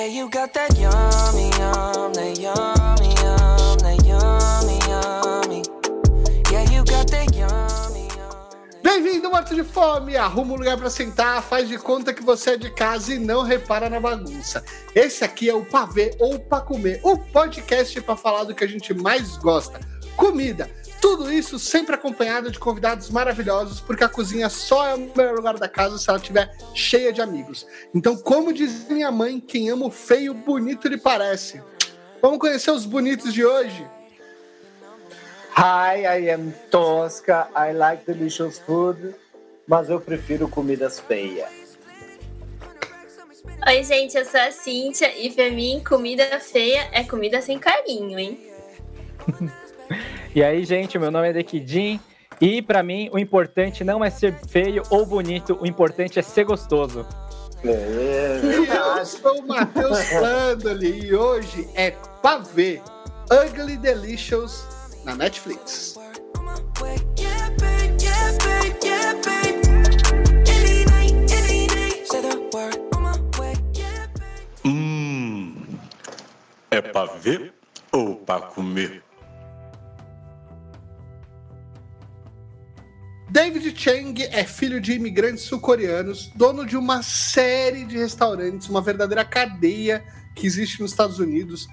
Yeah, 0.00 0.06
you 0.06 0.30
got 0.30 0.54
that 0.54 0.78
yummy, 0.78 1.50
yum, 1.58 2.12
that 2.14 2.38
yummy, 2.40 3.08
yum, 3.20 3.76
that 3.84 4.00
yummy, 4.02 4.78
yummy. 4.88 5.62
Yeah, 6.50 6.64
you 6.72 6.82
got 6.86 7.06
that 7.10 7.28
yummy, 7.34 8.08
yum. 8.16 8.82
Bem-vindo, 8.82 9.28
morto 9.28 9.54
de 9.54 9.62
fome! 9.62 10.16
Arruma 10.16 10.54
um 10.54 10.56
lugar 10.56 10.78
pra 10.78 10.88
sentar, 10.88 11.42
faz 11.42 11.68
de 11.68 11.76
conta 11.76 12.14
que 12.14 12.22
você 12.22 12.52
é 12.52 12.56
de 12.56 12.70
casa 12.70 13.12
e 13.12 13.18
não 13.18 13.42
repara 13.42 13.90
na 13.90 14.00
bagunça. 14.00 14.64
Esse 14.94 15.22
aqui 15.22 15.50
é 15.50 15.54
o 15.54 15.66
Pavê 15.66 16.16
ou 16.18 16.38
Pra 16.38 16.62
Comer, 16.62 16.98
o 17.02 17.18
podcast 17.18 18.00
pra 18.00 18.16
falar 18.16 18.44
do 18.44 18.54
que 18.54 18.64
a 18.64 18.68
gente 18.68 18.94
mais 18.94 19.36
gosta: 19.36 19.80
comida. 20.16 20.70
Tudo 21.00 21.32
isso 21.32 21.58
sempre 21.58 21.94
acompanhado 21.94 22.50
de 22.50 22.58
convidados 22.58 23.08
maravilhosos, 23.08 23.80
porque 23.80 24.04
a 24.04 24.08
cozinha 24.08 24.50
só 24.50 24.86
é 24.86 24.94
o 24.94 25.10
melhor 25.16 25.34
lugar 25.34 25.56
da 25.56 25.68
casa 25.68 25.96
se 25.96 26.08
ela 26.10 26.18
estiver 26.18 26.54
cheia 26.74 27.10
de 27.12 27.22
amigos. 27.22 27.66
Então, 27.94 28.16
como 28.16 28.52
diz 28.52 28.86
minha 28.88 29.10
mãe, 29.10 29.40
quem 29.40 29.70
ama 29.70 29.86
o 29.86 29.90
feio, 29.90 30.34
bonito 30.34 30.88
lhe 30.88 30.98
parece. 30.98 31.62
Vamos 32.20 32.38
conhecer 32.38 32.70
os 32.70 32.84
bonitos 32.84 33.32
de 33.32 33.44
hoje? 33.44 33.86
Hi, 35.56 36.04
I 36.04 36.30
am 36.30 36.52
Tosca. 36.70 37.48
I 37.56 37.72
like 37.72 38.04
delicious 38.04 38.58
food, 38.58 39.14
mas 39.66 39.88
eu 39.88 40.00
prefiro 40.00 40.48
comidas 40.48 41.00
feias. 41.00 41.48
Oi, 43.66 43.84
gente, 43.84 44.16
eu 44.16 44.24
sou 44.24 44.40
a 44.40 44.50
Cíntia 44.50 45.16
e 45.18 45.30
pra 45.30 45.50
mim, 45.50 45.82
comida 45.86 46.38
feia 46.40 46.88
é 46.92 47.04
comida 47.04 47.40
sem 47.40 47.58
carinho, 47.58 48.18
hein? 48.18 48.38
E 50.34 50.42
aí, 50.42 50.64
gente, 50.64 50.98
meu 50.98 51.10
nome 51.10 51.28
é 51.28 51.32
Dekidin 51.32 51.98
e 52.40 52.62
pra 52.62 52.82
mim 52.82 53.08
o 53.12 53.18
importante 53.18 53.82
não 53.82 54.04
é 54.04 54.10
ser 54.10 54.34
feio 54.48 54.82
ou 54.90 55.04
bonito, 55.04 55.58
o 55.60 55.66
importante 55.66 56.18
é 56.18 56.22
ser 56.22 56.44
gostoso. 56.44 57.06
É, 57.64 58.40
E 58.42 58.66
eu 58.98 59.04
sou 59.04 59.40
o 59.40 59.46
Matheus 59.46 60.12
Landoli 60.12 61.06
e 61.06 61.14
hoje 61.14 61.68
é 61.74 61.90
Pavê 62.22 62.80
Ugly 63.30 63.76
Delicious 63.76 64.64
na 65.04 65.14
Netflix. 65.14 65.96
Hum, 74.64 75.54
é 76.70 76.80
pra 76.80 77.04
ver 77.06 77.52
ou 77.92 78.16
pra 78.16 78.40
comer? 78.40 79.02
David 83.30 83.80
Chang 83.80 84.20
é 84.24 84.42
filho 84.42 84.80
de 84.80 84.92
imigrantes 84.92 85.44
sul-coreanos, 85.44 86.32
dono 86.34 86.66
de 86.66 86.76
uma 86.76 87.00
série 87.00 87.84
de 87.84 87.96
restaurantes, 87.96 88.68
uma 88.68 88.82
verdadeira 88.82 89.24
cadeia 89.24 90.04
que 90.34 90.48
existe 90.48 90.80
nos 90.80 90.90
Estados 90.90 91.20
Unidos. 91.20 91.68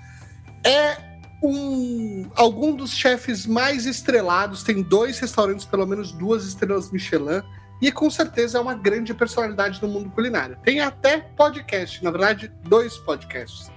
É 0.64 0.98
um 1.42 2.30
algum 2.36 2.76
dos 2.76 2.92
chefes 2.92 3.48
mais 3.48 3.88
estrelados, 3.88 4.62
tem 4.62 4.84
dois 4.84 5.18
restaurantes, 5.18 5.66
pelo 5.66 5.88
menos 5.88 6.12
duas 6.12 6.46
estrelas 6.46 6.92
Michelin, 6.92 7.42
e 7.82 7.92
com 7.92 8.08
certeza 8.08 8.60
é 8.60 8.62
uma 8.62 8.76
grande 8.76 9.12
personalidade 9.16 9.82
no 9.82 9.88
mundo 9.88 10.12
culinário. 10.12 10.60
Tem 10.64 10.80
até 10.80 11.18
podcast, 11.18 12.04
na 12.04 12.12
verdade, 12.12 12.52
dois 12.66 13.00
podcasts. 13.00 13.72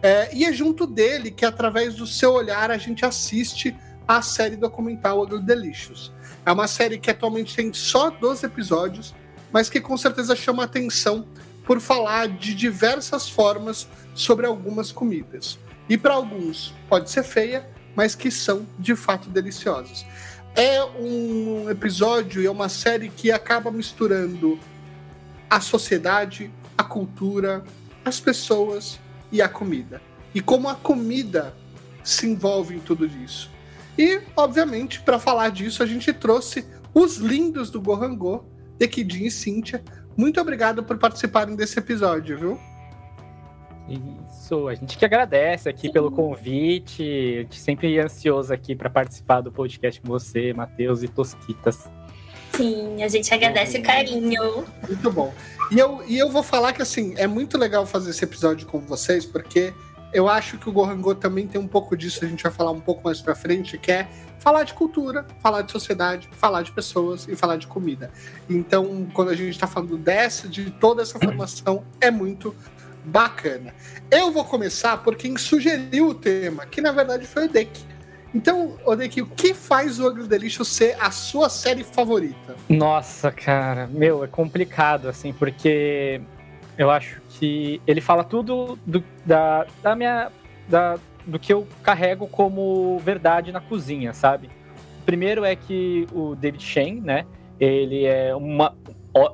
É, 0.00 0.32
e 0.32 0.44
é 0.44 0.52
junto 0.52 0.86
dele 0.86 1.32
que, 1.32 1.44
através 1.44 1.96
do 1.96 2.06
seu 2.06 2.32
olhar, 2.32 2.70
a 2.70 2.78
gente 2.78 3.04
assiste 3.04 3.76
a 4.06 4.22
série 4.22 4.56
documental 4.56 5.22
Ugly 5.22 5.42
Delicious. 5.42 6.12
É 6.46 6.52
uma 6.52 6.68
série 6.68 6.98
que 6.98 7.10
atualmente 7.10 7.56
tem 7.56 7.72
só 7.72 8.10
12 8.10 8.44
episódios, 8.44 9.14
mas 9.52 9.70
que 9.70 9.80
com 9.80 9.96
certeza 9.96 10.36
chama 10.36 10.64
atenção 10.64 11.26
por 11.64 11.80
falar 11.80 12.28
de 12.28 12.54
diversas 12.54 13.28
formas 13.28 13.88
sobre 14.14 14.46
algumas 14.46 14.92
comidas. 14.92 15.58
E 15.88 15.96
para 15.96 16.14
alguns 16.14 16.74
pode 16.88 17.10
ser 17.10 17.22
feia, 17.22 17.68
mas 17.96 18.14
que 18.14 18.30
são 18.30 18.66
de 18.78 18.94
fato 18.94 19.30
deliciosas. 19.30 20.04
É 20.54 20.84
um 20.84 21.68
episódio 21.70 22.42
e 22.42 22.46
é 22.46 22.50
uma 22.50 22.68
série 22.68 23.08
que 23.08 23.32
acaba 23.32 23.70
misturando 23.70 24.58
a 25.48 25.60
sociedade, 25.60 26.50
a 26.76 26.84
cultura, 26.84 27.64
as 28.04 28.20
pessoas 28.20 29.00
e 29.32 29.40
a 29.40 29.48
comida. 29.48 30.00
E 30.34 30.40
como 30.40 30.68
a 30.68 30.74
comida 30.74 31.54
se 32.02 32.26
envolve 32.26 32.76
em 32.76 32.80
tudo 32.80 33.06
isso. 33.06 33.50
E, 33.98 34.20
obviamente, 34.36 35.00
para 35.00 35.18
falar 35.18 35.50
disso, 35.50 35.82
a 35.82 35.86
gente 35.86 36.12
trouxe 36.12 36.66
os 36.92 37.16
lindos 37.16 37.70
do 37.70 37.80
Gohangô, 37.80 38.44
Dekidin 38.78 39.24
e 39.24 39.30
Cíntia. 39.30 39.82
Muito 40.16 40.40
obrigado 40.40 40.82
por 40.82 40.98
participarem 40.98 41.56
desse 41.56 41.78
episódio, 41.78 42.38
viu? 42.38 42.60
Isso, 43.88 44.66
a 44.68 44.74
gente 44.74 44.96
que 44.96 45.04
agradece 45.04 45.68
aqui 45.68 45.92
pelo 45.92 46.10
convite, 46.10 47.02
a 47.02 47.42
gente 47.42 47.60
sempre 47.60 47.96
é 47.96 48.02
ansioso 48.02 48.52
aqui 48.52 48.74
para 48.74 48.88
participar 48.88 49.42
do 49.42 49.52
podcast 49.52 50.00
com 50.00 50.08
você, 50.08 50.52
Matheus 50.54 51.02
e 51.02 51.08
Tosquitas. 51.08 51.88
Sim, 52.56 53.02
a 53.02 53.08
gente 53.08 53.32
agradece 53.34 53.78
o 53.78 53.82
carinho. 53.82 54.64
Muito 54.86 55.10
bom. 55.10 55.34
E 55.70 55.78
eu, 55.78 56.02
e 56.06 56.18
eu 56.18 56.30
vou 56.30 56.42
falar 56.42 56.72
que, 56.72 56.82
assim, 56.82 57.14
é 57.16 57.26
muito 57.26 57.58
legal 57.58 57.84
fazer 57.84 58.10
esse 58.10 58.24
episódio 58.24 58.66
com 58.66 58.80
vocês, 58.80 59.26
porque 59.26 59.74
eu 60.14 60.28
acho 60.28 60.56
que 60.58 60.68
o 60.68 60.72
Gohangô 60.72 61.12
também 61.12 61.44
tem 61.44 61.60
um 61.60 61.66
pouco 61.66 61.96
disso, 61.96 62.24
a 62.24 62.28
gente 62.28 62.44
vai 62.44 62.52
falar 62.52 62.70
um 62.70 62.80
pouco 62.80 63.02
mais 63.04 63.20
pra 63.20 63.34
frente, 63.34 63.76
que 63.76 63.90
é 63.90 64.08
falar 64.38 64.62
de 64.62 64.72
cultura, 64.72 65.26
falar 65.40 65.62
de 65.62 65.72
sociedade, 65.72 66.28
falar 66.32 66.62
de 66.62 66.70
pessoas 66.70 67.26
e 67.26 67.34
falar 67.34 67.56
de 67.56 67.66
comida. 67.66 68.12
Então, 68.48 69.08
quando 69.12 69.30
a 69.30 69.34
gente 69.34 69.58
tá 69.58 69.66
falando 69.66 69.98
dessa, 69.98 70.48
de 70.48 70.70
toda 70.70 71.02
essa 71.02 71.18
formação, 71.18 71.84
é 72.00 72.12
muito 72.12 72.54
bacana. 73.04 73.74
Eu 74.08 74.30
vou 74.30 74.44
começar 74.44 74.98
por 74.98 75.16
quem 75.16 75.36
sugeriu 75.36 76.10
o 76.10 76.14
tema, 76.14 76.64
que 76.64 76.80
na 76.80 76.92
verdade 76.92 77.26
foi 77.26 77.46
o 77.46 77.48
Dek. 77.48 77.94
Então, 78.32 78.76
Odeki, 78.84 79.22
o 79.22 79.26
que 79.26 79.54
faz 79.54 80.00
o 80.00 80.08
Ugly 80.08 80.26
Delicious 80.26 80.68
ser 80.68 80.96
a 81.00 81.10
sua 81.10 81.48
série 81.48 81.84
favorita? 81.84 82.56
Nossa, 82.68 83.30
cara, 83.30 83.86
meu, 83.86 84.24
é 84.24 84.26
complicado, 84.26 85.08
assim, 85.08 85.32
porque 85.32 86.20
eu 86.76 86.90
acho 86.90 87.20
que 87.30 87.80
ele 87.86 88.00
fala 88.00 88.24
tudo 88.24 88.78
do, 88.86 89.02
da, 89.24 89.66
da 89.82 89.94
minha. 89.94 90.30
Da, 90.68 90.98
do 91.26 91.38
que 91.38 91.52
eu 91.52 91.66
carrego 91.82 92.26
como 92.26 92.98
verdade 92.98 93.50
na 93.50 93.60
cozinha, 93.60 94.12
sabe? 94.12 94.50
Primeiro 95.06 95.44
é 95.44 95.56
que 95.56 96.06
o 96.12 96.34
David 96.34 96.62
Shen, 96.62 97.00
né? 97.00 97.24
Ele 97.58 98.04
é 98.04 98.34
uma, 98.34 98.76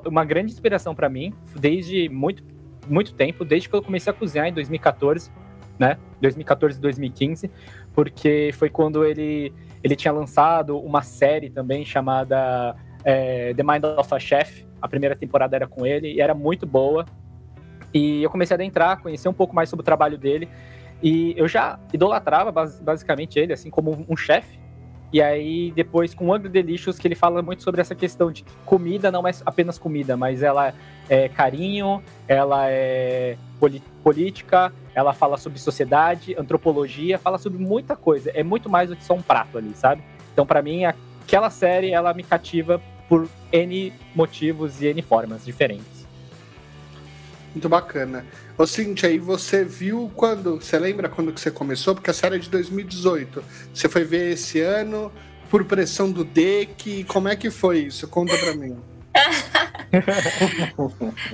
uma 0.05 0.23
grande 0.23 0.51
inspiração 0.51 0.93
para 0.95 1.09
mim, 1.09 1.33
desde 1.55 2.07
muito, 2.09 2.43
muito 2.87 3.13
tempo, 3.13 3.43
desde 3.43 3.67
que 3.67 3.75
eu 3.75 3.81
comecei 3.81 4.11
a 4.11 4.13
cozinhar 4.13 4.47
em 4.47 4.53
2014, 4.53 5.31
né? 5.77 5.97
2014 6.21 6.77
e 6.77 6.81
2015, 6.81 7.51
porque 7.93 8.51
foi 8.53 8.69
quando 8.69 9.03
ele, 9.03 9.53
ele 9.83 9.95
tinha 9.95 10.13
lançado 10.13 10.77
uma 10.77 11.01
série 11.01 11.49
também 11.49 11.83
chamada 11.83 12.75
é, 13.03 13.53
The 13.53 13.63
Mind 13.63 13.83
of 13.97 14.13
a 14.13 14.19
Chef. 14.19 14.65
A 14.81 14.87
primeira 14.87 15.15
temporada 15.15 15.55
era 15.55 15.67
com 15.67 15.85
ele 15.85 16.13
e 16.13 16.21
era 16.21 16.33
muito 16.33 16.65
boa. 16.65 17.05
E 17.93 18.23
eu 18.23 18.29
comecei 18.29 18.53
a 18.53 18.57
adentrar, 18.57 19.01
conhecer 19.01 19.27
um 19.29 19.33
pouco 19.33 19.53
mais 19.55 19.69
sobre 19.69 19.81
o 19.81 19.85
trabalho 19.85 20.17
dele. 20.17 20.47
E 21.03 21.33
eu 21.37 21.47
já 21.47 21.79
idolatrava 21.93 22.51
bas- 22.51 22.79
basicamente 22.79 23.37
ele, 23.39 23.53
assim, 23.53 23.69
como 23.69 24.05
um- 24.07 24.15
chefe. 24.15 24.59
E 25.13 25.21
aí, 25.21 25.73
depois, 25.75 26.13
com 26.13 26.29
o 26.29 26.33
Ugly 26.35 26.47
Delicious, 26.47 26.97
que 26.97 27.05
ele 27.05 27.15
fala 27.15 27.41
muito 27.41 27.63
sobre 27.63 27.81
essa 27.81 27.93
questão 27.93 28.31
de 28.31 28.43
que 28.43 28.51
comida 28.65 29.11
não 29.11 29.27
é 29.27 29.31
apenas 29.45 29.77
comida, 29.77 30.15
mas 30.15 30.41
ela 30.41 30.73
é 31.09 31.27
carinho, 31.27 32.01
ela 32.29 32.69
é 32.69 33.35
política, 34.01 34.71
ela 34.95 35.11
fala 35.11 35.35
sobre 35.37 35.59
sociedade, 35.59 36.33
antropologia, 36.37 37.17
fala 37.19 37.37
sobre 37.37 37.61
muita 37.61 37.95
coisa. 37.95 38.31
É 38.33 38.41
muito 38.41 38.69
mais 38.69 38.89
do 38.89 38.95
que 38.95 39.03
só 39.03 39.13
um 39.13 39.21
prato 39.21 39.57
ali, 39.57 39.71
sabe? 39.75 40.01
Então, 40.31 40.45
pra 40.45 40.61
mim, 40.61 40.85
aquela 40.85 41.49
série, 41.49 41.91
ela 41.91 42.13
me 42.13 42.23
cativa 42.23 42.81
por 43.09 43.27
N 43.51 43.91
motivos 44.15 44.81
e 44.81 44.87
N 44.87 45.01
formas 45.01 45.43
diferentes. 45.43 46.00
Muito 47.53 47.67
bacana. 47.67 48.25
Ô, 48.57 48.65
Cintia, 48.65 49.09
aí 49.09 49.19
você 49.19 49.63
viu 49.65 50.11
quando. 50.15 50.55
Você 50.55 50.79
lembra 50.79 51.09
quando 51.09 51.33
que 51.33 51.41
você 51.41 51.51
começou? 51.51 51.93
Porque 51.93 52.09
a 52.09 52.13
série 52.13 52.35
é 52.35 52.39
de 52.39 52.49
2018. 52.49 53.43
Você 53.73 53.89
foi 53.89 54.03
ver 54.03 54.31
esse 54.31 54.61
ano 54.61 55.11
por 55.49 55.65
pressão 55.65 56.09
do 56.09 56.23
DEC. 56.23 57.03
Como 57.05 57.27
é 57.27 57.35
que 57.35 57.51
foi 57.51 57.79
isso? 57.79 58.07
Conta 58.07 58.37
pra 58.37 58.55
mim. 58.55 58.77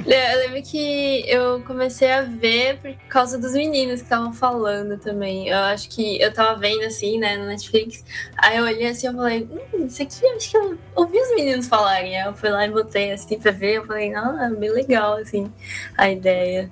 Eu 0.06 0.40
lembro 0.40 0.64
que 0.64 1.24
eu 1.30 1.62
comecei 1.62 2.12
a 2.12 2.24
ver 2.24 2.80
por 2.80 2.92
causa 3.08 3.38
dos 3.38 3.54
meninos 3.54 4.00
que 4.00 4.06
estavam 4.06 4.34
falando 4.34 4.98
também. 5.00 5.48
Eu 5.48 5.58
acho 5.60 5.90
que 5.90 6.20
eu 6.20 6.34
tava 6.34 6.60
vendo 6.60 6.84
assim, 6.84 7.20
né, 7.20 7.38
no 7.38 7.46
Netflix. 7.46 8.04
Aí 8.38 8.58
eu 8.58 8.64
olhei 8.64 8.88
assim 8.88 9.08
e 9.08 9.14
falei, 9.14 9.48
hum, 9.52 9.86
isso 9.86 10.02
aqui 10.02 10.26
acho 10.36 10.50
que 10.50 10.58
eu 10.58 10.78
ouvi 10.96 11.20
os 11.20 11.36
meninos 11.36 11.68
falarem. 11.68 12.20
Aí 12.20 12.28
eu 12.28 12.34
fui 12.34 12.50
lá 12.50 12.66
e 12.66 12.72
botei 12.72 13.12
assim 13.12 13.40
pra 13.40 13.52
ver. 13.52 13.76
Eu 13.76 13.86
falei, 13.86 14.14
ah, 14.16 14.52
bem 14.58 14.72
legal, 14.72 15.18
assim, 15.18 15.52
a 15.96 16.10
ideia. 16.10 16.70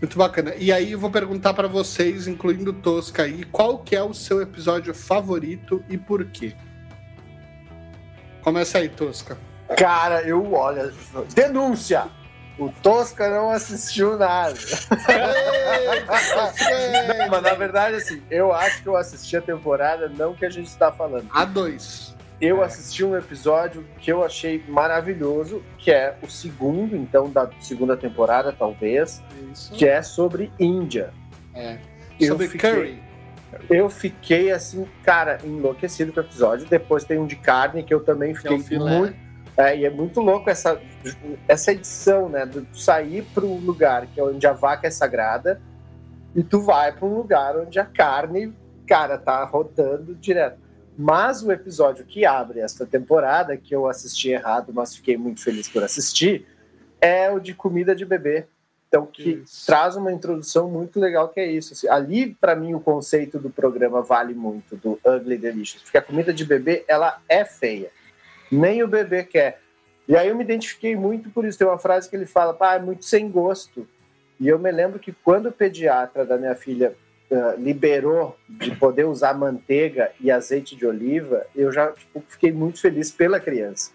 Muito 0.00 0.16
bacana. 0.16 0.54
E 0.56 0.72
aí 0.72 0.92
eu 0.92 0.98
vou 0.98 1.10
perguntar 1.10 1.52
pra 1.54 1.66
vocês, 1.66 2.26
incluindo 2.28 2.72
Tosca 2.72 3.24
aí, 3.24 3.44
qual 3.44 3.78
que 3.78 3.96
é 3.96 4.02
o 4.02 4.14
seu 4.14 4.40
episódio 4.40 4.94
favorito 4.94 5.84
e 5.88 5.98
por 5.98 6.24
quê? 6.26 6.54
Começa 8.42 8.78
aí, 8.78 8.88
Tosca. 8.88 9.36
Cara, 9.76 10.22
eu 10.22 10.52
olha. 10.52 10.92
Denúncia! 11.34 12.06
O 12.58 12.70
Tosca 12.82 13.28
não 13.30 13.50
assistiu 13.50 14.16
nada. 14.18 14.54
Não, 17.18 17.28
mas 17.30 17.42
na 17.42 17.54
verdade, 17.54 17.96
assim, 17.96 18.22
eu 18.30 18.52
acho 18.52 18.82
que 18.82 18.88
eu 18.88 18.96
assisti 18.96 19.36
a 19.36 19.40
temporada, 19.40 20.08
não 20.08 20.34
que 20.34 20.44
a 20.44 20.50
gente 20.50 20.66
está 20.66 20.90
falando. 20.90 21.28
A 21.32 21.44
dois. 21.44 22.14
Eu 22.40 22.62
assisti 22.62 23.04
um 23.04 23.16
episódio 23.16 23.84
que 23.98 24.12
eu 24.12 24.24
achei 24.24 24.62
maravilhoso, 24.68 25.62
que 25.76 25.90
é 25.90 26.16
o 26.22 26.28
segundo, 26.28 26.96
então, 26.96 27.28
da 27.28 27.48
segunda 27.60 27.96
temporada, 27.96 28.52
talvez, 28.56 29.22
Isso. 29.52 29.72
que 29.72 29.86
é 29.88 30.00
sobre 30.02 30.52
Índia. 30.58 31.10
É. 31.54 31.78
Eu 32.20 32.28
Sobre 32.32 32.48
fiquei- 32.48 32.70
Curry. 32.72 33.02
Eu 33.70 33.88
fiquei, 33.88 34.52
assim, 34.52 34.86
cara, 35.02 35.38
enlouquecido 35.42 36.12
com 36.12 36.20
o 36.20 36.22
episódio. 36.22 36.66
Depois 36.68 37.02
tem 37.02 37.18
um 37.18 37.26
de 37.26 37.34
carne, 37.36 37.82
que 37.82 37.92
eu 37.94 38.00
também 38.00 38.32
é 38.32 38.34
fiquei 38.34 38.58
filé. 38.60 38.98
muito. 38.98 39.27
É, 39.58 39.76
e 39.76 39.84
é 39.84 39.90
muito 39.90 40.20
louco 40.20 40.48
essa, 40.48 40.80
essa 41.48 41.72
edição, 41.72 42.28
né? 42.28 42.46
De 42.46 42.60
tu 42.60 42.78
sair 42.78 43.24
para 43.34 43.44
um 43.44 43.58
lugar 43.58 44.06
que 44.06 44.20
é 44.20 44.22
onde 44.22 44.46
a 44.46 44.52
vaca 44.52 44.86
é 44.86 44.90
sagrada 44.90 45.60
e 46.32 46.44
tu 46.44 46.60
vai 46.60 46.92
para 46.92 47.04
um 47.04 47.16
lugar 47.16 47.56
onde 47.56 47.76
a 47.80 47.84
carne, 47.84 48.54
cara, 48.86 49.18
tá 49.18 49.42
rodando 49.42 50.14
direto. 50.14 50.60
Mas 50.96 51.42
o 51.42 51.50
episódio 51.50 52.04
que 52.04 52.24
abre 52.24 52.60
esta 52.60 52.86
temporada, 52.86 53.56
que 53.56 53.74
eu 53.74 53.88
assisti 53.88 54.30
errado, 54.30 54.72
mas 54.72 54.94
fiquei 54.94 55.16
muito 55.16 55.42
feliz 55.42 55.68
por 55.68 55.82
assistir, 55.82 56.46
é 57.00 57.28
o 57.28 57.40
de 57.40 57.52
comida 57.52 57.96
de 57.96 58.04
bebê. 58.04 58.46
Então, 58.88 59.06
que 59.06 59.42
Isso. 59.42 59.66
traz 59.66 59.96
uma 59.96 60.12
introdução 60.12 60.70
muito 60.70 60.98
legal, 60.98 61.28
que 61.28 61.40
é 61.40 61.46
isso. 61.46 61.74
assim, 61.74 61.88
ali, 61.88 62.34
para 62.34 62.56
mim, 62.56 62.74
o 62.74 62.80
conceito 62.80 63.38
do 63.38 63.50
programa 63.50 64.02
vale 64.02 64.34
muito, 64.34 64.76
do 64.76 64.98
Ugly 65.04 65.36
Delicious, 65.36 65.82
porque 65.82 65.98
a 65.98 66.02
comida 66.02 66.32
de 66.32 66.44
bebê, 66.44 66.84
ela 66.88 67.20
é 67.28 67.44
feia. 67.44 67.90
Nem 68.50 68.82
o 68.82 68.88
bebê 68.88 69.24
quer. 69.24 69.60
E 70.06 70.16
aí 70.16 70.28
eu 70.28 70.36
me 70.36 70.42
identifiquei 70.42 70.96
muito 70.96 71.30
por 71.30 71.44
isso. 71.44 71.58
Tem 71.58 71.66
uma 71.66 71.78
frase 71.78 72.08
que 72.08 72.16
ele 72.16 72.26
fala, 72.26 72.54
pá, 72.54 72.74
é 72.74 72.78
muito 72.78 73.04
sem 73.04 73.30
gosto. 73.30 73.86
E 74.40 74.48
eu 74.48 74.58
me 74.58 74.70
lembro 74.70 74.98
que 74.98 75.12
quando 75.12 75.46
o 75.46 75.52
pediatra 75.52 76.24
da 76.24 76.36
minha 76.36 76.54
filha 76.54 76.94
ah, 77.30 77.54
liberou 77.58 78.38
de 78.48 78.74
poder 78.76 79.04
usar 79.04 79.34
manteiga 79.34 80.10
e 80.18 80.30
azeite 80.30 80.74
de 80.74 80.86
oliva, 80.86 81.46
eu 81.54 81.70
já 81.70 81.92
tipo, 81.92 82.24
fiquei 82.26 82.50
muito 82.50 82.80
feliz 82.80 83.10
pela 83.10 83.38
criança. 83.38 83.90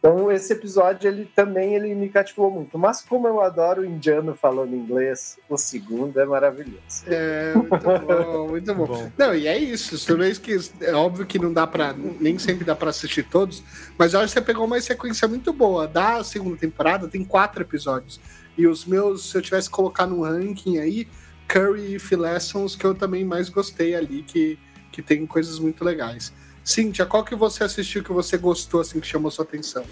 Então 0.00 0.32
esse 0.32 0.50
episódio 0.54 1.08
ele 1.08 1.30
também 1.36 1.74
ele 1.74 1.94
me 1.94 2.08
cativou 2.08 2.50
muito. 2.50 2.78
Mas 2.78 3.02
como 3.02 3.28
eu 3.28 3.38
adoro 3.42 3.82
o 3.82 3.84
indiano 3.84 4.34
falando 4.34 4.74
inglês, 4.74 5.38
o 5.46 5.58
segundo 5.58 6.18
é 6.18 6.24
maravilhoso. 6.24 7.04
É, 7.06 7.52
muito 7.54 7.78
bom, 7.78 8.48
muito 8.48 8.74
bom. 8.74 8.86
Bom. 8.86 9.12
Não, 9.18 9.34
e 9.34 9.46
é 9.46 9.58
isso. 9.58 9.94
Isso 9.94 10.06
também 10.06 10.34
que 10.34 10.56
é 10.80 10.94
óbvio 10.94 11.26
que 11.26 11.38
não 11.38 11.52
dá 11.52 11.66
para 11.66 11.92
nem 11.92 12.38
sempre 12.38 12.64
dá 12.64 12.74
para 12.74 12.88
assistir 12.88 13.24
todos, 13.24 13.62
mas 13.98 14.14
eu 14.14 14.20
acho 14.20 14.32
que 14.32 14.40
você 14.40 14.44
pegou 14.44 14.64
uma 14.64 14.80
sequência 14.80 15.28
muito 15.28 15.52
boa. 15.52 15.86
Da 15.86 16.24
segunda 16.24 16.56
temporada 16.56 17.06
tem 17.06 17.22
quatro 17.22 17.62
episódios. 17.62 18.18
E 18.56 18.66
os 18.66 18.86
meus, 18.86 19.30
se 19.30 19.36
eu 19.36 19.42
tivesse 19.42 19.68
que 19.68 19.74
colocar 19.74 20.06
no 20.06 20.22
ranking 20.22 20.78
aí, 20.78 21.06
Curry 21.46 21.96
e 21.96 21.98
Filé 21.98 22.40
são 22.40 22.64
os 22.64 22.74
que 22.74 22.86
eu 22.86 22.94
também 22.94 23.24
mais 23.24 23.50
gostei 23.50 23.94
ali, 23.94 24.22
que, 24.22 24.58
que 24.90 25.02
tem 25.02 25.26
coisas 25.26 25.58
muito 25.58 25.84
legais. 25.84 26.32
Cíntia, 26.64 27.06
qual 27.06 27.24
que 27.24 27.34
você 27.34 27.64
assistiu 27.64 28.04
que 28.04 28.12
você 28.12 28.36
gostou, 28.36 28.80
assim, 28.80 29.00
que 29.00 29.06
chamou 29.06 29.30
sua 29.30 29.44
atenção? 29.44 29.84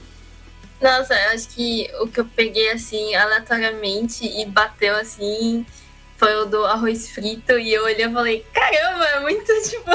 Nossa, 0.81 1.15
eu 1.15 1.31
acho 1.31 1.49
que 1.49 1.91
o 2.01 2.07
que 2.07 2.21
eu 2.21 2.25
peguei 2.25 2.71
assim, 2.71 3.15
aleatoriamente 3.15 4.25
e 4.25 4.45
bateu 4.47 4.95
assim, 4.95 5.67
foi 6.17 6.35
o 6.37 6.45
do 6.45 6.65
arroz 6.65 7.11
frito. 7.11 7.59
E 7.59 7.73
eu 7.73 7.85
olhei 7.85 8.07
e 8.07 8.13
falei, 8.13 8.47
caramba, 8.53 9.05
é 9.05 9.21
muito 9.21 9.47
tipo 9.69 9.91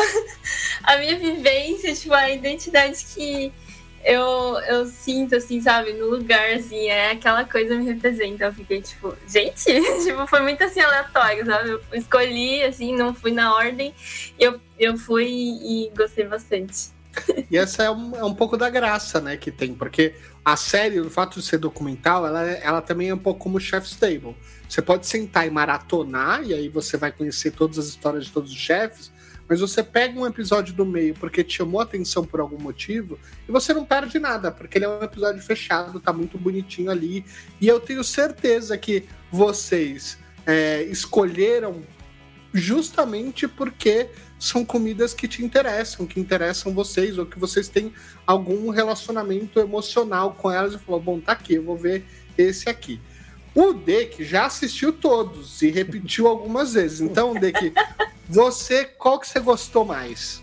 a 0.84 0.98
minha 0.98 1.18
vivência, 1.18 1.94
tipo, 1.94 2.14
a 2.14 2.30
identidade 2.30 3.06
que 3.14 3.54
eu, 4.04 4.60
eu 4.68 4.86
sinto, 4.86 5.36
assim, 5.36 5.62
sabe, 5.62 5.94
no 5.94 6.10
lugar, 6.10 6.54
assim, 6.54 6.88
é 6.88 7.12
aquela 7.12 7.46
coisa 7.46 7.76
me 7.76 7.86
representa. 7.86 8.46
Eu 8.46 8.54
fiquei, 8.54 8.82
tipo, 8.82 9.16
gente, 9.28 9.64
tipo, 10.04 10.28
foi 10.28 10.42
muito 10.42 10.64
assim 10.64 10.82
aleatório, 10.82 11.46
sabe? 11.46 11.70
Eu 11.70 11.82
escolhi, 11.94 12.64
assim, 12.64 12.96
não 12.96 13.14
fui 13.14 13.32
na 13.32 13.56
ordem, 13.56 13.94
eu, 14.38 14.60
eu 14.78 14.98
fui 14.98 15.28
e 15.28 15.92
gostei 15.96 16.26
bastante. 16.26 16.92
E 17.50 17.58
essa 17.58 17.84
é 17.84 17.92
um, 17.92 18.16
é 18.16 18.24
um 18.24 18.34
pouco 18.34 18.58
da 18.58 18.70
graça, 18.70 19.22
né, 19.22 19.38
que 19.38 19.52
tem, 19.52 19.74
porque 19.76 20.16
a 20.44 20.58
série, 20.58 21.00
o 21.00 21.10
fato 21.10 21.40
de 21.40 21.46
ser 21.46 21.60
documental, 21.60 22.26
ela, 22.26 22.42
ela 22.42 22.82
também 22.82 23.10
é 23.10 23.14
um 23.14 23.20
pouco 23.20 23.40
como 23.40 23.60
Chef's 23.60 23.96
Table. 23.96 24.36
Você 24.68 24.82
pode 24.82 25.06
sentar 25.06 25.46
e 25.46 25.52
maratonar, 25.52 26.44
e 26.44 26.54
aí 26.54 26.68
você 26.68 26.98
vai 26.98 27.12
conhecer 27.12 27.52
todas 27.52 27.78
as 27.78 27.86
histórias 27.86 28.26
de 28.26 28.32
todos 28.32 28.52
os 28.52 28.58
chefes, 28.58 29.13
mas 29.48 29.60
você 29.60 29.84
pega 29.84 30.20
um 30.20 30.26
episódio 30.26 30.74
do 30.74 30.86
meio 30.86 31.14
porque 31.16 31.44
te 31.44 31.58
chamou 31.58 31.80
a 31.82 31.84
atenção 31.84 32.26
por 32.26 32.40
algum 32.40 32.60
motivo, 32.60 33.20
e 33.48 33.52
você 33.52 33.74
não 33.74 33.86
perde 33.86 34.20
nada, 34.20 34.52
porque 34.52 34.78
ele 34.78 34.86
é 34.86 34.90
um 34.90 35.04
episódio 35.04 35.42
fechado, 35.42 36.00
tá 36.00 36.14
muito 36.14 36.38
bonitinho 36.38 36.90
ali, 36.90 37.26
e 37.60 37.68
eu 37.68 37.80
tenho 37.80 38.04
certeza 38.04 38.78
que 38.78 39.06
vocês 39.32 40.18
é, 40.46 40.84
escolheram 40.84 41.82
justamente 42.54 43.48
porque 43.48 44.10
são 44.38 44.64
comidas 44.64 45.14
que 45.14 45.28
te 45.28 45.44
interessam, 45.44 46.06
que 46.06 46.20
interessam 46.20 46.74
vocês, 46.74 47.18
ou 47.18 47.26
que 47.26 47.40
vocês 47.40 47.68
têm 47.68 47.94
algum 48.28 48.70
relacionamento 48.70 49.60
emocional 49.60 50.34
com 50.34 50.52
elas 50.52 50.74
e 50.74 50.80
falou: 50.80 51.02
bom, 51.02 51.20
tá 51.20 51.32
aqui, 51.32 51.56
eu 51.56 51.64
vou 51.64 51.78
ver 51.78 52.06
esse 52.38 52.70
aqui. 52.70 53.02
O 53.56 53.74
Dek 53.74 54.24
já 54.24 54.46
assistiu 54.46 54.92
todos 54.92 55.62
e 55.62 55.70
repetiu 55.70 56.28
algumas 56.28 56.74
vezes. 56.74 57.02
Então, 57.02 57.34
Dek, 57.34 57.74
você, 58.28 58.86
qual 58.86 59.20
que 59.20 59.28
você 59.28 59.40
gostou 59.40 59.86
mais? 59.86 60.42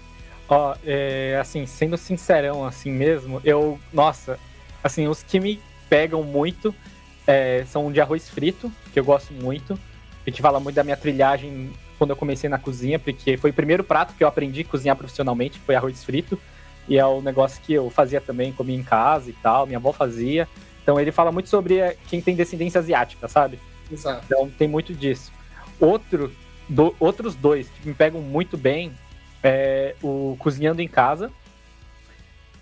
Ó, 0.49 0.77
é, 0.85 1.39
assim, 1.41 1.67
sendo 1.67 1.97
sincerão 1.97 2.65
assim 2.65 2.91
mesmo, 2.91 3.41
eu, 3.45 3.79
nossa, 3.93 4.39
assim, 4.83 5.07
os 5.07 5.23
que 5.23 5.39
me 5.39 5.61
pegam 5.89 6.23
muito 6.23 6.75
é, 7.27 7.65
são 7.69 7.91
de 7.93 8.01
arroz 8.01 8.29
frito, 8.29 8.71
que 8.93 8.99
eu 8.99 9.05
gosto 9.05 9.33
muito, 9.33 9.79
e 10.27 10.33
que 10.33 10.43
fala 10.43 10.59
muito 10.59 10.75
da 10.75 10.85
minha 10.85 10.97
trilhagem 10.97 11.73
quando 11.99 12.11
eu 12.11 12.17
comecei 12.17 12.49
na 12.49 12.59
cozinha, 12.59 12.99
porque 12.99 13.37
foi 13.37 13.51
o 13.51 13.55
primeiro 13.55 13.85
prato 13.85 14.15
que 14.15 14.25
eu 14.25 14.29
aprendi 14.29 14.63
a 14.63 14.65
cozinhar 14.65 14.97
profissionalmente, 14.97 15.59
foi 15.61 15.75
arroz 15.75 16.03
frito, 16.03 16.39
e 16.89 16.99
é 16.99 17.07
o 17.07 17.21
negócio 17.21 17.61
que 17.63 17.73
eu 17.73 17.89
fazia 17.91 18.21
também, 18.21 18.53
comia 18.53 18.77
em 18.77 18.83
casa 18.83 19.31
e 19.31 19.33
tal, 19.35 19.67
minha 19.67 19.79
avó 19.79 19.93
fazia. 19.93 20.49
Então 20.83 20.99
ele 20.99 21.13
fala 21.13 21.31
muito 21.31 21.49
sobre 21.49 21.79
é, 21.79 21.97
quem 22.09 22.21
tem 22.21 22.35
descendência 22.35 22.79
asiática, 22.79 23.29
sabe? 23.29 23.59
Exato. 23.91 24.25
Então 24.27 24.51
tem 24.51 24.69
muito 24.69 24.95
disso. 24.95 25.33
Outro, 25.79 26.33
do- 26.69 26.95
outros 26.99 27.35
dois 27.35 27.69
que 27.69 27.89
me 27.89 27.95
pegam 27.95 28.21
muito 28.21 28.57
bem 28.57 28.93
é 29.43 29.95
o 30.03 30.37
Cozinhando 30.39 30.83
em 30.83 30.89
Casa 30.89 31.31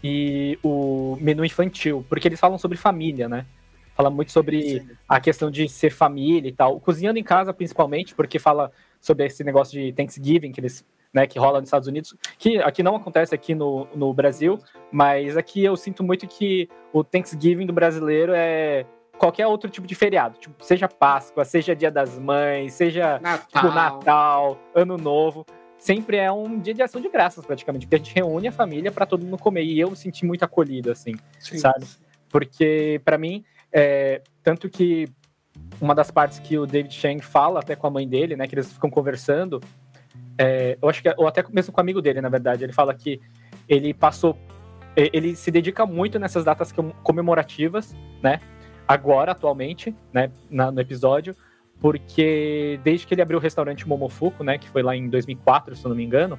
e 0.03 0.59
o 0.63 1.17
Menu 1.21 1.45
Infantil, 1.45 2.05
porque 2.09 2.29
eles 2.29 2.39
falam 2.39 2.59
sobre 2.59 2.77
família, 2.77 3.29
né? 3.29 3.45
Fala 3.97 4.11
muito 4.11 4.31
sobre 4.31 4.87
a 5.09 5.19
questão 5.21 5.51
de 5.51 5.69
ser 5.69 5.91
família 5.91 6.49
e 6.49 6.53
tal. 6.53 6.77
O 6.77 6.81
Cozinhando 6.81 7.19
em 7.19 7.25
Casa, 7.25 7.53
principalmente, 7.53 8.15
porque 8.15 8.39
fala 8.39 8.71
sobre 9.01 9.27
esse 9.27 9.43
negócio 9.43 9.73
de 9.81 9.93
Thanksgiving 9.93 10.53
que 10.53 10.61
eles, 10.61 10.85
né, 11.13 11.27
que 11.27 11.39
rola 11.39 11.61
nos 11.61 11.69
Estados 11.69 11.89
Unidos, 11.89 12.15
que 12.39 12.59
aqui 12.59 12.83
não 12.83 12.97
acontece 12.97 13.35
aqui 13.35 13.55
no, 13.55 13.87
no 13.95 14.13
Brasil, 14.13 14.59
mas 14.93 15.37
aqui 15.37 15.65
eu 15.65 15.77
sinto 15.77 16.03
muito 16.03 16.27
que 16.27 16.69
o 16.93 17.03
Thanksgiving 17.03 17.67
do 17.67 17.73
brasileiro 17.73 18.33
é 18.35 18.85
qualquer 19.19 19.47
outro 19.47 19.69
tipo 19.69 19.87
de 19.87 19.95
feriado, 19.95 20.39
tipo, 20.39 20.63
seja 20.65 20.89
Páscoa, 20.89 21.45
seja 21.45 21.75
Dia 21.75 21.91
das 21.91 22.19
Mães, 22.19 22.75
seja 22.75 23.19
Natal. 23.21 23.47
tipo 23.49 23.75
Natal, 23.75 24.59
Ano 24.75 24.97
Novo, 24.97 25.45
sempre 25.77 26.17
é 26.17 26.31
um 26.31 26.59
dia 26.61 26.75
de 26.75 26.83
ação 26.83 27.01
de 27.01 27.09
graças 27.09 27.45
praticamente, 27.45 27.87
porque 27.87 27.97
a 27.97 27.99
gente 27.99 28.15
reúne 28.15 28.49
a 28.49 28.53
família 28.53 28.93
para 28.93 29.07
todo 29.07 29.25
mundo 29.25 29.39
comer 29.39 29.65
e 29.65 29.81
eu 29.81 29.91
me 29.91 29.97
senti 29.97 30.25
muito 30.25 30.45
acolhido 30.45 30.91
assim 30.91 31.15
Sim. 31.41 31.59
sabe? 31.59 31.85
Porque, 32.29 33.01
pra 33.05 33.17
mim, 33.17 33.45
é, 33.73 34.23
tanto 34.43 34.69
que 34.69 35.09
uma 35.81 35.95
das 35.95 36.11
partes 36.11 36.39
que 36.39 36.59
o 36.59 36.67
David 36.67 36.95
Chang 36.95 37.23
fala 37.23 37.61
até 37.61 37.75
com 37.75 37.87
a 37.87 37.91
mãe 37.91 38.07
dele, 38.07 38.37
né, 38.37 38.47
que 38.47 38.55
eles 38.55 38.73
ficam 38.73 38.91
conversando, 38.91 39.61
é, 40.39 40.79
eu 40.81 40.89
acho 40.89 41.03
que, 41.03 41.13
ou 41.17 41.27
até 41.27 41.45
mesmo 41.53 41.73
com 41.73 41.81
o 41.81 41.83
amigo 41.83 42.01
dele, 42.01 42.21
na 42.21 42.29
verdade, 42.29 42.65
ele 42.65 42.73
fala 42.73 42.95
que 42.95 43.21
ele 43.69 43.93
passou, 43.93 44.39
e- 44.97 45.11
ele 45.13 45.35
se 45.35 45.51
dedica 45.51 45.85
muito 45.85 46.19
nessas 46.19 46.45
datas 46.45 46.71
com- 46.73 46.91
comemorativas, 47.03 47.95
né, 48.23 48.41
agora, 48.87 49.33
atualmente, 49.33 49.95
né, 50.13 50.31
na- 50.49 50.71
no 50.71 50.81
episódio, 50.81 51.35
porque 51.81 52.81
desde 52.83 53.07
que 53.07 53.15
ele 53.15 53.23
abriu 53.23 53.39
o 53.39 53.43
restaurante 53.43 53.87
Momofuku, 53.87 54.43
né, 54.43 54.59
que 54.59 54.69
foi 54.69 54.83
lá 54.83 54.97
em 54.97 55.09
2004, 55.09 55.77
se 55.77 55.85
eu 55.85 55.89
não 55.91 55.97
me 55.97 56.05
engano, 56.05 56.39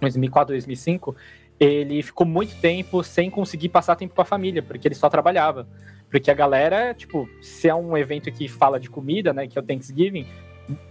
2004, 0.00 0.52
2005, 0.54 1.14
ele 1.58 2.02
ficou 2.02 2.26
muito 2.26 2.54
tempo 2.60 3.02
sem 3.02 3.30
conseguir 3.30 3.68
passar 3.68 3.96
tempo 3.96 4.14
com 4.14 4.20
a 4.20 4.24
família, 4.24 4.62
porque 4.62 4.88
ele 4.88 4.94
só 4.94 5.08
trabalhava. 5.08 5.66
Porque 6.10 6.30
a 6.30 6.34
galera, 6.34 6.92
tipo, 6.94 7.28
se 7.40 7.68
é 7.68 7.74
um 7.74 7.96
evento 7.96 8.30
que 8.30 8.46
fala 8.48 8.78
de 8.78 8.90
comida, 8.90 9.32
né, 9.32 9.46
que 9.46 9.58
é 9.58 9.62
o 9.62 9.64
Thanksgiving, 9.64 10.26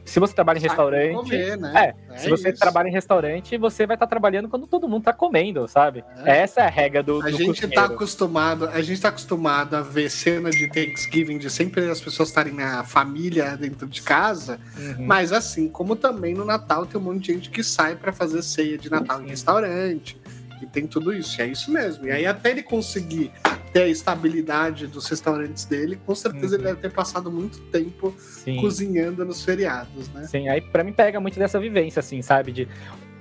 se 0.06 0.20
você 0.20 0.34
trabalha 0.36 0.60
em 0.60 0.62
restaurante, 0.62 1.16
comer, 1.16 1.58
né? 1.58 1.94
se 2.18 2.30
você 2.30 2.50
isso. 2.50 2.60
trabalha 2.60 2.88
em 2.90 2.92
restaurante, 2.92 3.58
você 3.58 3.88
vai 3.88 3.96
estar 3.96 4.06
trabalhando 4.06 4.48
quando 4.48 4.68
todo 4.68 4.88
mundo 4.88 5.04
tá 5.06 5.14
comendo, 5.14 5.68
sabe? 5.68 6.04
É. 6.26 6.42
Essa 6.42 6.62
é 6.62 6.66
a 6.66 6.70
regra 6.70 7.02
do, 7.02 7.22
A 7.22 7.26
do 7.26 7.32
gente 7.32 7.62
tá 7.62 7.68
cozinheiro. 7.68 7.94
acostumado, 7.96 8.68
a 8.68 8.82
gente 8.82 9.02
tá 9.02 9.10
acostumado 9.10 9.76
a 9.76 9.82
ver 9.82 10.10
cena 10.12 10.52
de 10.52 10.68
Thanksgiving 10.68 11.38
de 11.40 11.50
sempre 11.50 11.90
as 11.90 12.00
pessoas 12.02 12.30
estarem 12.30 12.54
na 12.54 12.84
família 12.84 13.56
dentro 13.58 13.88
de 13.88 14.02
casa, 14.02 14.60
Uhum. 14.78 15.06
mas 15.08 15.32
assim 15.32 15.68
como 15.68 15.96
também 15.96 16.34
no 16.36 16.46
Natal 16.46 16.86
tem 16.86 17.00
um 17.00 17.04
monte 17.04 17.28
de 17.28 17.34
gente 17.34 17.50
que 17.50 17.64
sai 17.64 17.96
pra 17.96 18.12
fazer 18.14 18.42
ceia 18.44 18.78
de 18.78 18.92
Natal 18.92 19.22
em 19.24 19.28
restaurante 19.30 20.18
e 20.62 20.66
tem 20.66 20.88
tudo 20.88 21.14
isso, 21.14 21.40
e 21.40 21.44
é 21.44 21.48
isso 21.48 21.72
mesmo. 21.72 22.06
E 22.08 22.12
aí 22.12 22.26
até 22.26 22.52
ele 22.52 22.64
conseguir 22.64 23.32
ter 23.72 23.84
a 23.84 23.88
estabilidade 23.88 24.86
dos 24.88 25.08
restaurantes 25.08 25.66
dele, 25.66 26.00
com 26.06 26.14
certeza 26.14 26.56
ele 26.56 26.64
Uhum. 26.64 26.70
deve 26.70 26.82
ter 26.82 26.92
passado 26.92 27.32
muito 27.32 27.60
tempo 27.72 28.14
Sim. 28.18 28.58
cozinhando 28.62 29.26
nos 29.26 29.44
feriados, 29.44 30.08
né? 30.10 30.24
Sim, 30.28 30.48
aí 30.48 30.62
pra 30.62 30.84
mim 30.84 30.94
pega 30.94 31.20
muito 31.20 31.38
dessa 31.40 31.60
vivência, 31.60 32.00
assim, 32.00 32.22
sabe? 32.22 32.52
De 32.52 32.68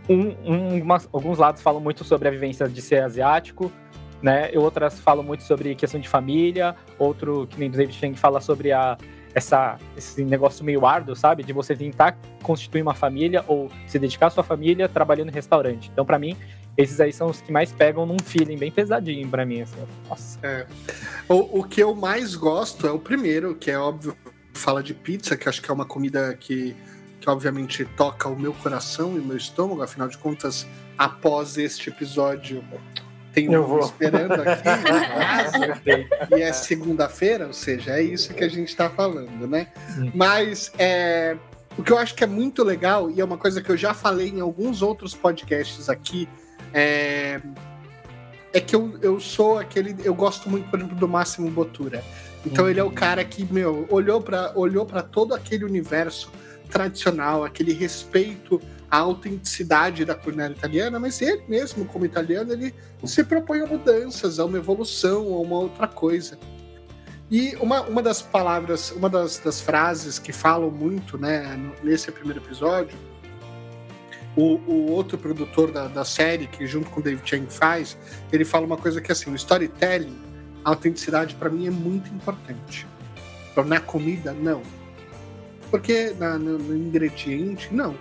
um, 0.09 0.29
um- 0.45 0.83
umas- 0.83 1.09
alguns 1.12 1.39
lados 1.39 1.62
falam 1.62 1.81
muito 1.81 2.05
sobre 2.05 2.29
a 2.29 2.31
vivência 2.31 2.69
de 2.69 2.83
ser 2.83 3.03
asiático, 3.03 3.73
né? 4.21 4.53
E 4.53 4.59
outras 4.59 5.01
falam 5.01 5.25
muito 5.25 5.43
sobre 5.43 5.75
questão 5.75 6.01
de 6.01 6.09
família, 6.09 6.77
outro, 6.99 7.47
que 7.49 7.59
nem 7.59 7.69
o 7.69 7.73
David 7.73 7.97
Chang 7.97 8.17
fala 8.19 8.41
sobre 8.41 8.73
a, 8.73 8.97
essa, 9.35 9.79
esse 9.97 10.23
negócio 10.25 10.65
meio 10.65 10.85
árduo, 10.85 11.17
sabe? 11.17 11.43
De 11.43 11.53
você 11.53 11.75
tentar 11.75 12.19
constituir 12.43 12.83
uma 12.83 12.95
família 12.95 13.43
ou 13.49 13.71
se 13.87 13.99
dedicar 13.99 14.27
à 14.27 14.31
sua 14.31 14.45
família 14.45 14.89
trabalhando 14.89 15.31
em 15.31 15.33
restaurante. 15.33 15.89
Então, 15.93 16.05
pra 16.05 16.19
mim, 16.19 16.37
esses 16.76 17.00
aí 17.00 17.12
são 17.12 17.29
os 17.29 17.41
que 17.41 17.52
mais 17.52 17.73
pegam 17.73 18.07
num 18.07 18.19
feeling 18.19 18.57
bem 18.57 18.71
pesadinho 18.71 19.29
pra 19.29 19.45
mim, 19.45 19.62
assim. 19.62 19.76
Nossa. 20.09 20.67
O, 21.29 21.61
o 21.61 21.64
que 21.64 21.83
eu 21.83 21.95
mais 21.95 22.35
gosto 22.35 22.87
é 22.87 22.91
o 22.91 22.99
primeiro, 22.99 23.55
que 23.55 23.71
é 23.71 23.79
óbvio, 23.79 24.17
fala 24.55 24.83
de 24.83 24.95
pizza, 24.95 25.37
que 25.37 25.49
acho 25.49 25.61
que 25.61 25.71
é 25.71 25.75
uma 25.75 25.85
comida 25.85 26.35
que, 26.38 26.75
que 27.21 27.29
obviamente 27.29 27.85
toca 27.85 28.29
o 28.29 28.38
meu 28.38 28.55
coração 28.55 29.17
e 29.17 29.21
o 29.21 29.25
meu 29.25 29.37
estômago, 29.37 29.83
afinal 29.83 30.09
de 30.09 30.17
contas, 30.17 30.67
após 30.97 31.59
este 31.59 31.91
episódio, 31.91 32.64
tem 33.33 33.52
Eu 33.52 33.64
um 33.64 33.67
vou. 33.67 33.81
esperando 33.81 34.33
aqui 34.33 34.62
casa, 34.62 35.81
e 36.37 36.43
é 36.43 36.52
segunda-feira, 36.52 37.47
ou 37.47 37.52
seja, 37.52 37.93
é 37.93 38.02
isso 38.02 38.35
que 38.35 38.45
a 38.45 38.49
gente 38.49 38.69
está 38.69 38.88
falando, 38.91 39.47
né? 39.47 39.69
Hum. 39.99 40.11
Mas 40.14 40.71
é, 40.79 41.37
o 41.76 41.83
que 41.83 41.93
eu 41.93 41.99
acho 41.99 42.14
que 42.14 42.23
é 42.23 42.26
muito 42.26 42.62
legal, 42.62 43.11
e 43.11 43.21
é 43.21 43.25
uma 43.25 43.38
coisa 43.38 43.62
que 43.62 43.71
eu 43.71 43.76
já 43.76 43.95
falei 43.95 44.29
em 44.29 44.41
alguns 44.41 44.83
outros 44.83 45.14
podcasts 45.14 45.88
aqui, 45.88 46.29
é, 46.73 47.41
é 48.52 48.61
que 48.61 48.75
eu, 48.75 48.99
eu 49.00 49.21
sou 49.21 49.59
aquele. 49.59 49.97
Eu 50.05 50.14
gosto 50.14 50.49
muito, 50.49 50.69
por 50.69 50.79
exemplo, 50.79 50.97
do 50.97 51.09
Máximo 51.09 51.50
Botura. 51.50 52.02
Então 52.45 52.64
Uhum. 52.64 52.71
ele 52.71 52.81
é 52.81 52.85
o 52.85 52.91
cara 52.91 53.25
que, 53.25 53.45
meu, 53.52 53.87
olhou 53.88 54.21
para 54.21 54.52
olhou 54.57 54.85
pra 54.85 55.02
todo 55.02 55.35
aquele 55.35 55.64
universo 55.64 56.31
tradicional, 56.69 57.45
aquele 57.45 57.73
respeito 57.73 58.61
à 58.91 58.99
autenticidade 58.99 60.05
da 60.05 60.14
culinária 60.14 60.55
italiana, 60.55 60.99
mas 60.99 61.21
ele 61.21 61.43
mesmo, 61.47 61.85
como 61.85 62.05
italiano, 62.05 62.52
ele 62.52 62.75
se 63.05 63.23
propõe 63.23 63.61
a 63.61 63.67
mudanças, 63.67 64.38
a 64.38 64.45
uma 64.45 64.59
evolução, 64.59 65.35
a 65.35 65.41
uma 65.41 65.59
outra 65.59 65.87
coisa. 65.87 66.38
E 67.31 67.57
uma, 67.57 67.81
uma 67.83 68.02
das 68.02 68.21
palavras, 68.21 68.91
uma 68.91 69.09
das, 69.09 69.38
das 69.38 69.61
frases 69.61 70.19
que 70.19 70.33
falam 70.33 70.71
muito 70.71 71.17
né, 71.17 71.59
nesse 71.83 72.11
primeiro 72.12 72.41
episódio, 72.41 72.97
o, 74.37 74.57
o 74.67 74.91
outro 74.91 75.19
produtor 75.19 75.71
da, 75.71 75.89
da 75.89 76.05
série, 76.05 76.47
que 76.47 76.67
junto 76.67 76.89
com 76.91 77.01
o 77.01 77.03
David 77.03 77.29
Chang 77.29 77.47
faz, 77.53 77.97
ele 78.33 78.45
fala 78.45 78.65
uma 78.67 78.77
coisa 78.77 79.01
que 79.01 79.12
assim, 79.12 79.31
o 79.31 79.35
storytelling, 79.35 80.19
a 80.65 80.71
autenticidade 80.71 81.35
para 81.35 81.51
mim 81.51 81.67
é 81.67 81.71
muito 81.71 82.12
importante. 82.15 82.87
Então, 83.51 83.65
Na 83.65 83.81
comida, 83.81 84.33
não. 84.33 84.62
Porque 85.71 86.15
na- 86.19 86.39
no, 86.39 86.59
no 86.59 86.77
ingrediente, 86.77 87.69
não. 87.73 87.95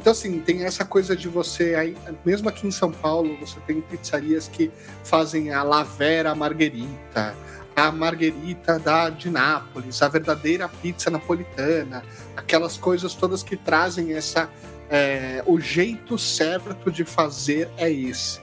Então, 0.00 0.12
assim, 0.12 0.38
tem 0.40 0.64
essa 0.64 0.84
coisa 0.84 1.16
de 1.16 1.28
você, 1.28 1.74
aí, 1.74 1.96
mesmo 2.24 2.48
aqui 2.48 2.66
em 2.66 2.70
São 2.70 2.92
Paulo, 2.92 3.36
você 3.40 3.58
tem 3.66 3.80
pizzarias 3.80 4.46
que 4.46 4.70
fazem 5.02 5.52
a 5.52 5.62
Lavera 5.64 6.34
Margherita, 6.36 7.34
a 7.74 7.90
Margherita 7.90 8.78
da, 8.78 9.10
de 9.10 9.28
Nápoles, 9.28 10.00
a 10.00 10.08
verdadeira 10.08 10.68
pizza 10.68 11.10
napolitana, 11.10 12.02
aquelas 12.36 12.76
coisas 12.76 13.14
todas 13.14 13.42
que 13.42 13.56
trazem 13.56 14.14
essa. 14.14 14.48
É, 14.90 15.42
o 15.46 15.60
jeito 15.60 16.18
certo 16.18 16.90
de 16.90 17.04
fazer 17.04 17.68
é 17.76 17.90
esse. 17.90 18.40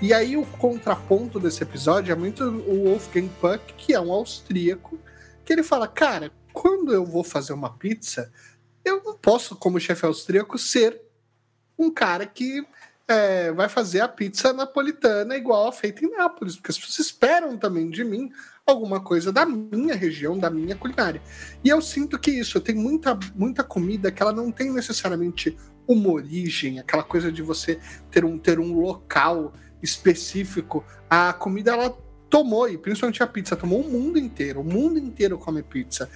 E 0.00 0.14
aí 0.14 0.36
o 0.36 0.46
contraponto 0.46 1.38
desse 1.38 1.62
episódio 1.62 2.12
é 2.12 2.16
muito 2.16 2.44
o 2.44 2.84
Wolfgang 2.84 3.28
Puck, 3.40 3.74
que 3.74 3.92
é 3.92 4.00
um 4.00 4.12
austríaco, 4.12 4.98
que 5.44 5.52
ele 5.52 5.62
fala, 5.62 5.86
cara, 5.86 6.32
quando 6.52 6.92
eu 6.92 7.04
vou 7.04 7.22
fazer 7.22 7.52
uma 7.52 7.76
pizza, 7.76 8.32
eu 8.84 9.02
não 9.04 9.14
posso, 9.14 9.54
como 9.56 9.78
chefe 9.78 10.06
austríaco, 10.06 10.58
ser 10.58 11.00
um 11.78 11.90
cara 11.90 12.24
que 12.24 12.66
é, 13.06 13.50
vai 13.52 13.68
fazer 13.68 14.00
a 14.00 14.08
pizza 14.08 14.52
napolitana 14.52 15.36
igual 15.36 15.68
a 15.68 15.72
feita 15.72 16.04
em 16.04 16.10
Nápoles, 16.10 16.56
porque 16.56 16.70
as 16.70 16.78
pessoas 16.78 17.06
esperam 17.06 17.58
também 17.58 17.90
de 17.90 18.04
mim 18.04 18.30
alguma 18.70 19.00
coisa 19.00 19.32
da 19.32 19.44
minha 19.44 19.94
região, 19.94 20.38
da 20.38 20.50
minha 20.50 20.76
culinária. 20.76 21.20
E 21.62 21.68
eu 21.68 21.80
sinto 21.82 22.18
que 22.18 22.30
isso, 22.30 22.60
tem 22.60 22.74
muita, 22.74 23.18
muita 23.34 23.62
comida 23.62 24.10
que 24.10 24.22
ela 24.22 24.32
não 24.32 24.50
tem 24.50 24.72
necessariamente 24.72 25.56
uma 25.86 26.10
origem, 26.10 26.78
aquela 26.78 27.02
coisa 27.02 27.32
de 27.32 27.42
você 27.42 27.78
ter 28.10 28.24
um, 28.24 28.38
ter 28.38 28.58
um 28.58 28.78
local 28.78 29.52
específico. 29.82 30.84
A 31.08 31.32
comida, 31.32 31.72
ela 31.72 31.96
tomou, 32.28 32.68
e 32.68 32.78
principalmente 32.78 33.22
a 33.22 33.26
pizza, 33.26 33.56
tomou 33.56 33.80
o 33.80 33.90
mundo 33.90 34.18
inteiro. 34.18 34.60
O 34.60 34.64
mundo 34.64 34.98
inteiro 34.98 35.36
come 35.36 35.62
pizza. 35.62 36.08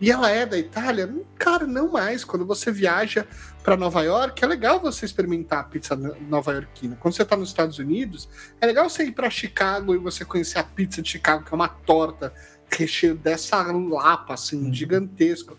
E 0.00 0.10
ela 0.10 0.30
é 0.30 0.44
da 0.44 0.58
Itália? 0.58 1.12
Cara, 1.38 1.66
não 1.66 1.92
mais. 1.92 2.24
Quando 2.24 2.44
você 2.44 2.70
viaja 2.72 3.26
para 3.62 3.76
Nova 3.76 4.02
York, 4.02 4.42
é 4.44 4.46
legal 4.46 4.80
você 4.80 5.06
experimentar 5.06 5.60
a 5.60 5.64
pizza 5.64 5.96
nova-iorquina. 5.96 6.96
Quando 7.00 7.14
você 7.14 7.22
está 7.22 7.36
nos 7.36 7.48
Estados 7.48 7.78
Unidos, 7.78 8.28
é 8.60 8.66
legal 8.66 8.88
você 8.90 9.04
ir 9.04 9.12
para 9.12 9.30
Chicago 9.30 9.94
e 9.94 9.98
você 9.98 10.24
conhecer 10.24 10.58
a 10.58 10.64
pizza 10.64 11.00
de 11.00 11.08
Chicago, 11.08 11.44
que 11.44 11.52
é 11.52 11.54
uma 11.54 11.68
torta 11.68 12.32
recheio 12.70 13.14
dessa 13.14 13.62
lapa, 13.62 14.34
assim, 14.34 14.72
gigantesco. 14.72 15.56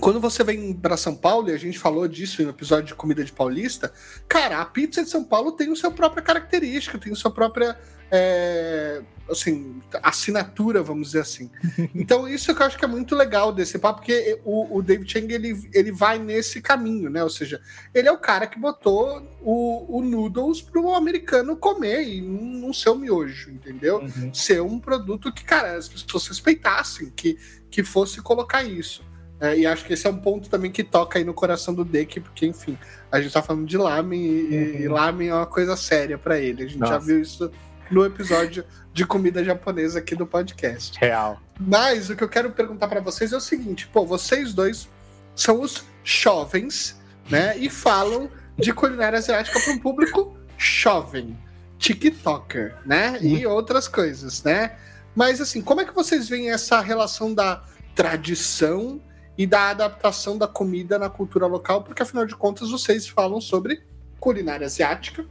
Quando 0.00 0.20
você 0.20 0.44
vem 0.44 0.72
para 0.74 0.96
São 0.96 1.14
Paulo, 1.14 1.50
e 1.50 1.52
a 1.52 1.58
gente 1.58 1.78
falou 1.78 2.06
disso 2.06 2.42
no 2.42 2.50
episódio 2.50 2.86
de 2.86 2.94
Comida 2.94 3.24
de 3.24 3.32
Paulista, 3.32 3.92
cara, 4.28 4.60
a 4.60 4.64
pizza 4.64 5.02
de 5.02 5.10
São 5.10 5.24
Paulo 5.24 5.52
tem 5.52 5.72
a 5.72 5.76
sua 5.76 5.90
própria 5.90 6.22
característica, 6.22 6.98
tem 6.98 7.12
a 7.12 7.16
sua 7.16 7.30
própria 7.30 7.76
é, 8.10 9.02
assim, 9.30 9.82
assinatura, 10.02 10.82
vamos 10.82 11.08
dizer 11.08 11.20
assim. 11.20 11.50
Então, 11.94 12.28
isso 12.28 12.54
que 12.54 12.62
eu 12.62 12.66
acho 12.66 12.78
que 12.78 12.84
é 12.84 12.88
muito 12.88 13.14
legal 13.14 13.52
desse 13.52 13.78
papo, 13.78 14.00
porque 14.00 14.40
o, 14.44 14.78
o 14.78 14.82
David 14.82 15.10
Chang 15.10 15.32
ele, 15.32 15.68
ele 15.74 15.90
vai 15.90 16.18
nesse 16.18 16.60
caminho, 16.60 17.10
né? 17.10 17.22
Ou 17.22 17.30
seja, 17.30 17.60
ele 17.92 18.08
é 18.08 18.12
o 18.12 18.18
cara 18.18 18.46
que 18.46 18.58
botou 18.58 19.22
o, 19.42 19.98
o 19.98 20.02
noodles 20.02 20.62
pro 20.62 20.94
americano 20.94 21.56
comer 21.56 22.08
e 22.08 22.20
não 22.20 22.72
ser 22.72 22.90
o 22.90 22.94
miojo, 22.94 23.50
entendeu? 23.50 23.98
Uhum. 23.98 24.32
Ser 24.32 24.62
um 24.62 24.78
produto 24.78 25.32
que, 25.32 25.44
cara, 25.44 25.76
as 25.76 25.88
pessoas 25.88 26.26
respeitassem, 26.28 27.10
que, 27.10 27.38
que 27.70 27.82
fosse 27.82 28.20
colocar 28.22 28.62
isso. 28.62 29.04
É, 29.40 29.56
e 29.56 29.66
acho 29.66 29.84
que 29.84 29.92
esse 29.92 30.06
é 30.06 30.10
um 30.10 30.16
ponto 30.18 30.48
também 30.50 30.70
que 30.70 30.82
toca 30.82 31.18
aí 31.18 31.24
no 31.24 31.32
coração 31.32 31.72
do 31.72 31.84
Deke, 31.84 32.18
porque, 32.20 32.44
enfim, 32.46 32.76
a 33.10 33.20
gente 33.20 33.32
tá 33.32 33.40
falando 33.42 33.66
de 33.66 33.76
lamen 33.78 34.20
e, 34.20 34.82
e 34.82 34.88
Uhum. 34.88 34.94
lamen 34.94 35.28
é 35.28 35.34
uma 35.34 35.46
coisa 35.46 35.76
séria 35.76 36.18
para 36.18 36.38
ele. 36.38 36.64
A 36.64 36.66
gente 36.66 36.80
já 36.80 36.94
Nossa. 36.94 37.06
viu 37.06 37.20
isso 37.20 37.50
no 37.90 38.04
episódio 38.04 38.64
de 38.92 39.06
comida 39.06 39.44
japonesa 39.44 40.00
aqui 40.00 40.16
do 40.16 40.26
podcast. 40.26 40.98
Real. 40.98 41.40
Mas 41.58 42.10
o 42.10 42.16
que 42.16 42.24
eu 42.24 42.28
quero 42.28 42.50
perguntar 42.50 42.88
para 42.88 43.00
vocês 43.00 43.32
é 43.32 43.36
o 43.36 43.40
seguinte: 43.40 43.86
pô, 43.92 44.04
vocês 44.04 44.52
dois 44.52 44.88
são 45.36 45.60
os 45.60 45.84
jovens, 46.02 47.00
né? 47.30 47.56
E 47.58 47.70
falam 47.70 48.28
de 48.58 48.72
culinária 48.72 49.18
asiática 49.18 49.60
para 49.60 49.72
um 49.72 49.78
público 49.78 50.36
jovem, 50.58 51.38
TikToker, 51.78 52.74
né? 52.84 53.18
E 53.22 53.46
outras 53.46 53.86
coisas, 53.86 54.42
né? 54.42 54.72
Mas 55.14 55.40
assim, 55.40 55.62
como 55.62 55.80
é 55.80 55.84
que 55.84 55.94
vocês 55.94 56.28
veem 56.28 56.50
essa 56.50 56.80
relação 56.80 57.32
da 57.32 57.62
tradição 57.94 59.00
e 59.38 59.46
da 59.46 59.70
adaptação 59.70 60.36
da 60.36 60.48
comida 60.48 60.98
na 60.98 61.08
cultura 61.08 61.46
local? 61.46 61.84
Porque 61.84 62.02
afinal 62.02 62.26
de 62.26 62.34
contas 62.34 62.70
vocês 62.70 63.06
falam 63.06 63.40
sobre 63.40 63.82
culinária 64.18 64.66
asiática 64.66 65.24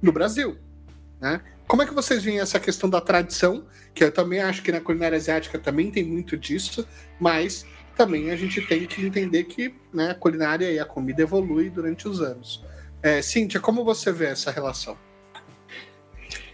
no 0.00 0.10
Brasil, 0.10 0.56
né? 1.20 1.42
Como 1.68 1.82
é 1.82 1.86
que 1.86 1.94
vocês 1.94 2.22
veem 2.22 2.40
essa 2.40 2.58
questão 2.58 2.90
da 2.90 3.00
tradição? 3.00 3.64
Que 3.94 4.04
eu 4.04 4.12
também 4.12 4.40
acho 4.40 4.62
que 4.62 4.72
na 4.72 4.80
culinária 4.80 5.16
asiática 5.16 5.58
também 5.58 5.90
tem 5.90 6.02
muito 6.02 6.36
disso, 6.36 6.86
mas 7.20 7.64
também 7.96 8.30
a 8.30 8.36
gente 8.36 8.60
tem 8.66 8.86
que 8.86 9.04
entender 9.04 9.44
que 9.44 9.74
né, 9.92 10.10
a 10.10 10.14
culinária 10.14 10.70
e 10.70 10.78
a 10.78 10.84
comida 10.84 11.22
evolui 11.22 11.70
durante 11.70 12.08
os 12.08 12.20
anos. 12.20 12.64
É, 13.02 13.22
Cíntia, 13.22 13.60
como 13.60 13.84
você 13.84 14.12
vê 14.12 14.26
essa 14.26 14.50
relação? 14.50 14.96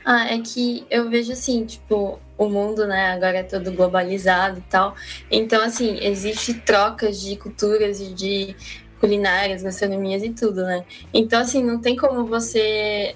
Ah, 0.05 0.33
é 0.33 0.39
que 0.41 0.87
eu 0.91 1.11
vejo 1.11 1.33
assim, 1.33 1.65
tipo, 1.67 2.21
o 2.39 2.49
mundo, 2.49 2.87
né, 2.87 3.11
agora 3.11 3.39
é 3.39 3.43
todo 3.43 3.73
globalizado 3.73 4.61
e 4.61 4.63
tal. 4.63 4.95
Então, 5.31 5.63
assim, 5.63 5.99
existe 6.01 6.55
trocas 6.55 7.21
de 7.21 7.37
culturas 7.37 8.01
e 8.01 8.15
de 8.15 8.57
culinárias, 9.01 9.63
gastronomias 9.63 10.23
e 10.23 10.31
tudo, 10.31 10.63
né? 10.63 10.85
Então, 11.13 11.41
assim, 11.41 11.63
não 11.63 11.81
tem 11.81 11.97
como 11.97 12.25
você 12.25 13.15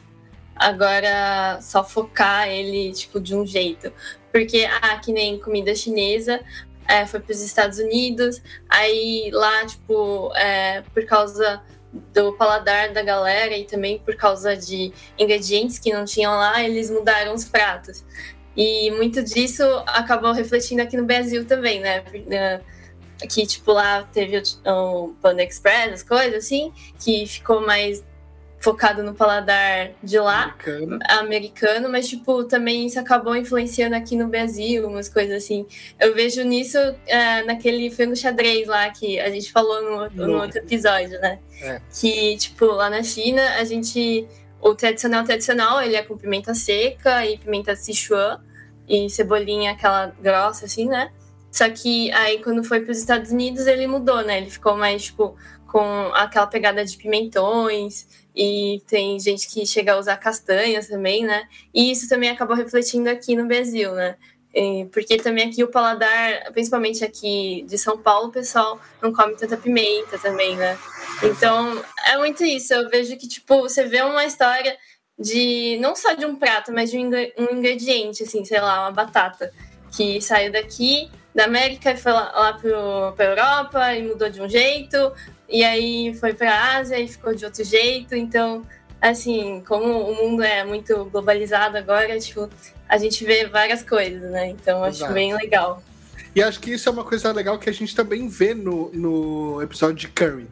agora 0.56 1.58
só 1.60 1.82
focar 1.84 2.48
ele, 2.48 2.92
tipo, 2.92 3.20
de 3.20 3.34
um 3.34 3.46
jeito. 3.46 3.92
Porque, 4.32 4.68
ah, 4.82 4.96
que 4.98 5.12
nem 5.12 5.38
comida 5.38 5.74
chinesa, 5.74 6.40
é, 6.88 7.06
foi 7.06 7.20
para 7.20 7.32
os 7.32 7.40
Estados 7.40 7.78
Unidos, 7.78 8.42
aí 8.68 9.30
lá, 9.32 9.64
tipo, 9.66 10.32
é, 10.36 10.82
por 10.92 11.04
causa 11.04 11.62
do 11.92 12.32
paladar 12.32 12.92
da 12.92 13.02
galera 13.02 13.56
e 13.56 13.64
também 13.64 13.98
por 13.98 14.16
causa 14.16 14.56
de 14.56 14.92
ingredientes 15.18 15.78
que 15.78 15.92
não 15.92 16.04
tinham 16.04 16.32
lá, 16.32 16.62
eles 16.62 16.90
mudaram 16.90 17.34
os 17.34 17.44
pratos. 17.44 18.04
E 18.56 18.90
muito 18.92 19.22
disso 19.22 19.62
acabou 19.86 20.32
refletindo 20.32 20.82
aqui 20.82 20.96
no 20.96 21.04
Brasil 21.04 21.44
também, 21.46 21.80
né? 21.80 22.02
Que, 23.28 23.46
tipo, 23.46 23.72
lá 23.72 24.02
teve 24.12 24.42
o, 24.66 25.14
Panda 25.22 25.42
Express, 25.42 25.92
as 25.92 26.02
coisas 26.02 26.44
assim, 26.44 26.72
que 27.02 27.24
ficou 27.26 27.60
mais 27.64 28.02
focado 28.58 29.02
no 29.02 29.12
paladar 29.14 29.90
de 30.02 30.18
lá, 30.20 30.54
Americano. 30.64 30.98
americano, 31.08 31.88
mas, 31.88 32.08
tipo, 32.08 32.44
também 32.44 32.86
isso 32.86 32.98
acabou 32.98 33.34
influenciando 33.34 33.96
aqui 33.96 34.14
no 34.16 34.28
Brasil, 34.28 34.86
umas 34.86 35.08
coisas 35.08 35.42
assim. 35.42 35.66
Eu 35.98 36.14
vejo 36.14 36.42
nisso 36.44 36.78
é, 37.06 37.42
naquele 37.42 37.90
frango 37.90 38.14
xadrez 38.14 38.68
lá 38.68 38.88
que 38.90 39.18
a 39.18 39.30
gente 39.30 39.50
falou 39.50 39.82
no, 39.82 40.10
no 40.10 40.26
No- 40.34 40.42
outro 40.42 40.58
episódio, 40.58 41.18
né? 41.20 41.38
É. 41.60 41.80
Que, 41.92 42.36
tipo, 42.36 42.66
lá 42.66 42.88
na 42.90 43.02
China, 43.02 43.42
a 43.56 43.64
gente. 43.64 44.26
O 44.62 44.76
tradicional 44.76 45.24
tradicional, 45.24 45.82
ele 45.82 45.96
é 45.96 46.02
com 46.02 46.16
pimenta 46.16 46.54
seca 46.54 47.26
e 47.26 47.36
pimenta 47.36 47.74
Sichuan 47.74 48.40
e 48.88 49.10
cebolinha 49.10 49.72
aquela 49.72 50.06
grossa, 50.20 50.66
assim, 50.66 50.88
né? 50.88 51.10
Só 51.50 51.68
que 51.68 52.10
aí, 52.12 52.38
quando 52.42 52.62
foi 52.62 52.80
para 52.80 52.92
os 52.92 52.98
Estados 52.98 53.32
Unidos, 53.32 53.66
ele 53.66 53.86
mudou, 53.86 54.22
né? 54.22 54.38
Ele 54.38 54.48
ficou 54.48 54.76
mais, 54.76 55.04
tipo, 55.04 55.36
com 55.66 55.82
aquela 56.14 56.46
pegada 56.46 56.84
de 56.84 56.96
pimentões 56.96 58.06
e 58.34 58.80
tem 58.86 59.18
gente 59.18 59.48
que 59.48 59.66
chega 59.66 59.94
a 59.94 59.98
usar 59.98 60.16
castanhas 60.16 60.86
também, 60.86 61.24
né? 61.24 61.46
E 61.74 61.90
isso 61.90 62.08
também 62.08 62.30
acabou 62.30 62.56
refletindo 62.56 63.10
aqui 63.10 63.34
no 63.34 63.46
Brasil, 63.46 63.92
né? 63.92 64.16
Porque 64.92 65.16
também 65.16 65.48
aqui 65.48 65.64
o 65.64 65.68
paladar, 65.68 66.52
principalmente 66.52 67.04
aqui 67.04 67.64
de 67.66 67.76
São 67.78 67.98
Paulo, 67.98 68.28
o 68.28 68.32
pessoal 68.32 68.78
não 69.02 69.12
come 69.12 69.34
tanta 69.34 69.56
pimenta 69.56 70.18
também, 70.18 70.56
né? 70.56 70.78
Então, 71.22 71.82
é 72.06 72.16
muito 72.18 72.44
isso. 72.44 72.72
Eu 72.74 72.88
vejo 72.88 73.16
que, 73.16 73.28
tipo, 73.28 73.60
você 73.60 73.84
vê 73.84 74.02
uma 74.02 74.24
história 74.24 74.76
de, 75.18 75.78
não 75.80 75.94
só 75.94 76.14
de 76.14 76.26
um 76.26 76.36
prato, 76.36 76.72
mas 76.72 76.90
de 76.90 76.96
um 76.96 77.00
ingre- 77.00 77.34
ingrediente, 77.38 78.22
assim, 78.22 78.44
sei 78.44 78.60
lá, 78.60 78.80
uma 78.80 78.90
batata, 78.90 79.52
que 79.96 80.20
saiu 80.20 80.50
daqui, 80.50 81.10
da 81.34 81.44
América, 81.44 81.92
e 81.92 81.96
foi 81.96 82.12
lá, 82.12 82.32
lá 82.32 82.52
pro, 82.54 83.12
pra 83.14 83.24
Europa, 83.26 83.94
e 83.94 84.02
mudou 84.02 84.28
de 84.28 84.40
um 84.40 84.48
jeito, 84.48 85.12
e 85.48 85.62
aí 85.62 86.14
foi 86.14 86.34
pra 86.34 86.76
Ásia 86.76 86.98
e 86.98 87.06
ficou 87.06 87.34
de 87.34 87.44
outro 87.44 87.62
jeito. 87.62 88.14
Então, 88.16 88.66
assim, 89.00 89.62
como 89.66 90.10
o 90.10 90.14
mundo 90.14 90.42
é 90.42 90.64
muito 90.64 91.04
globalizado 91.06 91.76
agora, 91.76 92.18
tipo, 92.18 92.48
a 92.88 92.98
gente 92.98 93.24
vê 93.24 93.46
várias 93.46 93.82
coisas, 93.82 94.30
né? 94.30 94.48
Então, 94.48 94.82
acho 94.82 94.98
Exato. 94.98 95.12
bem 95.12 95.34
legal. 95.34 95.82
E 96.34 96.42
acho 96.42 96.58
que 96.58 96.72
isso 96.72 96.88
é 96.88 96.92
uma 96.92 97.04
coisa 97.04 97.30
legal 97.32 97.58
que 97.58 97.68
a 97.68 97.72
gente 97.72 97.94
também 97.94 98.26
vê 98.26 98.54
no, 98.54 98.90
no 98.92 99.62
episódio 99.62 99.96
de 99.96 100.08
Curry. 100.08 100.48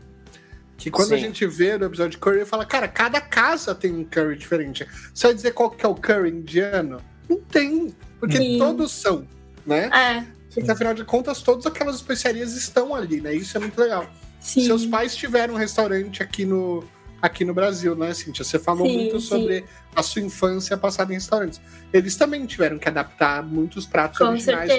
Que 0.81 0.91
quando 0.91 1.13
a 1.13 1.17
Sim. 1.17 1.25
gente 1.25 1.47
vê 1.47 1.77
no 1.77 1.85
episódio 1.85 2.13
de 2.13 2.19
Curry, 2.19 2.47
fala, 2.47 2.65
cara, 2.65 2.89
cada 2.89 3.21
casa 3.21 3.75
tem 3.75 3.93
um 3.93 4.03
curry 4.03 4.35
diferente. 4.35 4.89
Você 5.13 5.27
vai 5.27 5.35
dizer 5.35 5.53
qual 5.53 5.71
que 5.71 5.85
é 5.85 5.89
o 5.89 5.95
curry 5.95 6.31
indiano? 6.31 7.03
Não 7.29 7.39
tem. 7.39 7.95
Porque 8.19 8.39
Sim. 8.39 8.59
todos 8.59 8.91
são, 8.91 9.29
né? 9.67 9.91
É, 9.93 10.25
Porque 10.55 10.71
afinal 10.71 10.95
de 10.95 11.05
contas, 11.05 11.43
todas 11.43 11.67
aquelas 11.67 11.97
especiarias 11.97 12.55
estão 12.57 12.95
ali, 12.95 13.21
né? 13.21 13.35
Isso 13.35 13.59
é 13.59 13.61
muito 13.61 13.79
legal. 13.79 14.11
sim. 14.41 14.65
Seus 14.65 14.87
pais 14.87 15.15
tiveram 15.15 15.53
um 15.53 15.59
restaurante 15.59 16.23
aqui 16.23 16.47
no, 16.47 16.83
aqui 17.21 17.45
no 17.45 17.53
Brasil, 17.53 17.95
né, 17.95 18.13
Cintia? 18.15 18.45
Você 18.45 18.59
falou 18.59 18.87
Sim, 18.87 18.97
muito 18.97 19.21
sim. 19.21 19.27
sobre 19.27 19.65
a 19.95 20.03
sua 20.03 20.23
infância 20.23 20.77
passada 20.77 21.13
em 21.13 21.17
restaurantes. 21.17 21.61
Eles 21.93 22.17
também 22.17 22.47
tiveram 22.47 22.79
que 22.79 22.89
adaptar 22.89 23.43
muitos 23.43 23.87
pratos 23.87 24.19
Com 24.19 24.27
originais 24.27 24.71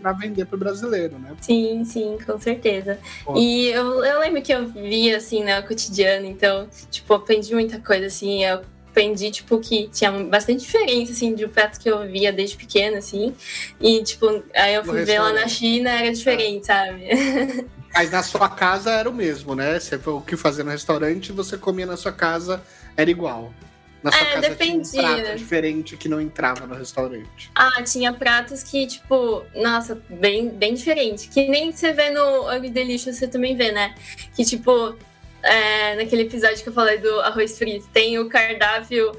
para 0.00 0.12
vender 0.12 0.46
pro 0.46 0.58
brasileiro, 0.58 1.18
né? 1.18 1.34
Sim, 1.40 1.84
sim, 1.84 2.18
com 2.24 2.38
certeza. 2.38 2.98
Bom. 3.24 3.36
E 3.36 3.68
eu, 3.68 4.04
eu 4.04 4.20
lembro 4.20 4.42
que 4.42 4.52
eu 4.52 4.66
via, 4.66 5.16
assim, 5.18 5.44
né, 5.44 5.60
o 5.60 5.66
cotidiano, 5.66 6.26
então, 6.26 6.68
tipo, 6.90 7.12
aprendi 7.14 7.54
muita 7.54 7.78
coisa, 7.78 8.06
assim, 8.06 8.44
eu 8.44 8.62
aprendi, 8.88 9.30
tipo, 9.30 9.58
que 9.58 9.88
tinha 9.88 10.10
bastante 10.10 10.60
diferença, 10.60 11.12
assim, 11.12 11.34
de 11.34 11.44
um 11.44 11.48
prato 11.48 11.80
que 11.80 11.90
eu 11.90 12.06
via 12.06 12.32
desde 12.32 12.56
pequena, 12.56 12.98
assim, 12.98 13.34
e, 13.80 14.02
tipo, 14.04 14.42
aí 14.54 14.74
eu 14.74 14.84
fui 14.84 15.04
ver 15.04 15.18
lá 15.18 15.32
na. 15.32 15.48
China, 15.48 15.90
era 15.90 16.12
diferente, 16.12 16.66
sabe? 16.66 17.08
Mas 17.94 18.10
na 18.10 18.22
sua 18.22 18.48
casa 18.48 18.90
era 18.90 19.08
o 19.08 19.12
mesmo, 19.14 19.54
né? 19.54 19.78
Você, 19.78 19.96
o 20.06 20.20
que 20.20 20.36
fazia 20.36 20.64
no 20.64 20.70
restaurante, 20.70 21.30
você 21.32 21.56
comia 21.56 21.86
na 21.86 21.96
sua 21.96 22.12
casa, 22.12 22.62
era 22.96 23.08
igual. 23.10 23.54
Na 24.02 24.10
sua 24.12 24.20
É, 24.20 24.24
casa 24.34 24.48
dependia. 24.50 24.82
tinha 25.00 25.02
um 25.16 25.20
prato 25.22 25.38
diferente 25.38 25.96
que 25.96 26.08
não 26.08 26.20
entrava 26.20 26.66
no 26.66 26.74
restaurante. 26.74 27.50
Ah, 27.54 27.82
tinha 27.82 28.12
pratos 28.12 28.62
que, 28.62 28.86
tipo, 28.86 29.42
nossa, 29.54 29.98
bem, 30.10 30.50
bem 30.50 30.74
diferente. 30.74 31.28
Que 31.28 31.48
nem 31.48 31.72
você 31.72 31.92
vê 31.92 32.10
no 32.10 32.52
Ugly 32.54 32.70
Delicious, 32.70 33.16
você 33.16 33.28
também 33.28 33.56
vê, 33.56 33.72
né? 33.72 33.94
Que, 34.34 34.44
tipo, 34.44 34.94
é, 35.42 35.94
naquele 35.96 36.22
episódio 36.22 36.62
que 36.62 36.68
eu 36.68 36.72
falei 36.72 36.98
do 36.98 37.20
arroz 37.20 37.56
frito, 37.56 37.88
tem 37.92 38.18
o 38.18 38.28
cardápio 38.28 39.12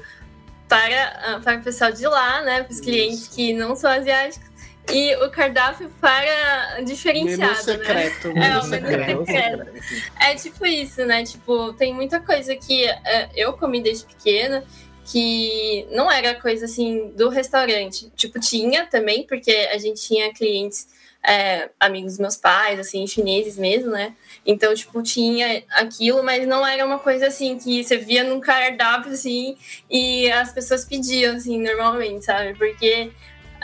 para, 0.68 1.08
ah, 1.24 1.40
para 1.42 1.58
o 1.58 1.62
pessoal 1.62 1.90
de 1.90 2.06
lá, 2.06 2.42
né? 2.42 2.62
Para 2.62 2.72
os 2.72 2.80
clientes 2.80 3.26
que 3.28 3.52
não 3.54 3.74
são 3.74 3.90
asiáticos. 3.90 4.48
E 4.92 5.16
o 5.16 5.30
cardápio 5.30 5.90
para 6.00 6.74
Menu 6.76 6.86
diferenciado, 6.86 7.54
né? 7.54 7.54
secreto, 7.62 8.28
É, 8.28 8.32
menu 8.32 8.60
o 8.60 8.66
menu 8.66 8.68
secreto. 8.68 9.26
secreto. 9.26 10.12
É 10.20 10.34
tipo 10.34 10.66
isso, 10.66 11.04
né? 11.04 11.24
Tipo, 11.24 11.72
tem 11.72 11.92
muita 11.92 12.20
coisa 12.20 12.54
que 12.54 12.84
é, 12.84 13.28
eu 13.34 13.52
comi 13.54 13.80
desde 13.80 14.04
pequena 14.04 14.64
que 15.04 15.86
não 15.90 16.10
era 16.10 16.34
coisa 16.34 16.64
assim 16.64 17.10
do 17.16 17.28
restaurante. 17.28 18.10
Tipo, 18.16 18.40
tinha 18.40 18.86
também, 18.86 19.24
porque 19.24 19.52
a 19.72 19.78
gente 19.78 20.00
tinha 20.02 20.32
clientes, 20.34 20.88
é, 21.22 21.70
amigos 21.78 22.12
dos 22.12 22.20
meus 22.20 22.36
pais, 22.36 22.78
assim, 22.78 23.06
chineses 23.06 23.56
mesmo, 23.56 23.90
né? 23.90 24.14
Então, 24.44 24.74
tipo, 24.74 25.02
tinha 25.02 25.62
aquilo, 25.70 26.22
mas 26.24 26.46
não 26.46 26.66
era 26.66 26.84
uma 26.84 26.98
coisa 26.98 27.28
assim 27.28 27.56
que 27.58 27.82
você 27.84 27.96
via 27.96 28.24
num 28.24 28.40
cardápio, 28.40 29.12
assim, 29.12 29.56
e 29.90 30.30
as 30.30 30.52
pessoas 30.52 30.84
pediam, 30.84 31.36
assim, 31.36 31.60
normalmente, 31.60 32.24
sabe? 32.24 32.54
Porque 32.56 33.10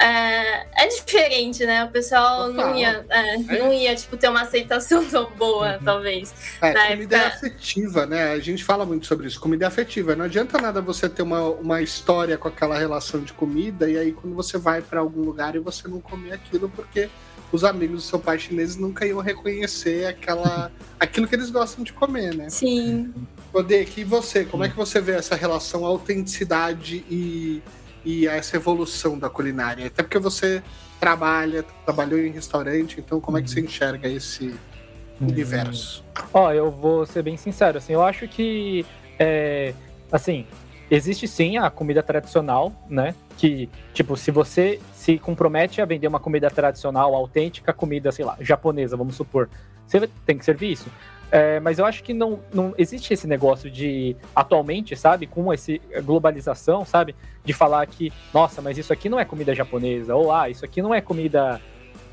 é, 0.03 0.67
é 0.85 0.89
diferente, 0.89 1.65
né? 1.65 1.85
O 1.85 1.89
pessoal 1.91 2.53
não 2.53 2.75
ia, 2.77 3.07
é, 3.09 3.37
não 3.39 3.73
ia, 3.73 3.95
tipo, 3.95 4.17
ter 4.17 4.29
uma 4.29 4.43
aceitação 4.43 5.05
tão 5.09 5.31
boa, 5.31 5.79
talvez. 5.85 6.35
É, 6.61 6.73
comida 6.89 7.17
é 7.17 7.21
época- 7.21 7.37
afetiva, 7.37 8.07
né? 8.07 8.33
A 8.33 8.41
gente 8.41 8.65
fala 8.65 8.85
muito 8.85 9.07
sobre 9.07 9.29
isso. 9.29 9.39
Comida 9.41 9.65
é 9.65 9.69
afetiva. 9.69 10.17
Não 10.17 10.25
adianta 10.25 10.61
nada 10.61 10.81
você 10.81 11.09
ter 11.09 11.23
uma, 11.23 11.43
uma 11.43 11.81
história 11.81 12.37
com 12.37 12.49
aquela 12.49 12.77
relação 12.77 13.21
de 13.21 13.33
comida 13.33 13.89
e 13.89 13.97
aí 13.97 14.13
quando 14.13 14.35
você 14.35 14.59
vai 14.59 14.83
para 14.83 14.99
algum 14.99 15.21
lugar 15.23 15.55
e 15.55 15.61
você 15.61 15.87
não 15.87 16.01
comer 16.01 16.33
aquilo 16.33 16.69
porque 16.69 17.09
os 17.53 17.63
amigos 17.65 18.03
do 18.03 18.09
seu 18.09 18.19
pai 18.19 18.39
chineses 18.39 18.77
nunca 18.77 19.07
iam 19.07 19.21
reconhecer 19.21 20.07
aquela, 20.07 20.73
aquilo 20.99 21.29
que 21.29 21.35
eles 21.35 21.51
gostam 21.51 21.85
de 21.85 21.93
comer, 21.93 22.35
né? 22.35 22.49
Sim. 22.49 23.13
Odek, 23.53 24.01
e 24.01 24.05
você? 24.05 24.45
Como 24.45 24.65
é 24.65 24.69
que 24.69 24.77
você 24.77 25.01
vê 25.01 25.13
essa 25.13 25.37
relação 25.37 25.85
autenticidade 25.85 27.05
e, 27.11 27.63
e 28.05 28.27
essa 28.27 28.57
evolução 28.57 29.19
da 29.19 29.29
culinária? 29.29 29.87
Até 29.87 30.03
porque 30.03 30.19
você 30.19 30.63
trabalha, 31.01 31.65
trabalhou 31.85 32.19
em 32.21 32.31
restaurante, 32.31 33.01
então 33.01 33.21
como 33.21 33.39
é 33.39 33.43
que 33.43 33.51
você 33.51 33.61
enxerga 33.61 34.09
esse 34.09 34.55
universo? 35.21 36.05
Ó, 36.33 36.53
eu 36.53 36.71
vou 36.71 37.05
ser 37.07 37.23
bem 37.23 37.37
sincero, 37.37 37.79
assim, 37.79 37.93
eu 37.93 38.03
acho 38.03 38.29
que, 38.29 38.87
é, 39.19 39.75
assim, 40.11 40.47
existe 40.91 41.27
sim 41.27 41.57
a 41.57 41.71
comida 41.71 42.03
tradicional, 42.03 42.73
né? 42.89 43.15
Que, 43.37 43.69
tipo, 43.95 44.17
se 44.17 44.31
você 44.31 44.79
se 44.93 45.19
compromete 45.19 45.81
a 45.81 45.85
vender 45.85 46.07
uma 46.07 46.21
comida 46.21 46.51
tradicional, 46.51 47.15
autêntica, 47.15 47.73
comida, 47.73 48.13
sei 48.13 48.25
lá, 48.25 48.37
japonesa, 48.41 48.97
vamos 48.97 49.17
supor, 49.17 49.49
você 49.87 50.07
tem 50.27 50.39
que 50.39 50.45
servir 50.45 50.73
isso. 50.73 50.87
É, 51.35 51.59
mas 51.61 51.79
eu 51.79 51.87
acho 51.87 52.03
que 52.03 52.13
não, 52.13 52.41
não 52.53 52.75
existe 52.77 53.15
esse 53.15 53.27
negócio 53.27 53.71
de, 53.71 54.15
atualmente, 54.37 54.95
sabe, 54.95 55.27
com 55.27 55.51
essa 55.51 55.73
globalização, 56.05 56.85
sabe, 56.85 57.17
de 57.43 57.55
falar 57.55 57.87
que, 57.87 58.13
nossa, 58.35 58.61
mas 58.61 58.77
isso 58.77 58.93
aqui 58.93 59.09
não 59.09 59.19
é 59.19 59.25
comida 59.25 59.55
japonesa, 59.55 60.15
ou 60.15 60.31
ah, 60.31 60.51
isso 60.51 60.63
aqui 60.63 60.83
não 60.83 60.95
é 60.95 61.01
comida 61.01 61.59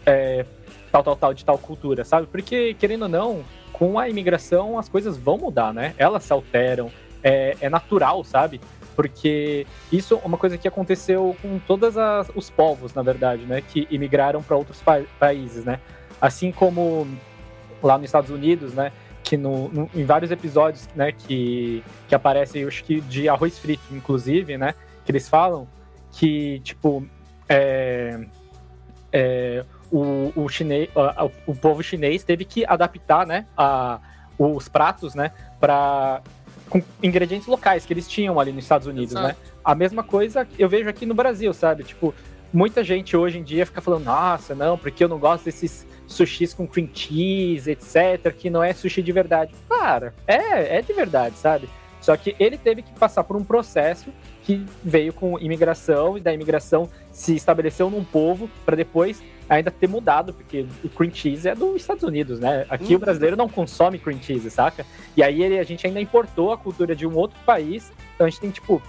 é, 0.05 0.45
tal, 0.89 1.03
tal, 1.03 1.17
tal, 1.17 1.34
de 1.34 1.43
tal 1.43 1.58
cultura, 1.58 2.05
sabe? 2.05 2.27
Porque, 2.27 2.73
querendo 2.75 3.03
ou 3.03 3.10
não, 3.10 3.43
com 3.73 3.99
a 3.99 4.08
imigração 4.08 4.79
as 4.79 4.88
coisas 4.88 5.17
vão 5.17 5.38
mudar, 5.38 5.73
né? 5.73 5.93
Elas 5.97 6.23
se 6.23 6.32
alteram, 6.32 6.89
é, 7.21 7.58
é 7.60 7.69
natural, 7.69 8.23
sabe? 8.23 8.62
Porque 8.95 9.67
isso 9.91 10.13
é 10.13 10.25
uma 10.25 10.38
coisa 10.38 10.58
que 10.58 10.67
aconteceu 10.67 11.36
com 11.41 11.60
todos 11.60 11.95
os 12.34 12.49
povos, 12.49 12.93
na 12.93 13.01
verdade, 13.01 13.43
né? 13.43 13.62
Que 13.62 13.86
imigraram 13.91 14.41
para 14.41 14.55
outros 14.55 14.82
pa 14.82 15.01
países, 15.19 15.65
né? 15.65 15.82
Assim 16.21 16.53
como 16.53 17.05
lá 17.84 17.97
nos 17.97 18.05
Estados 18.05 18.29
Unidos, 18.29 18.73
né? 18.73 18.93
Que 19.29 19.37
no, 19.37 19.69
no, 19.69 19.89
em 19.93 20.03
vários 20.05 20.31
episódios, 20.31 20.89
né? 20.95 21.11
Que, 21.11 21.83
que 22.07 22.15
aparece, 22.15 22.57
eu 22.57 22.67
acho 22.67 22.83
que 22.83 22.99
de 23.01 23.29
arroz 23.29 23.59
frito, 23.59 23.83
inclusive, 23.91 24.57
né? 24.57 24.73
Que 25.05 25.11
eles 25.11 25.29
falam 25.29 25.67
que, 26.13 26.59
tipo, 26.61 27.07
é, 27.47 28.25
é, 29.13 29.63
o, 29.91 30.33
o, 30.35 30.49
chinês, 30.49 30.89
o, 31.45 31.51
o 31.51 31.55
povo 31.55 31.83
chinês 31.83 32.23
teve 32.23 32.43
que 32.43 32.65
adaptar, 32.65 33.27
né? 33.27 33.45
A, 33.55 33.99
os 34.35 34.67
pratos, 34.67 35.13
né? 35.13 35.31
Para 35.59 36.23
com 36.67 36.81
ingredientes 37.03 37.47
locais 37.47 37.85
que 37.85 37.93
eles 37.93 38.07
tinham 38.07 38.39
ali 38.39 38.51
nos 38.51 38.63
Estados 38.63 38.87
Unidos, 38.87 39.11
Exato. 39.11 39.27
né? 39.27 39.35
A 39.63 39.75
mesma 39.75 40.03
coisa 40.03 40.47
eu 40.57 40.67
vejo 40.67 40.89
aqui 40.89 41.05
no 41.05 41.13
Brasil, 41.13 41.53
sabe? 41.53 41.83
Tipo, 41.83 42.15
muita 42.51 42.83
gente 42.83 43.15
hoje 43.15 43.38
em 43.39 43.43
dia 43.43 43.65
fica 43.65 43.81
falando, 43.81 44.05
nossa, 44.05 44.55
não, 44.55 44.77
porque 44.77 45.03
eu 45.03 45.07
não 45.07 45.19
gosto 45.19 45.45
desses 45.45 45.85
sushis 46.07 46.53
com 46.53 46.67
cream 46.67 46.89
cheese, 46.93 47.69
etc, 47.71 48.33
que 48.35 48.49
não 48.49 48.63
é 48.63 48.73
sushi 48.73 49.01
de 49.01 49.12
verdade. 49.12 49.53
Cara, 49.67 50.13
é, 50.27 50.77
é 50.77 50.81
de 50.81 50.93
verdade, 50.93 51.35
sabe? 51.38 51.69
Só 52.01 52.15
que 52.15 52.35
ele 52.39 52.57
teve 52.57 52.81
que 52.81 52.91
passar 52.93 53.23
por 53.25 53.35
um 53.35 53.43
processo 53.43 54.09
que 54.43 54.65
veio 54.83 55.12
com 55.13 55.38
imigração 55.38 56.17
e 56.17 56.21
da 56.21 56.33
imigração 56.33 56.89
se 57.12 57.35
estabeleceu 57.35 57.89
num 57.89 58.03
povo 58.03 58.49
para 58.65 58.75
depois 58.75 59.21
ainda 59.49 59.69
ter 59.69 59.88
mudado, 59.88 60.33
porque 60.33 60.65
o 60.83 60.89
cream 60.89 61.13
cheese 61.13 61.49
é 61.49 61.53
dos 61.55 61.75
Estados 61.75 62.03
Unidos, 62.03 62.39
né? 62.39 62.65
Aqui 62.69 62.91
Uhum. 62.93 62.95
o 62.95 62.99
brasileiro 62.99 63.35
não 63.35 63.49
consome 63.49 63.99
cream 63.99 64.19
cheese, 64.21 64.49
saca? 64.49 64.85
E 65.17 65.21
aí 65.21 65.43
ele- 65.43 65.59
a 65.59 65.63
gente 65.63 65.85
ainda 65.85 65.99
importou 65.99 66.53
a 66.53 66.57
cultura 66.57 66.95
de 66.95 67.05
um 67.05 67.15
outro 67.15 67.38
país, 67.45 67.91
então 68.15 68.25
a 68.25 68.29
gente 68.29 68.39
tem, 68.39 68.49
tipo, 68.51 68.81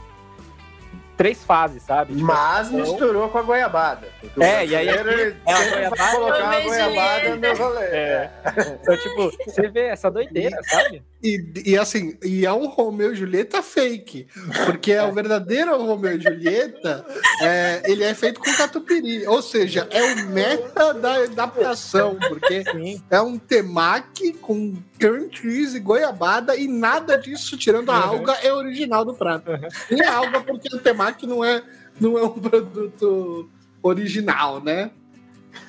três 1.20 1.44
fases, 1.44 1.82
sabe? 1.82 2.14
Tipo, 2.14 2.24
Mas 2.26 2.68
então- 2.68 2.80
misturou 2.80 3.28
com 3.28 3.36
a 3.36 3.42
goiabada. 3.42 4.08
É, 4.40 4.64
e 4.64 4.74
aí 4.74 4.86
brasileiro, 4.90 5.36
aqui 5.46 5.50
é 5.50 5.52
a 5.52 5.70
goiabada- 5.90 6.12
colocar 6.12 6.34
a 6.36 6.40
Também, 6.52 6.64
goiabada 6.66 7.36
no 7.36 7.54
rolê. 7.58 7.84
É. 7.84 8.30
Então, 8.80 8.96
tipo, 8.96 9.30
você 9.44 9.68
vê 9.68 9.80
essa 9.88 10.10
doideira, 10.10 10.56
sabe? 10.62 11.02
E, 11.22 11.52
e 11.66 11.76
assim, 11.76 12.16
e 12.24 12.46
é 12.46 12.52
um 12.54 12.66
Romeu 12.68 13.12
e 13.12 13.16
Julieta 13.16 13.62
fake. 13.62 14.26
Porque 14.64 14.92
é 14.92 15.02
o 15.02 15.12
verdadeiro 15.12 15.76
Romeu 15.76 16.16
e 16.16 16.20
Julieta, 16.22 17.04
é, 17.42 17.82
ele 17.84 18.02
é 18.02 18.14
feito 18.14 18.40
com 18.40 18.50
catupiry. 18.54 19.26
Ou 19.26 19.42
seja, 19.42 19.86
é 19.90 20.02
o 20.14 20.26
meta 20.28 20.94
da 20.94 21.16
adaptação, 21.16 22.16
porque 22.16 22.64
Sim. 22.64 23.02
é 23.10 23.20
um 23.20 23.38
temaki 23.38 24.32
com 24.32 24.74
cream 25.00 25.28
cheese 25.32 25.80
goiabada 25.80 26.54
e 26.56 26.68
nada 26.68 27.16
disso, 27.16 27.56
tirando 27.56 27.90
a 27.90 27.94
Uhum. 27.96 28.18
alga, 28.18 28.32
é 28.42 28.52
original 28.52 29.04
do 29.04 29.14
prato. 29.14 29.50
Uhum. 29.50 29.96
E 29.98 30.02
a 30.02 30.14
alga, 30.14 30.40
porque 30.42 30.74
o 30.74 30.78
temaki 30.78 31.26
não 31.26 31.42
é, 31.44 31.62
não 31.98 32.18
é 32.18 32.22
um 32.22 32.30
produto 32.38 33.48
original, 33.82 34.62
né? 34.62 34.90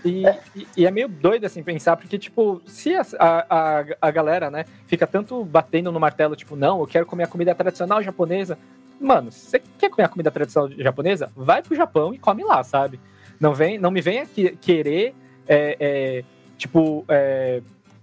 E, 0.06 0.24
e- 0.56 0.68
e 0.78 0.86
é 0.86 0.92
meio 0.92 1.08
doido 1.08 1.46
assim 1.46 1.64
pensar, 1.64 1.98
porque, 1.98 2.20
tipo, 2.20 2.62
se 2.68 2.94
a, 2.94 3.04
a, 3.20 3.86
a 4.02 4.12
galera, 4.12 4.52
né, 4.52 4.66
fica 4.86 5.08
tanto 5.08 5.44
batendo 5.44 5.92
no 5.92 6.00
martelo, 6.00 6.36
tipo, 6.36 6.56
não, 6.56 6.80
eu 6.82 6.88
quero 6.88 7.06
comer 7.06 7.24
a 7.24 7.28
comida 7.28 7.56
tradicional 7.56 8.02
japonesa. 8.04 8.58
Mano, 9.00 9.32
se 9.32 9.50
você 9.50 9.62
quer 9.80 9.90
comer 9.90 10.06
a 10.06 10.10
comida 10.10 10.30
tradicional 10.30 10.70
japonesa? 10.78 11.32
Vai 11.36 11.64
pro 11.64 11.76
Japão 11.76 12.14
e 12.14 12.20
come 12.20 12.44
lá, 12.44 12.64
sabe? 12.64 13.00
Não, 13.40 13.54
vem, 13.56 13.80
não 13.80 13.90
me 13.90 14.02
venha 14.02 14.26
que- 14.28 14.56
querer, 14.58 15.16
é, 15.48 15.76
é, 15.80 16.24
tipo, 16.60 17.04
é, 17.08 17.62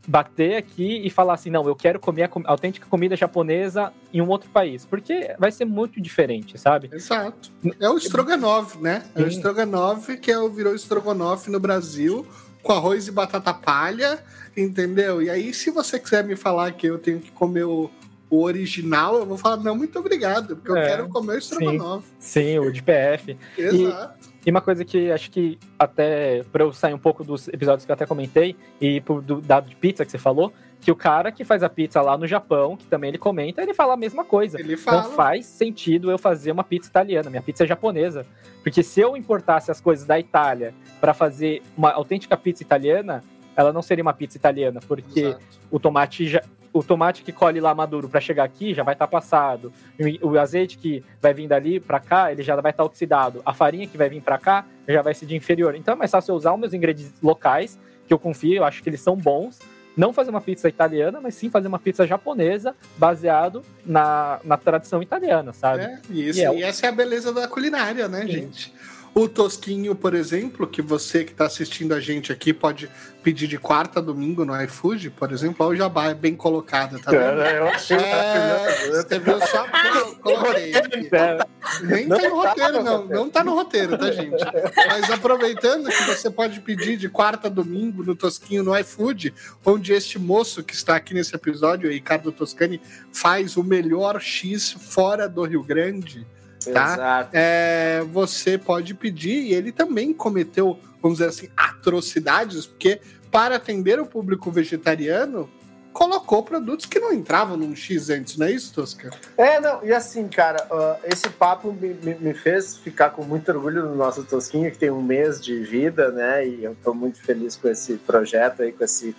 bater 0.08 0.56
aqui 0.56 1.02
e 1.04 1.10
falar 1.10 1.34
assim, 1.34 1.50
não, 1.50 1.68
eu 1.68 1.76
quero 1.76 2.00
comer 2.00 2.22
a, 2.22 2.28
com- 2.28 2.42
autêntica 2.46 2.86
comida 2.86 3.14
japonesa 3.14 3.92
em 4.12 4.22
um 4.22 4.28
outro 4.28 4.48
país, 4.48 4.86
porque 4.86 5.34
vai 5.38 5.52
ser 5.52 5.66
muito 5.66 6.00
diferente, 6.00 6.56
sabe? 6.58 6.88
Exato. 6.90 7.50
É 7.78 7.90
o 7.90 7.98
estrogonofe, 7.98 8.78
né? 8.78 9.04
É 9.14 9.20
o 9.22 9.30
Sim. 9.30 9.36
estrogonofe 9.36 10.16
que 10.16 10.32
é 10.32 10.38
o, 10.38 10.48
virou 10.48 10.74
estrogonofe 10.74 11.50
no 11.50 11.60
Brasil, 11.60 12.26
com 12.62 12.72
arroz 12.72 13.06
e 13.06 13.12
batata 13.12 13.52
palha, 13.52 14.18
entendeu? 14.56 15.20
E 15.20 15.28
aí, 15.28 15.52
se 15.52 15.70
você 15.70 15.98
quiser 15.98 16.24
me 16.24 16.34
falar 16.36 16.72
que 16.72 16.86
eu 16.86 16.98
tenho 16.98 17.20
que 17.20 17.30
comer 17.30 17.64
o, 17.64 17.90
o 18.30 18.42
original, 18.42 19.14
eu 19.18 19.26
vou 19.26 19.36
falar, 19.36 19.58
não, 19.58 19.76
muito 19.76 19.98
obrigado, 19.98 20.56
porque 20.56 20.70
eu 20.70 20.76
É, 20.76 20.88
quero 20.88 21.08
comer 21.10 21.34
o 21.34 21.38
estrogonofe. 21.38 22.08
Sim, 22.18 22.58
o 22.60 22.72
de 22.72 22.82
PF. 22.82 23.36
Exato. 23.58 24.28
E 24.37 24.37
uma 24.50 24.60
coisa 24.60 24.84
que 24.84 25.10
acho 25.10 25.30
que 25.30 25.58
até 25.78 26.42
para 26.52 26.64
eu 26.64 26.72
sair 26.72 26.94
um 26.94 26.98
pouco 26.98 27.24
dos 27.24 27.48
episódios 27.48 27.84
que 27.84 27.90
eu 27.90 27.94
até 27.94 28.06
comentei 28.06 28.56
e 28.80 29.00
pro 29.00 29.20
do 29.20 29.40
dado 29.40 29.68
de 29.68 29.76
pizza 29.76 30.04
que 30.04 30.10
você 30.10 30.18
falou, 30.18 30.52
que 30.80 30.90
o 30.90 30.96
cara 30.96 31.32
que 31.32 31.44
faz 31.44 31.62
a 31.62 31.68
pizza 31.68 32.00
lá 32.00 32.16
no 32.16 32.26
Japão, 32.26 32.76
que 32.76 32.86
também 32.86 33.08
ele 33.08 33.18
comenta, 33.18 33.62
ele 33.62 33.74
fala 33.74 33.94
a 33.94 33.96
mesma 33.96 34.24
coisa. 34.24 34.60
Ele 34.60 34.76
fala. 34.76 35.02
Não 35.02 35.10
faz 35.12 35.46
sentido 35.46 36.10
eu 36.10 36.18
fazer 36.18 36.52
uma 36.52 36.64
pizza 36.64 36.88
italiana, 36.88 37.28
minha 37.30 37.42
pizza 37.42 37.64
é 37.64 37.66
japonesa. 37.66 38.26
Porque 38.62 38.82
se 38.82 39.00
eu 39.00 39.16
importasse 39.16 39.70
as 39.70 39.80
coisas 39.80 40.06
da 40.06 40.18
Itália 40.18 40.74
para 41.00 41.12
fazer 41.12 41.62
uma 41.76 41.90
autêntica 41.92 42.36
pizza 42.36 42.62
italiana, 42.62 43.22
ela 43.56 43.72
não 43.72 43.82
seria 43.82 44.02
uma 44.02 44.12
pizza 44.12 44.36
italiana, 44.36 44.80
porque 44.86 45.20
Exato. 45.20 45.44
o 45.70 45.80
tomate 45.80 46.28
já, 46.28 46.42
o 46.72 46.82
tomate 46.82 47.22
que 47.22 47.32
colhe 47.32 47.60
lá 47.60 47.74
maduro 47.74 48.08
para 48.08 48.20
chegar 48.20 48.44
aqui 48.44 48.74
já 48.74 48.82
vai 48.82 48.94
estar 48.94 49.06
passado. 49.06 49.72
E 49.98 50.18
O 50.22 50.38
azeite 50.38 50.76
que 50.78 51.02
vai 51.20 51.32
vir 51.34 51.48
dali 51.48 51.80
para 51.80 51.98
cá, 52.00 52.30
ele 52.30 52.42
já 52.42 52.54
vai 52.60 52.70
estar 52.70 52.84
oxidado. 52.84 53.40
A 53.44 53.54
farinha 53.54 53.86
que 53.86 53.96
vai 53.98 54.08
vir 54.08 54.20
para 54.22 54.38
cá 54.38 54.64
já 54.86 55.02
vai 55.02 55.14
ser 55.14 55.26
de 55.26 55.34
inferior. 55.36 55.74
Então 55.74 55.94
é 55.94 55.96
mais 55.96 56.10
fácil 56.10 56.32
eu 56.32 56.36
usar 56.36 56.52
os 56.52 56.60
meus 56.60 56.72
ingredientes 56.74 57.14
locais, 57.22 57.78
que 58.06 58.12
eu 58.12 58.18
confio, 58.18 58.56
eu 58.58 58.64
acho 58.64 58.82
que 58.82 58.88
eles 58.88 59.00
são 59.00 59.16
bons. 59.16 59.58
Não 59.96 60.12
fazer 60.12 60.30
uma 60.30 60.40
pizza 60.40 60.68
italiana, 60.68 61.20
mas 61.20 61.34
sim 61.34 61.50
fazer 61.50 61.66
uma 61.66 61.78
pizza 61.78 62.06
japonesa, 62.06 62.72
baseado 62.96 63.62
na, 63.84 64.38
na 64.44 64.56
tradição 64.56 65.02
italiana, 65.02 65.52
sabe? 65.52 65.82
É, 65.82 65.98
isso- 66.10 66.38
E 66.38 66.44
é 66.44 66.54
e 66.54 66.62
essa 66.62 66.86
é 66.86 66.88
a 66.88 66.92
beleza 66.92 67.32
da 67.32 67.48
culinária, 67.48 68.06
né, 68.06 68.24
gente? 68.26 68.72
O 69.18 69.28
Tosquinho, 69.28 69.96
por 69.96 70.14
exemplo, 70.14 70.64
que 70.64 70.80
você 70.80 71.24
que 71.24 71.32
está 71.32 71.46
assistindo 71.46 71.92
a 71.92 71.98
gente 71.98 72.30
aqui 72.30 72.52
pode 72.52 72.88
pedir 73.20 73.48
de 73.48 73.58
quarta 73.58 73.98
a 73.98 74.02
domingo 74.02 74.44
no 74.44 74.54
iFood, 74.62 75.10
por 75.10 75.32
exemplo, 75.32 75.66
ó, 75.66 75.70
o 75.70 75.74
jabá 75.74 76.10
é 76.10 76.14
bem 76.14 76.36
colocado, 76.36 77.00
tá 77.00 77.10
vendo? 77.10 77.20
Cara, 77.22 77.50
eu 77.52 77.66
achei 77.66 77.96
É, 77.96 78.86
você 78.92 79.18
viu 79.18 79.40
só 79.40 79.66
coloquei. 80.22 80.72
aqui. 80.72 81.08
É, 81.10 81.38
Nem 81.82 82.06
Não 82.06 82.16
tá 82.16 82.28
no 82.28 82.42
tá 82.42 82.48
roteiro, 82.48 82.72
no 82.74 82.84
não. 82.84 82.96
roteiro. 82.98 83.14
Não 83.24 83.30
tá 83.30 83.44
no 83.44 83.54
roteiro, 83.54 83.98
tá, 83.98 84.12
gente? 84.12 84.44
Mas 84.86 85.10
aproveitando 85.10 85.88
que 85.90 86.02
você 86.04 86.30
pode 86.30 86.60
pedir 86.60 86.96
de 86.96 87.08
quarta 87.08 87.48
a 87.48 87.50
domingo 87.50 88.04
no 88.04 88.14
Tosquinho 88.14 88.62
no 88.62 88.78
iFood, 88.78 89.34
onde 89.66 89.92
este 89.94 90.16
moço 90.16 90.62
que 90.62 90.74
está 90.74 90.94
aqui 90.94 91.12
nesse 91.12 91.34
episódio, 91.34 91.90
o 91.90 91.92
Ricardo 91.92 92.30
Toscani, 92.30 92.80
faz 93.12 93.56
o 93.56 93.64
melhor 93.64 94.20
X 94.20 94.70
fora 94.78 95.28
do 95.28 95.42
Rio 95.42 95.64
Grande. 95.64 96.24
Tá. 96.72 96.94
Exato. 96.94 97.30
É, 97.32 98.04
você 98.10 98.58
pode 98.58 98.94
pedir, 98.94 99.42
e 99.44 99.54
ele 99.54 99.72
também 99.72 100.12
cometeu, 100.12 100.78
vamos 101.02 101.18
dizer 101.18 101.30
assim, 101.30 101.48
atrocidades, 101.56 102.66
porque 102.66 103.00
para 103.30 103.56
atender 103.56 104.00
o 104.00 104.06
público 104.06 104.50
vegetariano, 104.50 105.48
colocou 105.92 106.44
produtos 106.44 106.86
que 106.86 107.00
não 107.00 107.12
entravam 107.12 107.56
num 107.56 107.74
X 107.74 108.08
antes, 108.08 108.36
não 108.36 108.46
é 108.46 108.52
isso, 108.52 108.72
Tosca? 108.72 109.10
É, 109.36 109.60
não, 109.60 109.84
e 109.84 109.92
assim, 109.92 110.28
cara, 110.28 110.64
ah, 110.70 110.96
esse 111.04 111.28
papo 111.28 111.72
me, 111.72 111.92
me, 111.94 112.14
me 112.14 112.34
fez 112.34 112.76
ficar 112.76 113.10
com 113.10 113.24
muito 113.24 113.50
orgulho 113.50 113.84
no 113.84 113.96
nosso 113.96 114.22
Tosquinho, 114.22 114.70
que 114.70 114.78
tem 114.78 114.90
um 114.90 115.02
mês 115.02 115.40
de 115.40 115.58
vida, 115.58 116.12
né? 116.12 116.46
E 116.46 116.62
eu 116.62 116.76
tô 116.84 116.94
muito 116.94 117.20
feliz 117.20 117.56
com 117.56 117.68
esse 117.68 117.94
projeto 117.94 118.62
aí, 118.62 118.70
com 118.70 118.84
esse, 118.84 119.16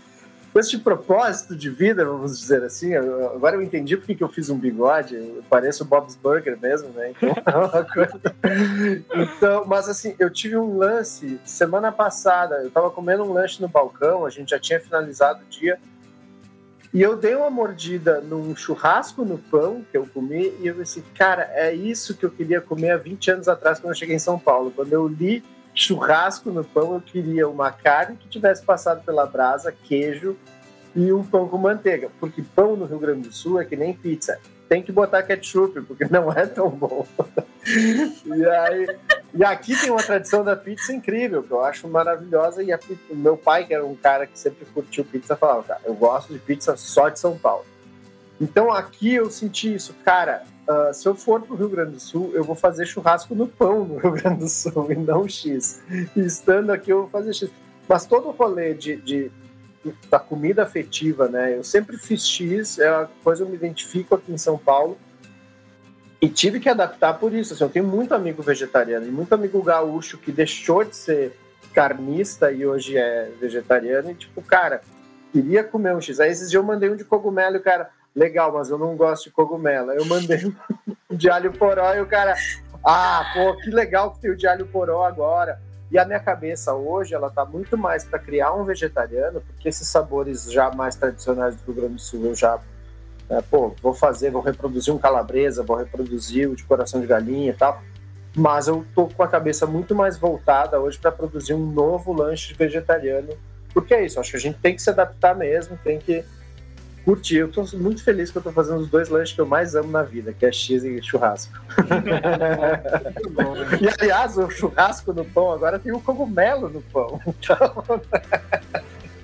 com 0.52 0.60
esse 0.60 0.78
propósito 0.80 1.56
de 1.56 1.70
vida, 1.70 2.04
vamos 2.04 2.40
dizer 2.40 2.64
assim. 2.64 2.96
Agora 2.96 3.56
eu 3.56 3.62
entendi 3.62 3.96
porque 3.96 4.16
que 4.16 4.24
eu 4.24 4.30
fiz 4.30 4.50
um 4.50 4.58
bigode, 4.58 5.16
eu 5.16 5.44
pareço 5.50 5.84
o 5.84 5.88
Bob's 5.88 6.16
Burger 6.16 6.58
mesmo, 6.60 6.90
né? 6.90 7.12
Então, 7.12 7.30
é 7.46 7.58
uma 7.58 7.84
coisa... 7.84 8.20
então, 9.16 9.66
mas 9.66 9.88
assim, 9.88 10.16
eu 10.18 10.30
tive 10.30 10.58
um 10.58 10.78
lance 10.78 11.40
semana 11.46 11.92
passada, 11.92 12.64
eu 12.64 12.72
tava 12.72 12.90
comendo 12.90 13.24
um 13.24 13.34
lanche 13.34 13.62
no 13.62 13.68
balcão, 13.68 14.26
a 14.26 14.30
gente 14.30 14.50
já 14.50 14.60
tinha 14.60 14.80
finalizado 14.80 15.42
o 15.44 15.50
dia. 15.50 15.80
E 16.92 17.02
eu 17.04 17.16
dei 17.16 17.36
uma 17.36 17.52
mordida 17.52 18.20
num 18.20 18.56
churrasco 18.56 19.24
no 19.24 19.38
pão 19.38 19.86
que 19.92 19.96
eu 19.96 20.08
comi 20.08 20.52
e 20.60 20.68
eu 20.68 20.76
pensei, 20.76 21.04
cara, 21.14 21.48
é 21.54 21.72
isso 21.72 22.18
que 22.18 22.26
eu 22.26 22.32
queria 22.32 22.60
comer 22.60 22.90
há 22.92 22.98
20 22.98 23.32
anos 23.32 23.48
atrás 23.48 23.80
quando 23.80 23.92
eu 23.92 23.98
cheguei 23.98 24.16
em 24.16 24.20
São 24.20 24.40
Paulo. 24.40 24.74
Quando 24.76 24.92
eu 24.92 25.08
li 25.08 25.44
churrasco 25.80 26.52
no 26.52 26.64
pão, 26.64 26.96
eu 26.96 27.02
queria 27.02 27.48
uma 27.48 27.72
carne 27.72 28.18
que 28.18 28.28
tivesse 28.28 28.64
passado 28.64 29.04
pela 29.06 29.26
brasa, 29.26 29.72
queijo 29.72 30.36
e 30.94 31.14
um 31.14 31.24
pão 31.24 31.48
com 31.48 31.58
manteiga. 31.58 32.10
Porque 32.20 32.44
pão 32.56 32.76
no 32.76 32.86
Rio 32.86 33.00
Grande 33.00 33.30
do 33.30 33.34
Sul 33.34 33.62
é 33.62 33.66
que 33.66 33.76
nem 33.76 33.94
pizza. 33.94 34.40
Tem 34.68 34.84
que 34.84 34.92
botar 34.92 35.24
ketchup, 35.24 35.82
porque 35.82 36.06
não 36.06 36.32
é 36.32 36.46
tão 36.46 36.70
bom. 36.70 37.08
e, 37.66 38.46
aí, 38.46 38.98
e 39.34 39.44
aqui 39.44 39.80
tem 39.80 39.90
uma 39.90 40.04
tradição 40.04 40.44
da 40.44 40.56
pizza 40.56 40.94
incrível, 40.94 41.42
que 41.42 41.52
eu 41.52 41.64
acho 41.64 41.88
maravilhosa. 41.88 42.62
E 42.62 42.74
a 42.74 42.80
meu 43.10 43.38
pai, 43.38 43.66
que 43.66 43.74
era 43.74 43.86
um 43.86 43.96
cara 43.96 44.28
que 44.28 44.38
sempre 44.38 44.66
curtiu 44.66 45.06
pizza, 45.06 45.36
falava, 45.36 45.64
cara, 45.64 45.82
eu 45.86 45.96
gosto 45.96 46.34
de 46.34 46.40
pizza 46.40 46.76
só 46.76 47.08
de 47.08 47.20
São 47.20 47.38
Paulo. 47.38 47.66
Então 48.40 48.72
aqui 48.72 49.14
eu 49.14 49.30
senti 49.30 49.74
isso, 49.74 49.96
cara. 50.04 50.44
Ah, 50.70 50.94
se 50.94 51.08
eu 51.08 51.16
for 51.16 51.42
pro 51.42 51.56
Rio 51.56 51.68
Grande 51.68 51.94
do 51.94 52.00
Sul, 52.00 52.32
eu 52.36 52.44
vou 52.44 52.56
fazer 52.56 52.86
churrasco 52.86 53.34
no 53.34 53.48
pão 53.48 53.84
no 53.86 53.98
Rio 53.98 54.12
Grande 54.12 54.42
do 54.42 54.48
Sul 54.48 54.92
e 54.92 54.96
não 54.96 55.28
X. 55.28 55.82
E 56.16 56.20
estando 56.20 56.70
aqui, 56.70 56.92
eu 56.92 57.02
vou 57.02 57.10
fazer 57.10 57.34
X. 57.34 57.50
Mas 57.88 58.06
todo 58.06 58.28
o 58.28 58.32
rolê 58.32 58.76
de, 58.76 58.96
de- 58.98 59.32
da 60.12 60.20
comida 60.20 60.62
afetiva, 60.62 61.28
né? 61.28 61.58
Eu 61.58 61.64
sempre 61.64 61.98
fiz 61.98 62.28
X, 62.28 62.78
é 62.78 62.92
uma 62.92 63.10
coisa 63.24 63.42
que 63.44 63.48
eu 63.48 63.52
me 63.52 63.56
identifico 63.58 64.14
aqui 64.14 64.32
em 64.32 64.38
São 64.38 64.58
Paulo. 64.60 64.96
E 66.22 66.30
tive 66.30 66.60
que 66.60 66.70
adaptar 66.70 67.14
por 67.18 67.34
isso. 67.34 67.54
Assim, 67.54 67.64
eu 67.64 67.70
tenho 67.70 67.88
muito 67.88 68.14
amigo 68.14 68.44
vegetariano 68.44 69.08
e 69.08 69.12
muito 69.12 69.34
amigo 69.34 69.64
gaúcho 69.64 70.18
que 70.18 70.32
deixou 70.32 70.84
de 70.84 70.96
ser 70.96 71.32
carnista 71.74 72.52
e 72.52 72.66
hoje 72.66 72.96
é 72.98 73.32
vegetariano. 73.40 74.12
E 74.12 74.16
tipo, 74.16 74.42
cara, 74.42 74.82
queria 75.32 75.64
comer 75.64 75.96
um 75.96 76.02
X. 76.02 76.20
Aí 76.20 76.30
esses 76.30 76.52
dias 76.52 76.62
eu 76.62 76.64
mandei 76.64 76.90
um 76.90 76.96
de 76.96 77.06
cogumelo 77.06 77.58
o 77.58 77.62
cara, 77.62 77.90
legal, 78.16 78.52
mas 78.52 78.70
eu 78.70 78.78
não 78.78 78.96
gosto 78.96 79.26
de 79.26 79.32
cogumelo. 79.32 79.92
Eu 79.92 80.06
mandei 80.06 80.46
um 80.46 80.54
de 81.16 81.30
alho 81.30 81.52
poró 81.54 81.94
e 81.94 82.02
o 82.02 82.06
cara, 82.06 82.36
ah, 82.84 83.32
pô, 83.34 83.56
que 83.58 83.70
legal 83.70 84.12
que 84.12 84.22
tem 84.22 84.32
o 84.32 84.38
de 84.38 84.48
alho 84.48 84.68
poró 84.68 85.04
agora. 85.06 85.60
E 85.92 85.98
a 85.98 86.06
minha 86.06 86.20
cabeça 86.20 86.74
hoje, 86.74 87.16
ela 87.16 87.32
tá 87.32 87.44
muito 87.44 87.76
mais 87.78 88.04
para 88.04 88.20
criar 88.20 88.54
um 88.54 88.64
vegetariano, 88.64 89.42
porque 89.42 89.70
esses 89.70 89.88
sabores 89.88 90.52
já 90.52 90.70
mais 90.72 90.96
tradicionais 90.96 91.56
do 91.56 91.66
Rio 91.66 91.82
Grande 91.82 91.96
do 91.96 92.02
Sul 92.02 92.26
eu 92.26 92.36
já 92.36 92.60
é, 93.30 93.42
pô, 93.42 93.76
vou 93.82 93.94
fazer, 93.94 94.32
vou 94.32 94.42
reproduzir 94.42 94.94
um 94.94 94.98
calabresa, 94.98 95.64
vou 95.64 95.78
reproduzir 95.78 96.50
o 96.50 96.56
de 96.56 96.64
coração 96.64 97.00
de 97.00 97.06
galinha 97.06 97.52
e 97.52 97.54
tal. 97.54 97.82
Mas 98.36 98.68
eu 98.68 98.86
tô 98.96 99.08
com 99.08 99.22
a 99.22 99.28
cabeça 99.28 99.68
muito 99.68 99.94
mais 99.94 100.18
voltada 100.18 100.80
hoje 100.80 100.98
para 100.98 101.12
produzir 101.12 101.54
um 101.54 101.66
novo 101.66 102.12
lanche 102.12 102.54
vegetariano. 102.54 103.30
Porque 103.72 103.94
é 103.94 104.04
isso, 104.04 104.20
acho 104.20 104.32
que 104.32 104.38
a 104.38 104.40
gente 104.40 104.58
tem 104.60 104.76
que 104.76 104.82
se 104.82 104.90
adaptar 104.90 105.36
mesmo, 105.36 105.78
tem 105.84 106.00
que 106.00 106.24
curti. 107.10 107.38
Eu 107.38 107.50
tô 107.50 107.66
muito 107.74 108.04
feliz 108.04 108.30
que 108.30 108.38
eu 108.38 108.42
tô 108.42 108.52
fazendo 108.52 108.82
os 108.82 108.88
dois 108.88 109.10
lanches 109.10 109.34
que 109.34 109.42
eu 109.42 109.46
mais 109.46 109.74
amo 109.74 109.92
na 109.92 110.04
vida, 110.04 110.32
que 110.32 110.46
é 110.46 110.52
X 110.52 110.84
e 110.84 111.02
churrasco. 111.02 111.60
e 113.82 113.88
aliás, 114.00 114.38
o 114.38 114.50
churrasco 114.50 115.12
no 115.12 115.26
pão 115.26 115.52
agora 115.52 115.80
tem 115.80 115.92
o 115.92 116.00
cogumelo 116.00 116.70
no 116.70 116.82
pão. 116.82 117.20
Então, 117.40 117.84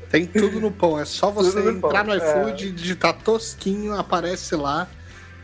Tem 0.09 0.25
tudo 0.25 0.59
no 0.59 0.71
pão. 0.71 0.99
É 0.99 1.05
só 1.05 1.29
você 1.29 1.59
no 1.59 1.71
entrar 1.71 2.05
pão, 2.05 2.05
no 2.05 2.15
iFood, 2.15 2.71
digitar 2.71 3.13
tosquinho, 3.13 3.93
aparece 3.93 4.55
lá 4.55 4.87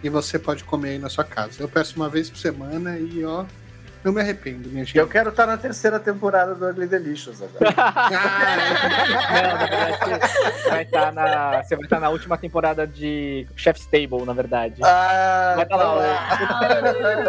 e 0.04 0.10
você 0.10 0.40
pode 0.40 0.64
comer 0.64 0.92
aí 0.92 0.98
na 0.98 1.10
sua 1.10 1.24
casa. 1.24 1.62
Eu 1.62 1.68
peço 1.68 1.96
uma 1.96 2.10
vez 2.10 2.30
por 2.30 2.38
semana 2.38 2.98
e 2.98 3.24
ó, 3.24 3.46
não 4.04 4.12
me 4.12 4.22
arrependo, 4.22 4.68
minha 4.70 4.84
gente. 4.84 4.98
eu 4.98 5.08
quero 5.08 5.30
estar 5.30 5.46
na 5.46 5.58
terceira 5.58 6.00
temporada 6.00 6.56
do 6.56 6.68
Ugly 6.68 6.88
Delicious 6.88 7.42
agora. 7.42 7.72
Não, 9.32 9.58
na 9.58 9.66
verdade, 9.66 10.32
você 10.64 10.70
vai 10.70 10.84
estar 10.84 11.12
na, 11.14 11.64
você 11.64 11.76
vai 11.76 11.84
estar 11.86 12.00
na 12.00 12.10
última 12.10 12.38
temporada 12.38 12.88
de 12.88 13.48
Chef's 13.56 13.86
Table, 13.86 14.26
na 14.26 14.34
verdade. 14.34 14.82
Ah, 14.84 15.54
Vai 15.56 15.66
estar 15.66 15.76
lá, 15.76 15.94
ó. 15.96 16.02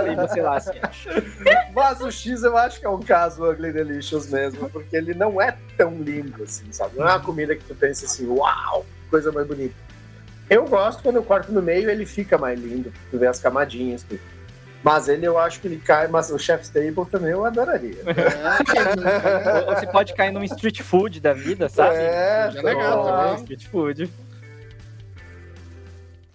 E 0.07 0.17
você 0.17 0.41
lá, 0.43 0.57
assim. 0.57 0.73
Mas 1.75 2.01
o 2.01 2.11
X 2.11 2.43
eu 2.43 2.57
acho 2.57 2.81
que 2.81 2.87
é 2.87 2.91
um 2.91 3.01
caso 3.01 3.45
Ugly 3.45 3.73
Delicious 3.73 4.29
mesmo, 4.29 4.69
porque 4.71 4.97
ele 4.97 5.15
não 5.15 5.41
é 5.41 5.55
tão 5.77 5.95
lindo 5.97 6.43
assim, 6.43 6.71
sabe? 6.73 6.99
Não 6.99 7.07
é 7.09 7.13
uma 7.13 7.21
comida 7.21 7.55
que 7.55 7.65
tu 7.65 7.75
pensa 7.75 8.07
assim, 8.07 8.27
uau, 8.29 8.85
coisa 9.11 9.31
mais 9.31 9.47
bonita. 9.47 9.75
Eu 10.51 10.67
gosto 10.67 11.03
quando 11.03 11.17
eu 11.17 11.23
corto 11.23 11.51
no 11.53 11.63
meio, 11.63 11.89
ele 11.91 12.05
fica 12.05 12.37
mais 12.37 12.59
lindo, 12.61 12.93
tu 13.11 13.19
vê 13.19 13.27
as 13.27 13.39
camadinhas, 13.39 14.03
tudo. 14.03 14.21
Mas 14.83 15.09
ele 15.09 15.27
eu 15.27 15.39
acho 15.39 15.61
que 15.61 15.69
ele 15.69 15.79
cai, 15.79 16.09
mas 16.09 16.31
o 16.31 16.39
Chef's 16.39 16.69
Table 16.69 17.07
também 17.11 17.31
eu 17.31 17.45
adoraria. 17.45 17.99
Você 19.67 19.87
pode 19.87 20.15
cair 20.15 20.33
num 20.33 20.43
street 20.43 20.83
food 20.83 21.21
da 21.21 21.33
vida, 21.33 21.69
sabe? 21.69 21.97
É, 21.97 22.53
é 22.55 22.63
legal 22.63 23.05
também. 23.05 23.37
Street 23.37 23.67
food. 23.67 24.11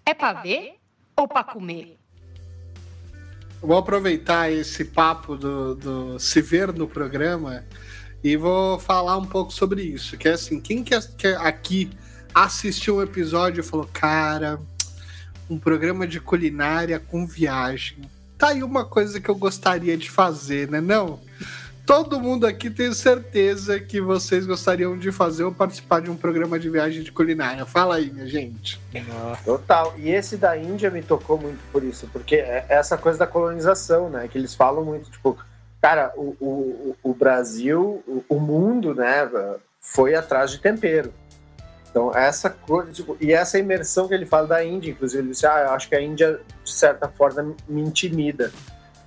É 0.05 0.13
pra 0.13 0.33
ver 0.33 0.75
ou 1.15 1.27
pra 1.27 1.43
comer? 1.43 1.97
Vou 3.59 3.77
aproveitar 3.77 4.51
esse 4.51 4.85
papo 4.85 5.35
do, 5.35 5.75
do 5.75 6.19
se 6.19 6.41
ver 6.41 6.71
no 6.71 6.87
programa 6.87 7.65
e 8.23 8.37
vou 8.37 8.79
falar 8.79 9.17
um 9.17 9.25
pouco 9.25 9.51
sobre 9.51 9.81
isso. 9.81 10.17
Que 10.17 10.29
é 10.29 10.33
assim, 10.33 10.61
quem 10.61 10.83
que, 10.83 10.97
que 11.17 11.27
aqui 11.27 11.89
assistiu 12.33 12.97
um 12.97 13.01
episódio 13.01 13.59
e 13.61 13.63
falou, 13.63 13.89
cara, 13.91 14.59
um 15.49 15.57
programa 15.57 16.07
de 16.07 16.21
culinária 16.21 16.99
com 16.99 17.25
viagem. 17.25 18.01
Tá 18.37 18.49
aí 18.49 18.63
uma 18.63 18.85
coisa 18.85 19.19
que 19.19 19.29
eu 19.29 19.35
gostaria 19.35 19.97
de 19.97 20.09
fazer, 20.11 20.69
né? 20.69 20.79
Não? 20.79 21.19
Todo 21.87 22.19
mundo 22.19 22.45
aqui 22.45 22.69
tem 22.69 22.93
certeza 22.93 23.79
que 23.79 24.01
vocês 24.01 24.45
gostariam 24.45 24.97
de 24.97 25.09
fazer 25.09 25.45
ou 25.45 25.53
participar 25.53 26.01
de 26.01 26.11
um 26.11 26.17
programa 26.17 26.59
de 26.59 26.69
viagem 26.69 27.01
de 27.01 27.13
culinária. 27.13 27.65
Fala 27.65 27.95
aí, 27.95 28.11
minha 28.11 28.27
gente. 28.27 28.79
Total. 29.45 29.93
E 29.97 30.09
esse 30.09 30.35
da 30.35 30.57
Índia 30.57 30.91
me 30.91 31.01
tocou 31.01 31.39
muito 31.39 31.59
por 31.71 31.83
isso, 31.83 32.07
porque 32.11 32.35
é 32.35 32.65
essa 32.67 32.97
coisa 32.97 33.17
da 33.17 33.25
colonização, 33.25 34.09
né? 34.09 34.27
Que 34.27 34.37
eles 34.37 34.53
falam 34.53 34.83
muito, 34.83 35.09
tipo, 35.09 35.37
cara, 35.81 36.11
o, 36.17 36.35
o, 36.41 36.95
o 37.01 37.13
Brasil, 37.13 38.03
o, 38.05 38.23
o 38.27 38.39
mundo, 38.39 38.93
né, 38.93 39.29
foi 39.79 40.13
atrás 40.13 40.51
de 40.51 40.59
tempero. 40.59 41.13
Então, 41.97 42.15
essa 42.15 42.47
coisa, 42.47 42.91
tipo, 42.91 43.17
e 43.19 43.33
essa 43.33 43.57
imersão 43.57 44.07
que 44.07 44.13
ele 44.13 44.27
fala 44.27 44.45
da 44.45 44.63
Índia, 44.63 44.91
inclusive, 44.91 45.23
ele 45.23 45.31
disse, 45.31 45.47
ah, 45.47 45.65
eu 45.65 45.71
acho 45.71 45.89
que 45.89 45.95
a 45.95 46.01
Índia, 46.01 46.39
de 46.63 46.71
certa 46.71 47.07
forma, 47.07 47.55
me 47.67 47.81
intimida. 47.81 48.51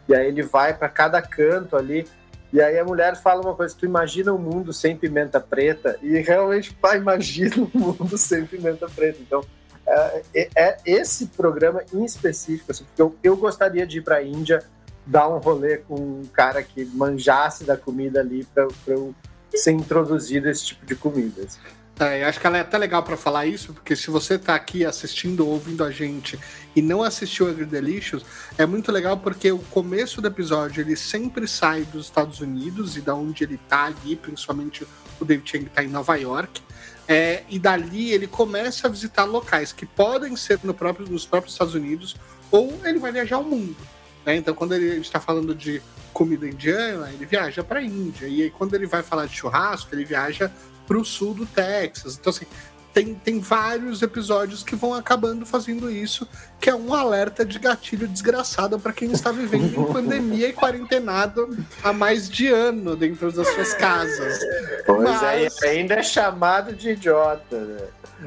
E 0.09 0.15
aí 0.15 0.27
ele 0.27 0.43
vai 0.43 0.77
para 0.77 0.89
cada 0.89 1.23
canto 1.23 1.77
ali, 1.77 2.05
e 2.53 2.61
aí 2.61 2.77
a 2.77 2.85
mulher 2.85 3.15
fala 3.15 3.43
uma 3.43 3.55
coisa, 3.55 3.77
tu 3.79 3.87
imagina 3.87 4.33
um 4.33 4.39
mundo 4.39 4.73
sem 4.73 4.97
pimenta 4.97 5.39
preta, 5.39 5.97
e 6.03 6.19
realmente, 6.19 6.75
pá, 6.75 6.97
imagina 6.97 7.55
um 7.59 7.79
mundo 7.79 8.19
sem 8.19 8.45
pimenta 8.45 8.89
preta. 8.89 9.19
Então, 9.21 9.41
é, 9.87 10.23
é- 10.35 10.49
é 10.57 10.77
esse 10.85 11.27
programa 11.27 11.85
em 11.95 12.05
específico, 12.05 12.73
assim, 12.73 12.83
porque 12.83 13.03
eu, 13.03 13.15
eu 13.23 13.37
gostaria 13.37 13.87
de 13.87 13.99
ir 13.99 14.03
para 14.03 14.17
a 14.17 14.23
Índia, 14.25 14.65
dar 15.07 15.29
um 15.29 15.39
rolê 15.39 15.77
com 15.77 15.95
um 15.95 16.23
cara 16.33 16.61
que 16.61 16.85
manjasse 16.87 17.63
da 17.63 17.77
comida 17.77 18.19
ali 18.19 18.43
para 18.53 18.67
eu 18.89 19.15
ser 19.55 19.71
introduzido 19.71 20.49
esse 20.51 20.67
tipo 20.67 20.85
de 20.85 20.97
comida. 20.97 21.43
assim. 21.43 21.61
É, 22.01 22.23
eu 22.23 22.29
acho 22.29 22.41
que 22.41 22.47
ela 22.47 22.57
é 22.57 22.61
até 22.63 22.79
legal 22.79 23.03
pra 23.03 23.15
falar 23.15 23.45
isso, 23.45 23.75
porque 23.75 23.95
se 23.95 24.11
você 24.11 24.39
tá 24.39 24.55
aqui 24.55 24.87
assistindo 24.87 25.47
ou 25.47 25.53
ouvindo 25.53 25.85
a 25.85 25.91
gente 25.91 26.41
e 26.75 26.81
não 26.81 27.03
assistiu 27.03 27.47
Agri 27.47 27.67
Delicious, 27.67 28.25
é 28.57 28.65
muito 28.65 28.91
legal 28.91 29.19
porque 29.19 29.53
o 29.53 29.59
começo 29.59 30.23
do 30.23 30.27
episódio 30.27 30.81
ele 30.81 30.97
sempre 30.97 31.47
sai 31.47 31.83
dos 31.83 32.07
Estados 32.07 32.41
Unidos 32.41 32.97
e 32.97 33.03
da 33.03 33.15
onde 33.15 33.45
ele 33.45 33.61
tá 33.69 33.85
ali, 33.85 34.17
principalmente 34.17 34.87
o 35.21 35.25
David 35.27 35.51
Chang 35.51 35.67
tá 35.67 35.85
em 35.85 35.89
Nova 35.89 36.17
York. 36.17 36.63
É, 37.07 37.43
e 37.51 37.59
dali 37.59 38.13
ele 38.13 38.27
começa 38.27 38.87
a 38.87 38.91
visitar 38.91 39.25
locais 39.25 39.71
que 39.71 39.85
podem 39.85 40.35
ser 40.37 40.59
no 40.63 40.73
próprio, 40.73 41.07
nos 41.07 41.27
próprios 41.27 41.53
Estados 41.53 41.75
Unidos 41.75 42.17
ou 42.51 42.81
ele 42.85 42.99
vai 42.99 43.13
viajar 43.13 43.37
ao 43.37 43.45
mundo. 43.45 43.77
né? 44.25 44.37
Então, 44.37 44.55
quando 44.55 44.75
ele, 44.75 44.93
a 44.93 44.97
está 44.97 45.21
falando 45.21 45.55
de 45.55 45.83
comida 46.15 46.47
indiana, 46.49 47.11
ele 47.13 47.27
viaja 47.27 47.63
para 47.63 47.81
a 47.81 47.83
Índia. 47.83 48.27
E 48.27 48.43
aí, 48.43 48.51
quando 48.51 48.75
ele 48.75 48.87
vai 48.87 49.03
falar 49.03 49.27
de 49.27 49.35
churrasco, 49.37 49.95
ele 49.95 50.05
viaja 50.05 50.51
para 50.91 50.99
o 50.99 51.05
sul 51.05 51.35
do 51.35 51.47
Texas. 51.47 52.19
Então, 52.21 52.31
assim, 52.31 52.47
tem, 52.93 53.15
tem 53.15 53.39
vários 53.39 54.03
episódios 54.03 54.65
que 54.65 54.75
vão 54.75 54.93
acabando 54.93 55.47
fazendo 55.47 55.89
isso, 55.89 56.27
que 56.61 56.69
é 56.69 56.75
um 56.75 56.93
alerta 56.93 57.45
de 57.45 57.61
gatilho 57.61 58.09
desgraçado 58.09 58.77
para 58.81 58.93
quem 58.93 59.13
está 59.13 59.31
vivendo 59.31 59.67
em 59.67 59.85
pandemia 59.93 60.49
e 60.49 60.53
quarentenado 60.53 61.57
há 61.85 61.93
mais 61.93 62.29
de 62.29 62.49
ano 62.49 62.97
dentro 62.97 63.31
das 63.31 63.47
suas 63.47 63.73
casas. 63.75 64.41
Pois 64.85 65.01
Mas- 65.01 65.63
é, 65.63 65.69
ainda 65.69 65.95
é 65.95 66.03
chamado 66.03 66.73
de 66.73 66.91
idiota, 66.91 67.61
né? 67.61 67.87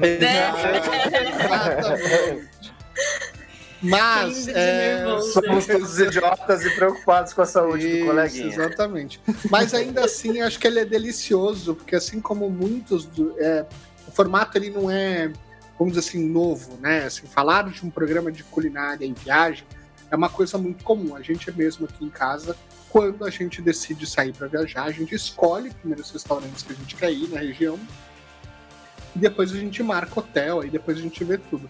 Exatamente. 1.36 2.74
Mas, 3.84 4.48
é. 4.48 5.04
Somos 5.32 5.66
todos 5.66 5.98
idiotas 5.98 6.64
e 6.64 6.70
preocupados 6.70 7.32
com 7.32 7.42
a 7.42 7.46
saúde 7.46 7.86
do 7.86 7.96
Isso, 7.96 8.06
coleguinha. 8.06 8.46
exatamente. 8.46 9.20
Mas 9.50 9.74
ainda 9.74 10.04
assim, 10.04 10.40
acho 10.40 10.58
que 10.58 10.66
ele 10.66 10.80
é 10.80 10.84
delicioso, 10.84 11.74
porque 11.74 11.94
assim 11.94 12.20
como 12.20 12.48
muitos 12.48 13.04
do, 13.04 13.34
é, 13.38 13.66
o 14.06 14.10
formato 14.10 14.56
ele 14.56 14.70
não 14.70 14.90
é, 14.90 15.30
vamos 15.78 15.94
dizer 15.94 16.08
assim, 16.08 16.26
novo, 16.26 16.78
né? 16.80 17.04
Assim, 17.04 17.26
falar 17.26 17.70
de 17.70 17.84
um 17.84 17.90
programa 17.90 18.32
de 18.32 18.42
culinária 18.44 19.04
em 19.04 19.12
viagem 19.12 19.64
é 20.10 20.16
uma 20.16 20.28
coisa 20.28 20.56
muito 20.56 20.82
comum. 20.82 21.14
A 21.14 21.22
gente 21.22 21.50
é 21.50 21.52
mesmo 21.52 21.86
aqui 21.86 22.04
em 22.04 22.10
casa, 22.10 22.56
quando 22.88 23.24
a 23.24 23.30
gente 23.30 23.60
decide 23.60 24.06
sair 24.06 24.32
para 24.32 24.46
viajar, 24.46 24.84
a 24.84 24.92
gente 24.92 25.14
escolhe 25.14 25.70
primeiro 25.70 26.00
os 26.02 26.10
restaurantes 26.10 26.62
que 26.62 26.72
a 26.72 26.76
gente 26.76 26.94
quer 26.94 27.12
ir 27.12 27.28
na 27.28 27.40
região 27.40 27.78
e 29.14 29.18
depois 29.18 29.52
a 29.52 29.56
gente 29.56 29.82
marca 29.82 30.18
hotel, 30.18 30.60
aí 30.60 30.70
depois 30.70 30.98
a 30.98 31.00
gente 31.00 31.22
vê 31.24 31.38
tudo. 31.38 31.68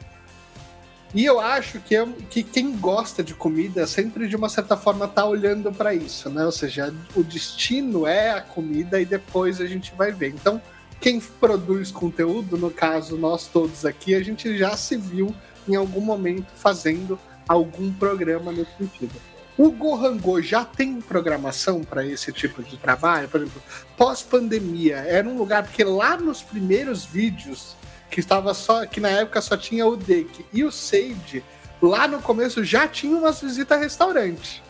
E 1.12 1.24
eu 1.24 1.38
acho 1.38 1.80
que, 1.80 1.94
é- 1.94 2.08
que 2.30 2.42
quem 2.42 2.76
gosta 2.76 3.22
de 3.22 3.34
comida 3.34 3.86
sempre, 3.86 4.26
de 4.28 4.34
uma 4.34 4.48
certa 4.48 4.76
forma, 4.76 5.06
tá 5.06 5.24
olhando 5.24 5.72
para 5.72 5.94
isso, 5.94 6.28
né? 6.28 6.44
Ou 6.44 6.52
seja, 6.52 6.92
o 7.14 7.22
destino 7.22 8.06
é 8.06 8.30
a 8.30 8.40
comida 8.40 9.00
e 9.00 9.04
depois 9.04 9.60
a 9.60 9.66
gente 9.66 9.92
vai 9.96 10.10
ver. 10.10 10.28
Então, 10.30 10.60
quem 11.00 11.20
produz 11.20 11.90
conteúdo, 11.92 12.56
no 12.56 12.70
caso 12.70 13.16
nós 13.16 13.46
todos 13.46 13.84
aqui, 13.84 14.14
a 14.14 14.22
gente 14.22 14.56
já 14.56 14.76
se 14.76 14.96
viu 14.96 15.34
em 15.68 15.76
algum 15.76 16.00
momento 16.00 16.46
fazendo 16.56 17.18
algum 17.46 17.92
programa 17.92 18.50
nesse 18.50 18.70
sentido. 18.78 19.12
O 19.56 19.70
Gohango 19.70 20.42
já 20.42 20.64
tem 20.64 21.00
programação 21.00 21.84
para 21.84 22.04
esse 22.04 22.32
tipo 22.32 22.60
de 22.62 22.76
trabalho? 22.76 23.28
Por 23.28 23.40
exemplo, 23.40 23.62
pós-pandemia, 23.96 24.96
era 24.96 25.28
um 25.28 25.36
lugar, 25.36 25.62
porque 25.62 25.84
lá 25.84 26.16
nos 26.16 26.42
primeiros 26.42 27.04
vídeos, 27.04 27.76
que 28.14 28.20
estava 28.20 28.54
só, 28.54 28.86
que 28.86 29.00
na 29.00 29.08
época 29.08 29.40
só 29.40 29.56
tinha 29.56 29.84
o 29.84 29.96
Deke 29.96 30.46
e 30.52 30.62
o 30.62 30.70
Sage, 30.70 31.42
lá 31.82 32.06
no 32.06 32.20
começo 32.22 32.62
já 32.62 32.86
tinha 32.86 33.16
umas 33.16 33.40
visitas 33.40 33.76
a 33.76 33.80
restaurante. 33.80 34.62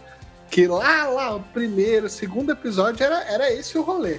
Que 0.51 0.67
lá, 0.67 1.05
lá, 1.09 1.37
o 1.37 1.41
primeiro, 1.41 2.09
segundo 2.09 2.53
episódio 2.53 3.05
era, 3.05 3.23
era 3.25 3.53
esse 3.53 3.77
o 3.77 3.83
rolê. 3.83 4.19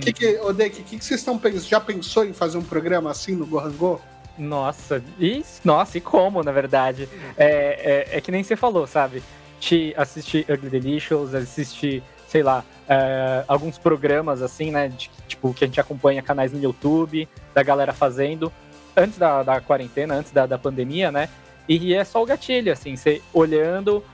Que 0.00 0.12
que, 0.12 0.38
ô 0.40 0.52
Deke, 0.52 0.80
o 0.80 0.84
que, 0.84 0.98
que 0.98 1.04
vocês 1.04 1.20
estão 1.20 1.38
pensando? 1.38 1.68
Já 1.68 1.78
pensou 1.78 2.24
em 2.24 2.32
fazer 2.32 2.58
um 2.58 2.64
programa 2.64 3.12
assim 3.12 3.36
no 3.36 3.46
Gohango? 3.46 4.02
Nossa, 4.36 5.00
e, 5.20 5.44
nossa, 5.64 5.98
e 5.98 6.00
como, 6.00 6.42
na 6.42 6.50
verdade? 6.50 7.08
É, 7.36 8.08
é, 8.12 8.18
é 8.18 8.20
que 8.20 8.32
nem 8.32 8.42
você 8.42 8.56
falou, 8.56 8.88
sabe? 8.88 9.22
Te 9.60 9.94
assistir 9.96 10.44
Ugly 10.50 10.68
Delicious, 10.68 11.32
assistir, 11.32 12.02
sei 12.26 12.42
lá, 12.42 12.64
é, 12.88 13.44
alguns 13.46 13.78
programas 13.78 14.42
assim, 14.42 14.72
né? 14.72 14.88
de- 14.88 15.08
tipo, 15.28 15.54
que 15.54 15.62
a 15.62 15.68
gente 15.68 15.80
acompanha 15.80 16.20
canais 16.20 16.52
no 16.52 16.60
YouTube, 16.60 17.28
da 17.54 17.62
galera 17.62 17.92
fazendo, 17.92 18.52
antes 18.96 19.18
da, 19.18 19.42
da 19.42 19.60
quarentena, 19.60 20.14
antes 20.14 20.32
da, 20.32 20.46
da 20.46 20.58
pandemia, 20.58 21.10
né? 21.10 21.28
E 21.68 21.94
é 21.94 22.04
só 22.04 22.22
o 22.22 22.26
gatilho, 22.26 22.72
assim, 22.72 22.94
você 22.96 23.22
olhando 23.32 24.04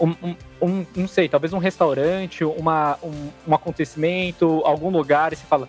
um, 0.00 0.10
um, 0.22 0.36
um- 0.62 0.86
não 0.96 1.06
sei, 1.08 1.28
talvez 1.28 1.52
um 1.52 1.58
restaurante, 1.58 2.44
uma, 2.44 2.98
um, 3.02 3.30
um 3.46 3.54
acontecimento, 3.54 4.62
algum 4.64 4.90
lugar, 4.90 5.32
e 5.32 5.36
você 5.36 5.44
fala, 5.44 5.68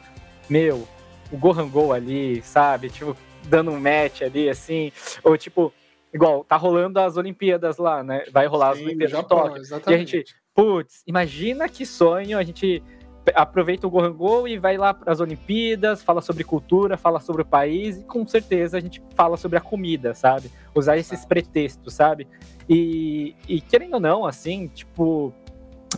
meu, 0.49 0.87
o 1.31 1.37
Gohan 1.37 1.67
Go 1.67 1.91
ali, 1.91 2.41
sabe? 2.41 2.89
Tipo, 2.89 3.15
dando 3.43 3.71
um 3.71 3.79
match 3.79 4.21
ali, 4.21 4.49
assim. 4.49 4.91
Ou 5.23 5.37
tipo, 5.37 5.73
igual, 6.13 6.43
tá 6.43 6.55
rolando 6.55 6.99
as 6.99 7.17
Olimpíadas 7.17 7.77
lá, 7.77 8.03
né? 8.03 8.23
Vai 8.31 8.47
rolar 8.47 8.69
as 8.69 8.77
Sim, 8.77 8.83
no 8.83 8.87
Olimpíadas 8.89 9.11
de 9.15 9.21
Japão, 9.21 9.37
Tóquio. 9.39 9.57
E 9.57 9.59
a 9.59 9.61
exatamente. 9.61 10.11
gente, 10.17 10.35
putz, 10.55 11.03
imagina 11.05 11.67
que 11.67 11.85
sonho 11.85 12.37
a 12.37 12.43
gente 12.43 12.81
aproveita 13.33 13.87
o 13.87 13.89
Gohan 13.89 14.13
Go 14.13 14.47
e 14.47 14.57
vai 14.57 14.77
lá 14.77 14.93
para 14.93 15.11
as 15.11 15.19
Olimpíadas, 15.19 16.03
fala 16.03 16.21
sobre 16.21 16.43
cultura, 16.43 16.97
fala 16.97 17.19
sobre 17.19 17.41
o 17.41 17.45
país 17.45 17.97
e 17.97 18.03
com 18.03 18.25
certeza 18.25 18.77
a 18.77 18.81
gente 18.81 19.01
fala 19.15 19.37
sobre 19.37 19.57
a 19.57 19.61
comida, 19.61 20.13
sabe? 20.13 20.51
Usar 20.73 20.97
esses 20.97 21.25
pretextos, 21.25 21.93
sabe? 21.93 22.27
E, 22.69 23.35
e 23.47 23.61
querendo 23.61 23.95
ou 23.95 23.99
não, 23.99 24.25
assim, 24.25 24.67
tipo, 24.67 25.33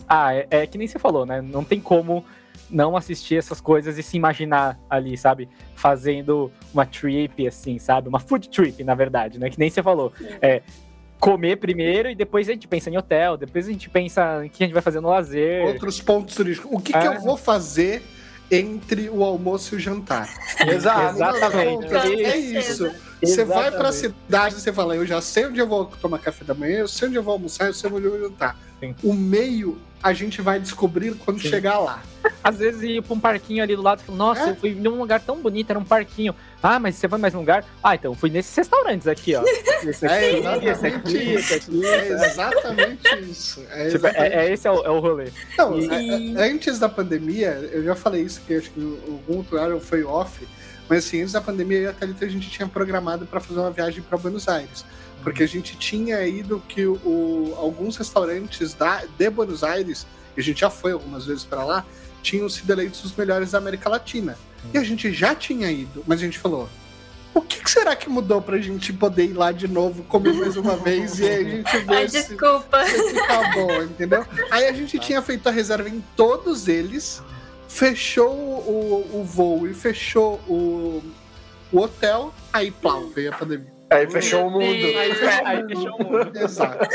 ah, 0.08 0.34
é, 0.34 0.46
é 0.50 0.66
que 0.66 0.78
nem 0.78 0.86
você 0.86 0.98
falou, 0.98 1.26
né? 1.26 1.40
Não 1.42 1.64
tem 1.64 1.80
como 1.80 2.24
não 2.70 2.96
assistir 2.96 3.36
essas 3.36 3.60
coisas 3.60 3.98
e 3.98 4.02
se 4.02 4.16
imaginar 4.16 4.78
ali, 4.88 5.16
sabe? 5.16 5.48
Fazendo 5.74 6.50
uma 6.72 6.84
trip, 6.84 7.46
assim, 7.46 7.78
sabe? 7.78 8.08
Uma 8.08 8.20
food 8.20 8.48
trip, 8.48 8.82
na 8.84 8.94
verdade, 8.94 9.38
né? 9.38 9.48
Que 9.50 9.58
nem 9.58 9.70
você 9.70 9.82
falou. 9.82 10.12
É, 10.40 10.62
comer 11.18 11.56
primeiro 11.56 12.08
e 12.10 12.14
depois 12.14 12.48
a 12.48 12.52
gente 12.52 12.68
pensa 12.68 12.90
em 12.90 12.96
hotel, 12.96 13.36
depois 13.36 13.66
a 13.66 13.72
gente 13.72 13.88
pensa 13.90 14.44
em 14.44 14.48
que 14.48 14.62
a 14.62 14.66
gente 14.66 14.72
vai 14.74 14.82
fazer 14.82 15.00
no 15.00 15.08
lazer. 15.08 15.64
Outros 15.66 16.00
pontos 16.00 16.34
turísticos. 16.34 16.70
O 16.72 16.78
que, 16.80 16.92
que 16.92 16.98
É. 16.98 17.06
eu 17.08 17.20
vou 17.20 17.36
fazer 17.36 18.02
entre 18.50 19.10
o 19.10 19.22
almoço 19.24 19.74
e 19.74 19.76
o 19.76 19.80
jantar? 19.80 20.28
Exato. 20.66 21.16
Exatamente. 21.16 21.94
É 21.94 22.36
isso. 22.36 22.90
Você 23.20 23.44
vai 23.44 23.70
pra 23.72 23.88
Exatamente. 23.88 23.96
cidade 24.26 24.54
e 24.54 24.60
você 24.60 24.72
fala, 24.72 24.94
eu 24.94 25.04
já 25.04 25.20
sei 25.20 25.46
onde 25.46 25.58
eu 25.58 25.66
vou 25.66 25.86
tomar 25.86 26.18
café 26.20 26.44
da 26.44 26.54
manhã, 26.54 26.78
eu 26.78 26.88
sei 26.88 27.08
onde 27.08 27.16
eu 27.16 27.22
vou 27.22 27.32
almoçar, 27.32 27.66
eu 27.66 27.74
sei 27.74 27.90
onde 27.90 28.04
eu 28.06 28.10
vou 28.12 28.20
jantar. 28.20 28.56
Sim. 28.78 28.94
O 29.02 29.12
meio 29.12 29.76
a 30.02 30.12
gente 30.12 30.40
vai 30.40 30.60
descobrir 30.60 31.14
quando 31.16 31.40
Sim. 31.40 31.48
chegar 31.48 31.78
lá. 31.78 32.02
Às 32.42 32.58
vezes 32.58 32.82
ir 32.82 33.02
pra 33.02 33.14
um 33.14 33.20
parquinho 33.20 33.62
ali 33.62 33.74
do 33.74 33.82
lado 33.82 34.00
e 34.00 34.04
falar, 34.04 34.18
nossa, 34.18 34.42
É. 34.42 34.50
eu 34.50 34.56
fui 34.56 34.74
num 34.74 34.98
lugar 34.98 35.20
tão 35.20 35.40
bonito, 35.40 35.70
era 35.70 35.78
um 35.78 35.84
parquinho. 35.84 36.34
Ah, 36.62 36.78
mas 36.78 36.94
você 36.96 37.08
foi 37.08 37.18
mais 37.18 37.34
um 37.34 37.38
lugar? 37.40 37.64
Ah, 37.82 37.94
então 37.94 38.12
eu 38.12 38.14
fui 38.16 38.30
nesses 38.30 38.54
restaurantes 38.54 39.06
aqui, 39.08 39.34
ó. 39.34 39.42
Esse 39.82 40.06
É 40.06 40.54
aqui, 40.56 40.66
esse 40.66 40.86
exatamente 40.86 40.96
aqui, 40.96 41.16
esse 41.34 41.54
isso. 41.58 41.70
aqui. 41.70 41.86
É 41.86 42.08
exatamente 42.08 43.18
isso. 43.30 43.60
É 43.70 43.84
Tipo, 43.90 44.06
exatamente 44.06 44.32
é, 44.34 44.46
é 44.46 44.52
esse 44.52 44.66
é 44.66 44.70
o, 44.70 44.84
é 44.84 44.90
o 44.90 44.98
rolê. 45.00 45.28
Não, 45.56 45.78
E- 45.78 45.88
é- 45.88 46.40
é- 46.46 46.50
antes 46.52 46.78
da 46.78 46.88
pandemia, 46.88 47.50
eu 47.72 47.84
já 47.84 47.94
falei 47.94 48.22
isso, 48.22 48.40
que 48.46 48.54
acho 48.54 48.70
que 48.70 48.80
em 48.80 48.98
algum 49.12 49.36
outro 49.38 49.56
lugar 49.56 49.80
foi 49.80 50.02
off, 50.04 50.46
mas 50.88 51.04
assim, 51.06 51.20
antes 51.20 51.32
da 51.32 51.40
pandemia, 51.40 51.78
eu 51.78 51.82
e 51.84 51.86
a 51.86 51.92
Thalita, 51.92 52.24
a 52.24 52.28
gente 52.28 52.50
tinha 52.50 52.66
programado 52.66 53.24
para 53.26 53.38
fazer 53.40 53.60
uma 53.60 53.70
viagem 53.70 54.02
para 54.02 54.18
Buenos 54.18 54.48
Aires. 54.48 54.84
Porque 55.22 55.42
a 55.42 55.48
gente 55.48 55.76
tinha 55.76 56.26
ido 56.26 56.62
que 56.68 56.86
o, 56.86 57.54
alguns 57.56 57.96
restaurantes 57.96 58.74
da, 58.74 59.04
de 59.18 59.30
Buenos 59.30 59.64
Aires, 59.64 60.06
e 60.36 60.40
a 60.40 60.42
gente 60.42 60.60
já 60.60 60.70
foi 60.70 60.92
algumas 60.92 61.26
vezes 61.26 61.44
para 61.44 61.64
lá, 61.64 61.84
tinham 62.22 62.48
sido 62.48 62.70
eleitos 62.70 63.04
os 63.04 63.14
melhores 63.14 63.52
da 63.52 63.58
América 63.58 63.88
Latina. 63.88 64.38
E 64.72 64.78
a 64.78 64.82
gente 64.82 65.12
já 65.12 65.34
tinha 65.34 65.70
ido, 65.70 66.02
mas 66.06 66.20
a 66.20 66.24
gente 66.24 66.38
falou. 66.38 66.68
O 67.34 67.40
que, 67.40 67.62
que 67.62 67.70
será 67.70 67.94
que 67.94 68.08
mudou 68.08 68.42
pra 68.42 68.58
gente 68.58 68.92
poder 68.92 69.26
ir 69.26 69.32
lá 69.32 69.52
de 69.52 69.68
novo, 69.68 70.02
comer 70.04 70.34
mais 70.34 70.56
uma 70.56 70.74
vez 70.82 71.20
e 71.20 71.28
aí 71.28 71.46
a 71.46 71.50
gente 71.50 71.76
Ai, 71.76 71.82
ver 71.84 72.10
se, 72.10 72.28
desculpa. 72.28 72.84
se 72.84 73.54
bom, 73.54 73.82
entendeu? 73.82 74.26
Aí 74.50 74.66
a 74.66 74.72
gente 74.72 74.98
tinha 74.98 75.22
feito 75.22 75.48
a 75.48 75.52
reserva 75.52 75.88
em 75.88 76.02
todos 76.16 76.66
eles, 76.66 77.22
fechou 77.68 78.32
o, 78.32 79.20
o 79.20 79.24
voo 79.24 79.68
e 79.68 79.74
fechou 79.74 80.40
o, 80.48 81.02
o 81.70 81.78
hotel, 81.78 82.34
aí 82.52 82.70
plau, 82.70 83.08
veio 83.10 83.32
a 83.32 83.36
pandemia. 83.36 83.77
Aí 83.90 84.10
fechou 84.10 84.46
o 84.46 84.50
mundo. 84.50 84.64
Aí 84.64 85.12
Aí 85.44 85.66
fechou 85.66 85.94
o 85.96 86.04
mundo. 86.04 86.38
Exato. 86.38 86.88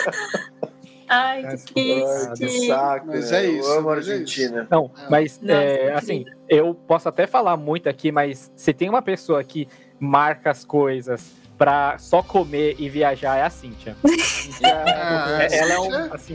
Ai, 1.09 1.43
Mas, 1.43 1.63
que 1.65 1.91
Ai, 2.03 2.27
que 2.31 2.37
triste. 2.37 2.67
saco. 2.67 3.07
Mas 3.07 3.31
né? 3.31 3.45
é 3.45 3.49
isso, 3.49 3.67
Eu 3.69 3.79
amo 3.79 3.89
a 3.89 3.93
é 3.93 3.95
Argentina. 3.97 4.67
Não, 4.71 4.91
mas 5.09 5.39
Nossa, 5.41 5.53
é, 5.61 5.77
que 5.85 5.91
assim, 5.91 6.25
eu 6.49 6.73
posso 6.73 7.09
até 7.09 7.27
falar 7.27 7.57
muito 7.57 7.87
aqui, 7.89 8.11
mas 8.11 8.51
se 8.55 8.73
tem 8.73 8.89
uma 8.89 9.01
pessoa 9.01 9.43
que 9.43 9.67
marca 9.99 10.49
as 10.49 10.63
coisas 10.65 11.31
pra 11.57 11.97
só 11.99 12.23
comer 12.23 12.75
e 12.79 12.89
viajar, 12.89 13.37
é 13.37 13.43
a 13.43 13.49
Cíntia. 13.49 13.95
Ah, 14.63 15.37
É- 15.49 15.57
ela 15.57 15.73
é 15.73 15.79
um, 15.79 16.13
assim, 16.13 16.33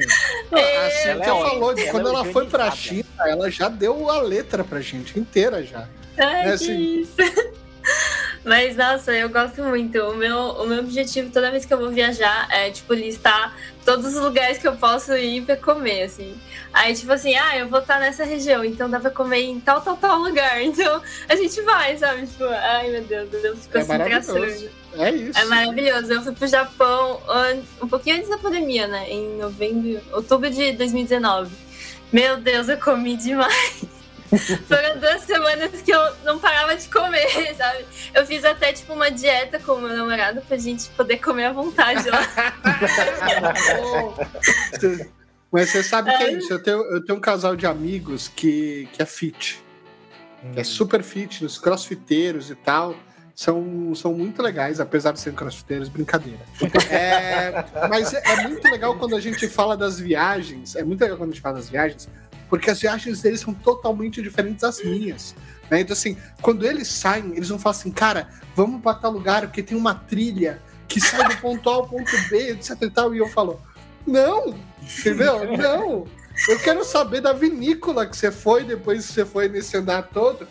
A 0.52 0.58
É, 0.58 0.90
Cíntia 0.90 1.10
ela 1.10 1.24
é 1.24 1.26
falou 1.50 1.74
de 1.74 1.82
ela 1.82 1.90
quando 1.90 2.06
é 2.06 2.10
ela 2.10 2.24
foi 2.24 2.46
pra. 2.46 2.70
China, 2.70 3.04
ela 3.26 3.50
já 3.50 3.68
deu 3.68 4.08
a 4.10 4.20
letra 4.22 4.64
pra 4.64 4.80
gente 4.80 5.18
inteira 5.18 5.62
já. 5.62 5.86
Ai, 6.16 6.40
É 6.40 6.44
que 6.44 6.50
assim. 6.50 7.00
isso. 7.00 7.12
Mas, 8.48 8.76
nossa, 8.76 9.12
eu 9.12 9.28
gosto 9.28 9.62
muito. 9.62 9.98
O 10.04 10.16
meu, 10.16 10.36
o 10.36 10.66
meu 10.66 10.78
objetivo 10.78 11.30
toda 11.30 11.50
vez 11.50 11.66
que 11.66 11.74
eu 11.74 11.78
vou 11.78 11.90
viajar 11.90 12.48
é, 12.50 12.70
tipo, 12.70 12.94
listar 12.94 13.54
todos 13.84 14.06
os 14.06 14.22
lugares 14.22 14.56
que 14.56 14.66
eu 14.66 14.74
posso 14.74 15.14
ir 15.14 15.44
pra 15.44 15.54
comer, 15.54 16.04
assim. 16.04 16.34
Aí, 16.72 16.94
tipo 16.94 17.12
assim, 17.12 17.36
ah, 17.36 17.58
eu 17.58 17.68
vou 17.68 17.80
estar 17.80 18.00
nessa 18.00 18.24
região, 18.24 18.64
então 18.64 18.88
dá 18.88 18.98
pra 18.98 19.10
comer 19.10 19.42
em 19.42 19.60
tal, 19.60 19.82
tal, 19.82 19.98
tal 19.98 20.18
lugar. 20.18 20.62
Então, 20.64 21.02
a 21.28 21.36
gente 21.36 21.60
vai, 21.60 21.98
sabe? 21.98 22.26
Tipo, 22.26 22.44
ai, 22.44 22.90
meu 22.90 23.04
Deus, 23.04 23.44
eu 23.44 23.54
fico 23.54 23.76
É 23.76 23.84
traçando. 23.84 24.70
É 24.94 25.10
isso. 25.10 25.38
É 25.38 25.44
maravilhoso. 25.44 26.10
Eu 26.10 26.22
fui 26.22 26.32
pro 26.32 26.46
Japão 26.46 27.20
um 27.82 27.86
pouquinho 27.86 28.16
antes 28.16 28.30
da 28.30 28.38
pandemia, 28.38 28.86
né? 28.86 29.10
Em 29.10 29.36
novembro, 29.36 30.00
outubro 30.10 30.48
de 30.48 30.72
2019. 30.72 31.54
Meu 32.10 32.38
Deus, 32.38 32.70
eu 32.70 32.78
comi 32.78 33.14
demais. 33.14 33.97
Foram 34.68 34.98
duas 34.98 35.22
semanas 35.22 35.80
que 35.82 35.90
eu 35.90 36.00
não 36.24 36.38
parava 36.38 36.76
de 36.76 36.88
comer, 36.88 37.26
sabe? 37.56 37.84
Eu 38.14 38.24
fiz 38.26 38.44
até 38.44 38.72
tipo 38.72 38.92
uma 38.92 39.10
dieta 39.10 39.58
com 39.58 39.72
o 39.72 39.80
meu 39.80 39.96
namorado 39.96 40.40
pra 40.42 40.56
gente 40.56 40.88
poder 40.90 41.18
comer 41.18 41.46
à 41.46 41.52
vontade 41.52 42.08
lá. 42.10 42.20
Mas 45.50 45.70
você 45.70 45.82
sabe 45.82 46.14
que 46.16 46.22
é 46.22 46.32
isso. 46.32 46.52
Eu 46.52 46.62
tenho, 46.62 46.78
eu 46.92 47.02
tenho 47.02 47.18
um 47.18 47.22
casal 47.22 47.56
de 47.56 47.66
amigos 47.66 48.28
que, 48.28 48.86
que 48.92 49.00
é 49.00 49.06
fit. 49.06 49.62
que 50.52 50.60
é 50.60 50.64
super 50.64 51.02
fitness, 51.02 51.58
crossfiteiros 51.58 52.50
e 52.50 52.54
tal. 52.54 52.94
São, 53.34 53.94
são 53.94 54.12
muito 54.12 54.42
legais, 54.42 54.78
apesar 54.80 55.12
de 55.12 55.20
serem 55.20 55.38
crossfiteiros, 55.38 55.88
brincadeira. 55.88 56.40
É, 56.90 57.64
mas 57.88 58.12
é, 58.12 58.20
é 58.24 58.48
muito 58.48 58.68
legal 58.68 58.98
quando 58.98 59.14
a 59.14 59.20
gente 59.20 59.48
fala 59.48 59.76
das 59.76 59.98
viagens. 59.98 60.74
É 60.74 60.82
muito 60.82 61.00
legal 61.00 61.16
quando 61.16 61.30
a 61.30 61.32
gente 61.32 61.40
fala 61.40 61.54
das 61.54 61.70
viagens, 61.70 62.08
porque 62.48 62.70
as 62.70 62.80
viagens 62.80 63.20
deles 63.20 63.40
são 63.40 63.52
totalmente 63.54 64.22
diferentes 64.22 64.62
das 64.62 64.82
minhas. 64.82 65.34
né? 65.70 65.80
Então, 65.80 65.92
assim, 65.92 66.16
quando 66.40 66.66
eles 66.66 66.88
saem, 66.88 67.32
eles 67.36 67.48
vão 67.48 67.58
falar 67.58 67.76
assim, 67.76 67.90
cara, 67.90 68.28
vamos 68.56 68.80
pra 68.80 68.94
tal 68.94 69.12
lugar, 69.12 69.42
porque 69.42 69.62
tem 69.62 69.76
uma 69.76 69.94
trilha 69.94 70.62
que 70.86 71.00
sai 71.00 71.28
do 71.28 71.36
ponto 71.40 71.68
A 71.68 71.74
ao 71.74 71.86
ponto 71.86 72.10
B, 72.30 72.52
etc 72.52 72.76
e 72.80 72.90
tal. 72.90 73.14
E 73.14 73.18
eu 73.18 73.28
falo, 73.28 73.60
não, 74.06 74.54
entendeu? 74.82 75.56
Não. 75.56 76.06
Eu 76.48 76.58
quero 76.60 76.84
saber 76.84 77.20
da 77.20 77.32
vinícola 77.32 78.06
que 78.06 78.16
você 78.16 78.30
foi 78.30 78.64
depois 78.64 79.06
que 79.06 79.12
você 79.12 79.24
foi 79.24 79.48
nesse 79.48 79.76
andar 79.76 80.02
todo. 80.08 80.46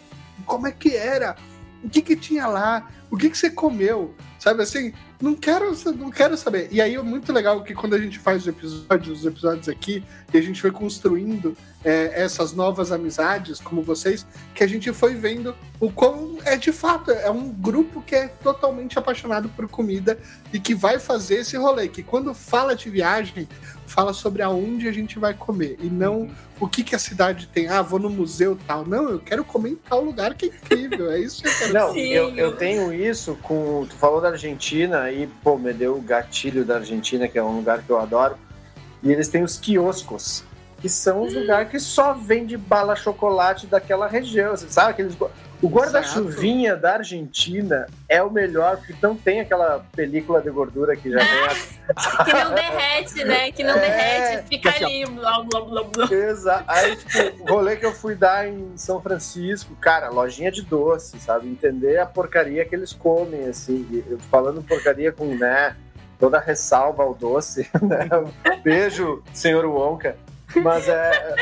Como 0.46 0.68
é 0.68 0.72
que 0.72 0.96
era? 0.96 1.36
O 1.84 1.90
que 1.90 2.02
que 2.02 2.16
tinha 2.16 2.46
lá? 2.46 2.90
O 3.10 3.18
que 3.18 3.30
que 3.30 3.38
você 3.38 3.50
comeu? 3.50 4.14
Sabe 4.38 4.64
assim? 4.64 4.94
Não 5.20 5.34
quero, 5.34 5.76
não 5.96 6.12
quero 6.12 6.38
saber. 6.38 6.68
E 6.72 6.80
aí 6.80 6.94
é 6.94 7.02
muito 7.02 7.34
legal 7.34 7.64
que 7.64 7.74
quando 7.74 7.96
a 7.96 8.00
gente 8.00 8.20
faz 8.20 8.44
os 8.44 8.48
episódios, 8.48 9.20
os 9.20 9.26
episódios 9.26 9.68
aqui, 9.68 10.04
e 10.32 10.38
a 10.38 10.42
gente 10.42 10.62
foi 10.62 10.72
construindo 10.72 11.58
é, 11.84 12.22
essas 12.22 12.54
novas 12.54 12.92
amizades, 12.92 13.60
como 13.60 13.82
vocês, 13.82 14.28
que 14.54 14.64
a 14.64 14.68
gente 14.68 14.94
foi 14.94 15.16
vendo 15.16 15.56
o 15.80 15.92
quão 15.92 16.38
é 16.46 16.56
de 16.56 16.72
fato, 16.72 17.10
é 17.12 17.32
um 17.32 17.50
grupo 17.50 18.02
que 18.02 18.16
é 18.16 18.28
totalmente 18.28 19.00
apaixonado 19.00 19.50
por 19.50 19.68
comida 19.68 20.20
e 20.54 20.60
que 20.60 20.76
vai 20.76 21.00
fazer 21.00 21.38
esse 21.38 21.58
rolê, 21.58 21.88
que 21.88 22.04
quando 22.04 22.34
fala 22.34 22.76
de 22.76 22.90
viagem, 22.90 23.48
fala 23.88 24.14
sobre 24.14 24.44
aonde 24.44 24.88
a 24.88 24.92
gente 24.92 25.18
vai 25.18 25.34
comer 25.34 25.78
e 25.82 25.88
não 25.88 26.30
o 26.60 26.68
que, 26.68 26.84
que 26.84 26.96
a 26.96 27.00
cidade 27.00 27.48
tem. 27.48 27.68
Ah, 27.68 27.82
vou 27.82 28.00
no 28.00 28.10
museu 28.10 28.58
tal. 28.68 28.86
Não, 28.86 29.10
eu 29.10 29.20
quero 29.20 29.44
comer 29.44 29.72
em 29.72 29.76
tal 29.76 30.04
lugar 30.04 30.36
que 30.36 30.46
é 30.46 30.50
incrível. 30.50 31.10
É 31.12 31.20
isso 31.20 31.42
que 31.42 31.48
eu 31.48 31.54
quero 31.58 31.74
Não, 31.74 31.94
Sim. 31.94 32.10
eu, 32.10 32.36
eu 32.36 32.56
tenho 32.56 32.94
isso 32.94 33.38
com. 33.42 33.86
Tu 33.90 33.96
falou 33.96 34.22
da 34.22 34.30
Argentina 34.30 35.10
e, 35.10 35.26
pô, 35.26 35.58
me 35.58 35.74
deu 35.74 35.96
o 35.96 36.02
gatilho 36.02 36.66
da 36.66 36.76
Argentina, 36.76 37.28
que 37.28 37.38
é 37.38 37.44
um 37.44 37.56
lugar 37.56 37.82
que 37.82 37.90
eu 37.90 38.00
adoro. 38.00 38.38
E 39.02 39.12
eles 39.12 39.28
têm 39.28 39.44
os 39.44 39.58
quioscos, 39.58 40.44
que 40.82 40.90
são 40.90 41.22
os 41.22 41.34
lugares 41.34 41.70
que 41.70 41.80
só 41.80 42.14
vende 42.14 42.58
bala 42.58 42.96
chocolate 42.96 43.68
daquela 43.68 44.08
região. 44.08 44.56
Você 44.56 44.68
sabe? 44.70 44.92
Aqueles, 44.92 45.16
o 45.62 45.68
guarda-chuvinha 45.68 46.76
da 46.76 46.94
Argentina 46.94 47.88
é 48.08 48.22
o 48.22 48.30
melhor, 48.30 48.78
porque 48.78 48.94
não 49.02 49.16
tem 49.16 49.40
aquela 49.40 49.84
película 49.96 50.40
de 50.40 50.52
gordura 50.52 50.96
que 50.96 51.10
já 51.12 51.20
a 51.20 52.24
Que 52.26 52.34
não 52.34 52.54
derrete, 52.54 53.24
né? 53.24 53.52
Que 53.52 53.64
não 53.64 53.76
É, 53.76 53.80
derrete, 53.80 54.48
fica 54.50 54.72
que 54.72 54.84
assim, 54.84 55.04
ali, 55.04 55.14
blá, 55.14 55.44
blá, 55.44 55.62
blá, 55.62 55.84
blá. 55.84 56.12
Exato. 56.12 56.64
Aí, 56.68 56.96
tipo, 56.96 57.44
o 57.44 57.56
rolê 57.56 57.76
que 57.76 57.86
eu 57.86 57.94
fui 57.94 58.14
dar 58.14 58.48
em 58.48 58.78
São 58.78 59.02
Francisco, 59.02 59.76
cara, 59.82 60.10
lojinha 60.10 60.52
de 60.52 60.62
doce, 60.62 61.20
sabe? 61.20 61.48
Entender 61.48 61.98
a 61.98 62.06
porcaria 62.06 62.64
que 62.64 62.76
eles 62.76 62.94
comem, 62.94 63.46
assim. 63.48 64.04
Falando 64.30 64.62
porcaria 64.62 65.12
com, 65.12 65.26
né, 65.26 65.76
toda 66.20 66.40
ressalva 66.40 67.02
ao 67.02 67.16
doce, 67.16 67.68
né? 67.82 68.08
Beijo, 68.64 69.24
senhor 69.34 69.66
Wonka. 69.66 70.16
Mas 70.56 70.88
é. 70.88 71.36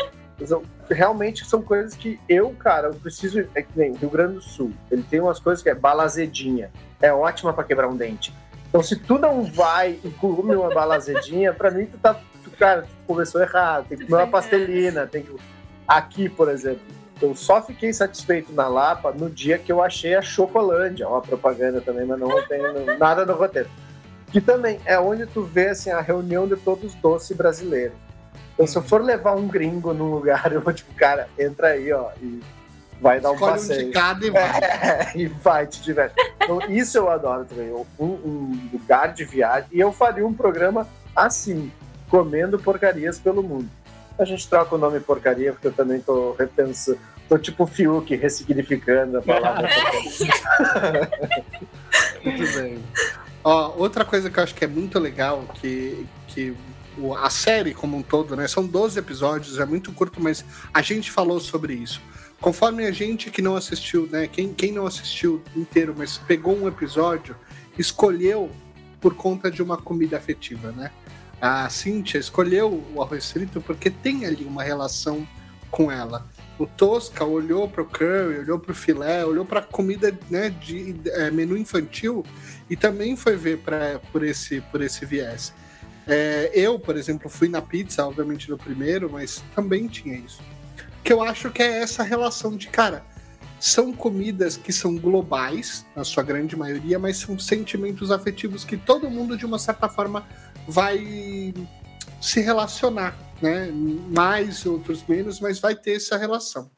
Realmente 0.89 1.45
são 1.45 1.61
coisas 1.61 1.95
que 1.95 2.19
eu, 2.27 2.51
cara, 2.51 2.87
eu 2.87 2.95
preciso. 2.95 3.47
É 3.55 3.61
que 3.61 3.69
nem 3.75 3.93
Rio 3.93 4.09
Grande 4.09 4.35
do 4.35 4.41
Sul. 4.41 4.71
Ele 4.91 5.03
tem 5.03 5.19
umas 5.19 5.39
coisas 5.39 5.63
que 5.63 5.69
é 5.69 5.75
balazedinha. 5.75 6.71
É 7.01 7.11
ótima 7.13 7.53
pra 7.53 7.63
quebrar 7.63 7.87
um 7.87 7.95
dente. 7.95 8.33
Então, 8.67 8.83
se 8.83 8.97
tu 8.97 9.17
não 9.17 9.43
vai 9.43 9.99
e 10.03 10.09
come 10.09 10.55
uma 10.55 10.73
balazedinha, 10.73 11.53
pra 11.53 11.71
mim 11.71 11.85
tu 11.85 11.97
tá. 11.97 12.19
Tu, 12.43 12.51
cara, 12.51 12.81
tu 12.81 12.89
começou 13.07 13.41
errado. 13.41 13.87
Tem 13.87 13.97
que 13.97 14.05
comer 14.05 14.23
uma 14.23 14.27
pastelina. 14.27 15.07
Tem 15.07 15.23
que... 15.23 15.33
Aqui, 15.87 16.27
por 16.27 16.49
exemplo, 16.49 16.81
eu 17.21 17.33
só 17.33 17.61
fiquei 17.61 17.93
satisfeito 17.93 18.51
na 18.51 18.67
Lapa 18.67 19.11
no 19.11 19.29
dia 19.29 19.57
que 19.57 19.71
eu 19.71 19.81
achei 19.81 20.15
a 20.15 20.21
Chocolândia. 20.21 21.07
Ó, 21.07 21.21
propaganda 21.21 21.79
também, 21.79 22.05
mas 22.05 22.19
não 22.19 22.29
tem 22.47 22.59
nada 22.97 23.25
no 23.25 23.33
roteiro. 23.33 23.69
Que 24.31 24.41
também 24.41 24.81
é 24.85 24.99
onde 24.99 25.25
tu 25.25 25.43
vê 25.43 25.69
assim, 25.69 25.91
a 25.91 26.01
reunião 26.01 26.45
de 26.45 26.57
todos 26.57 26.93
os 26.93 26.95
doces 26.95 27.37
brasileiros. 27.37 28.04
Então, 28.55 28.65
se 28.65 28.77
eu 28.77 28.81
for 28.81 29.03
levar 29.03 29.35
um 29.35 29.47
gringo 29.47 29.93
num 29.93 30.09
lugar, 30.09 30.49
eu 30.51 30.61
vou 30.61 30.73
tipo, 30.73 30.93
cara, 30.95 31.27
entra 31.37 31.67
aí, 31.67 31.91
ó, 31.91 32.09
e 32.21 32.41
vai 33.01 33.19
dar 33.19 33.31
um 33.31 33.33
Escolhe 33.35 33.51
um 33.51 33.55
passeio. 33.55 33.85
de 33.87 33.91
cada 33.91 34.25
e 34.25 34.29
vai. 34.31 34.59
É, 34.59 35.11
e 35.15 35.27
vai, 35.27 35.67
te 35.67 35.81
diverte. 35.81 36.15
Então, 36.41 36.59
isso 36.69 36.97
eu 36.97 37.09
adoro 37.09 37.45
também. 37.45 37.69
Um, 37.99 38.05
um 38.05 38.69
lugar 38.73 39.13
de 39.13 39.25
viagem. 39.25 39.69
E 39.71 39.79
eu 39.79 39.91
faria 39.91 40.25
um 40.25 40.33
programa 40.33 40.87
assim, 41.15 41.71
comendo 42.09 42.57
porcarias 42.57 43.19
pelo 43.19 43.43
mundo. 43.43 43.69
A 44.17 44.23
gente 44.23 44.47
troca 44.47 44.75
o 44.75 44.77
nome 44.77 45.01
porcaria, 45.01 45.51
porque 45.51 45.67
eu 45.67 45.73
também 45.73 45.99
tô 45.99 46.33
repensando. 46.39 46.97
Tô 47.27 47.37
tipo 47.37 47.65
Fiuk, 47.65 48.15
ressignificando 48.15 49.17
a 49.17 49.21
palavra. 49.21 49.67
Muito 52.23 52.55
bem. 52.55 52.81
Ó, 53.43 53.73
outra 53.77 54.05
coisa 54.05 54.29
que 54.29 54.39
eu 54.39 54.43
acho 54.43 54.55
que 54.55 54.63
é 54.63 54.67
muito 54.67 54.97
legal, 54.99 55.43
que, 55.55 56.05
que 56.27 56.55
o- 56.97 57.15
a 57.15 57.29
série 57.29 57.73
como 57.73 57.97
um 57.97 58.01
todo, 58.01 58.35
né? 58.35 58.47
São 58.47 58.65
12 58.65 58.97
episódios, 58.99 59.59
é 59.59 59.65
muito 59.65 59.91
curto, 59.91 60.21
mas 60.21 60.43
a 60.73 60.81
gente 60.81 61.11
falou 61.11 61.39
sobre 61.39 61.73
isso. 61.73 62.01
Conforme 62.41 62.85
a 62.85 62.91
gente 62.91 63.31
que 63.31 63.41
não 63.41 63.55
assistiu, 63.55 64.07
né? 64.11 64.27
Quem, 64.27 64.53
quem 64.53 64.71
não 64.71 64.85
assistiu 64.85 65.41
inteiro, 65.55 65.95
mas 65.97 66.17
pegou 66.17 66.55
um 66.57 66.67
episódio, 66.67 67.35
escolheu 67.77 68.51
por 68.99 69.15
conta 69.15 69.49
de 69.51 69.61
uma 69.61 69.77
comida 69.77 70.17
afetiva, 70.17 70.71
né? 70.71 70.91
A 71.41 71.69
Cynthia 71.69 72.19
escolheu 72.19 72.83
o 72.93 73.01
arroz 73.01 73.31
frito 73.31 73.61
porque 73.61 73.89
tem 73.89 74.25
ali 74.25 74.45
uma 74.45 74.63
relação 74.63 75.27
com 75.69 75.91
ela. 75.91 76.25
O 76.57 76.65
Tosca 76.65 77.25
olhou 77.25 77.67
para 77.67 77.81
o 77.81 77.85
curry, 77.85 78.39
olhou 78.39 78.57
para 78.57 78.71
o 78.71 78.75
filé, 78.75 79.25
olhou 79.25 79.43
para 79.43 79.59
a 79.59 79.63
comida 79.63 80.17
né, 80.29 80.49
de 80.49 80.95
é, 81.07 81.29
menu 81.29 81.57
infantil 81.57 82.25
e 82.69 82.77
também 82.77 83.17
foi 83.17 83.35
ver 83.35 83.57
pra, 83.57 83.99
por, 84.11 84.23
esse, 84.23 84.61
por 84.61 84.81
esse 84.81 85.05
viés. 85.05 85.53
É, 86.07 86.51
eu, 86.53 86.77
por 86.79 86.95
exemplo, 86.95 87.29
fui 87.29 87.49
na 87.49 87.61
pizza, 87.61 88.05
obviamente 88.05 88.49
no 88.49 88.57
primeiro, 88.57 89.09
mas 89.09 89.43
também 89.55 89.87
tinha 89.87 90.17
isso. 90.17 90.41
Que 91.03 91.11
eu 91.11 91.21
acho 91.21 91.51
que 91.51 91.61
é 91.61 91.81
essa 91.81 92.03
relação 92.03 92.55
de, 92.55 92.67
cara, 92.67 93.03
são 93.59 93.91
comidas 93.91 94.57
que 94.57 94.71
são 94.71 94.95
globais, 94.95 95.85
na 95.95 96.03
sua 96.03 96.23
grande 96.23 96.55
maioria, 96.55 96.99
mas 96.99 97.17
são 97.17 97.37
sentimentos 97.39 98.11
afetivos 98.11 98.63
que 98.63 98.77
todo 98.77 99.09
mundo, 99.09 99.37
de 99.37 99.45
uma 99.45 99.57
certa 99.57 99.89
forma, 99.89 100.27
vai 100.67 101.53
se 102.21 102.41
relacionar, 102.41 103.17
né? 103.41 103.71
Mais, 104.11 104.65
outros 104.65 105.03
menos, 105.07 105.39
mas 105.39 105.59
vai 105.59 105.75
ter 105.75 105.95
essa 105.95 106.17
relação. 106.17 106.69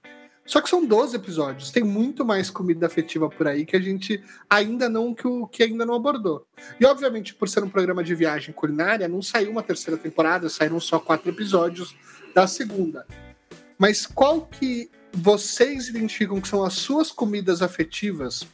Só 0.47 0.61
que 0.61 0.69
são 0.69 0.85
12 0.85 1.17
episódios, 1.17 1.71
tem 1.71 1.83
muito 1.83 2.23
mais 2.23 2.49
comida 2.49 2.87
afetiva 2.87 3.29
por 3.29 3.47
aí 3.49 3.65
que 3.65 3.75
a 3.75 3.81
gente 3.81 4.23
ainda 4.49 4.87
não 4.87 5.13
que, 5.13 5.27
o, 5.27 5.45
que 5.45 5.61
ainda 5.61 5.85
não 5.85 5.93
abordou. 5.93 6.47
E 6.79 6.85
obviamente, 6.85 7.35
por 7.35 7.49
ser 7.49 7.65
um 7.65 7.69
programa 7.69 8.01
de 8.01 8.15
viagem 8.15 8.53
culinária, 8.53 9.09
não 9.09 9.21
saiu 9.21 9.51
uma 9.51 9.61
terceira 9.61 9.99
temporada, 9.99 10.47
saíram 10.47 10.79
só 10.79 10.99
quatro 10.99 11.29
episódios 11.29 11.93
da 12.33 12.47
segunda. 12.47 13.05
Mas 13.77 14.07
qual 14.07 14.45
que 14.45 14.89
vocês 15.11 15.89
identificam 15.89 16.39
que 16.39 16.47
são 16.47 16.63
as 16.63 16.75
suas 16.75 17.11
comidas 17.11 17.61
afetivas? 17.61 18.47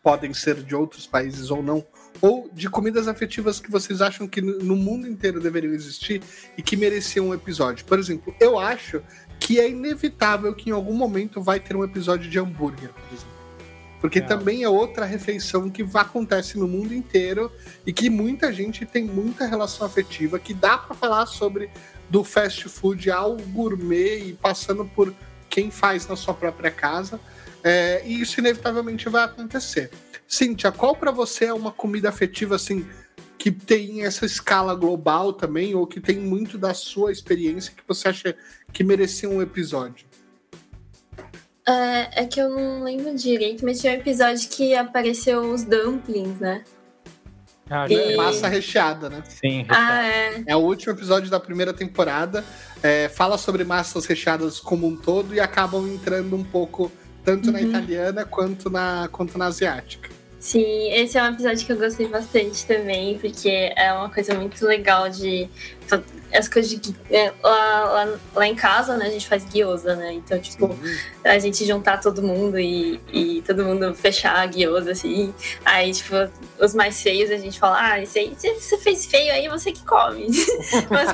Podem 0.00 0.32
ser 0.32 0.62
de 0.62 0.76
outros 0.76 1.08
países 1.08 1.50
ou 1.50 1.60
não, 1.60 1.84
ou 2.20 2.48
de 2.52 2.68
comidas 2.70 3.08
afetivas 3.08 3.58
que 3.58 3.70
vocês 3.70 4.00
acham 4.00 4.28
que 4.28 4.40
no 4.40 4.58
no 4.58 4.76
mundo 4.76 5.08
inteiro 5.08 5.40
deveriam 5.40 5.74
existir 5.74 6.22
e 6.56 6.62
que 6.62 6.76
mereciam 6.76 7.28
um 7.28 7.34
episódio. 7.34 7.84
Por 7.84 7.98
exemplo, 7.98 8.34
eu 8.40 8.58
acho 8.58 9.02
que 9.44 9.60
é 9.60 9.68
inevitável 9.68 10.54
que 10.54 10.70
em 10.70 10.72
algum 10.72 10.94
momento 10.94 11.38
vai 11.42 11.60
ter 11.60 11.76
um 11.76 11.84
episódio 11.84 12.30
de 12.30 12.38
hambúrguer, 12.38 12.88
por 12.88 13.14
exemplo. 13.14 13.34
Porque 14.00 14.18
Real. 14.18 14.28
também 14.30 14.62
é 14.62 14.68
outra 14.70 15.04
refeição 15.04 15.68
que 15.68 15.86
acontece 15.92 16.58
no 16.58 16.66
mundo 16.66 16.94
inteiro 16.94 17.52
e 17.84 17.92
que 17.92 18.08
muita 18.08 18.50
gente 18.50 18.86
tem 18.86 19.04
muita 19.04 19.44
relação 19.44 19.86
afetiva, 19.86 20.38
que 20.38 20.54
dá 20.54 20.78
para 20.78 20.96
falar 20.96 21.26
sobre 21.26 21.68
do 22.08 22.24
fast 22.24 22.70
food 22.70 23.10
ao 23.10 23.36
gourmet 23.36 24.30
e 24.30 24.32
passando 24.32 24.86
por 24.86 25.14
quem 25.50 25.70
faz 25.70 26.06
na 26.06 26.16
sua 26.16 26.32
própria 26.32 26.70
casa. 26.70 27.20
É, 27.62 28.02
e 28.02 28.22
isso 28.22 28.40
inevitavelmente 28.40 29.10
vai 29.10 29.24
acontecer. 29.24 29.90
Cíntia, 30.26 30.72
qual 30.72 30.96
para 30.96 31.10
você 31.10 31.44
é 31.44 31.52
uma 31.52 31.70
comida 31.70 32.08
afetiva 32.08 32.54
assim 32.54 32.86
que 33.44 33.50
tem 33.50 34.04
essa 34.06 34.24
escala 34.24 34.74
global 34.74 35.30
também, 35.30 35.74
ou 35.74 35.86
que 35.86 36.00
tem 36.00 36.16
muito 36.18 36.56
da 36.56 36.72
sua 36.72 37.12
experiência 37.12 37.74
que 37.76 37.82
você 37.86 38.08
acha 38.08 38.34
que 38.72 38.82
merecia 38.82 39.28
um 39.28 39.42
episódio? 39.42 40.06
É, 41.68 42.22
é 42.22 42.26
que 42.26 42.40
eu 42.40 42.48
não 42.48 42.82
lembro 42.82 43.14
direito, 43.14 43.62
mas 43.62 43.82
tinha 43.82 43.92
um 43.92 43.96
episódio 43.96 44.48
que 44.48 44.74
apareceu 44.74 45.42
os 45.52 45.62
dumplings, 45.62 46.40
né? 46.40 46.64
Ah, 47.68 47.86
E- 47.86 47.94
já 47.94 48.00
é. 48.12 48.16
Massa 48.16 48.48
recheada, 48.48 49.10
né? 49.10 49.22
Sim, 49.28 49.66
Ah, 49.68 50.02
é. 50.06 50.42
É 50.46 50.56
o 50.56 50.60
último 50.60 50.92
episódio 50.94 51.28
da 51.30 51.38
primeira 51.38 51.74
temporada. 51.74 52.42
é, 52.82 53.10
fala 53.10 53.36
sobre 53.36 53.62
massas 53.62 54.06
recheadas 54.06 54.58
como 54.58 54.86
um 54.86 54.96
todo 54.96 55.34
e 55.34 55.40
acabam 55.40 55.86
entrando 55.86 56.34
um 56.34 56.44
pouco 56.44 56.90
tanto 57.22 57.52
na 57.52 57.58
Uhum. 57.58 57.66
italiana 57.68 58.24
quanto 58.24 58.70
na, 58.70 59.06
quanto 59.12 59.36
na 59.36 59.46
asiática. 59.46 60.13
Sim, 60.44 60.92
esse 60.92 61.16
é 61.16 61.22
um 61.22 61.32
episódio 61.32 61.64
que 61.64 61.72
eu 61.72 61.78
gostei 61.78 62.06
bastante 62.06 62.66
também, 62.66 63.18
porque 63.18 63.72
é 63.74 63.90
uma 63.94 64.10
coisa 64.10 64.34
muito 64.34 64.62
legal 64.66 65.08
de. 65.08 65.48
As 66.34 66.48
coisas 66.48 66.78
de. 66.78 66.94
é, 67.10 67.32
Lá, 67.42 67.84
lá, 67.84 68.18
lá 68.34 68.46
em 68.46 68.54
casa, 68.54 68.94
né, 68.98 69.06
a 69.06 69.10
gente 69.10 69.26
faz 69.26 69.42
gyoza, 69.50 69.96
né? 69.96 70.12
Então, 70.12 70.38
tipo, 70.38 70.78
a 71.24 71.38
gente 71.38 71.64
juntar 71.64 71.98
todo 71.98 72.20
mundo 72.20 72.58
e, 72.58 73.00
e 73.10 73.40
todo 73.40 73.64
mundo 73.64 73.94
fechar 73.94 74.36
a 74.36 74.44
gyoza, 74.44 74.90
assim. 74.90 75.32
Aí, 75.64 75.94
tipo, 75.94 76.14
os 76.60 76.74
mais 76.74 77.02
feios 77.02 77.30
a 77.30 77.38
gente 77.38 77.58
fala, 77.58 77.78
ah, 77.80 78.02
esse 78.02 78.18
aí, 78.18 78.36
você 78.36 78.76
fez 78.76 79.06
feio 79.06 79.32
aí, 79.32 79.48
você 79.48 79.72
que 79.72 79.82
come. 79.86 80.26
Umas 80.90 81.10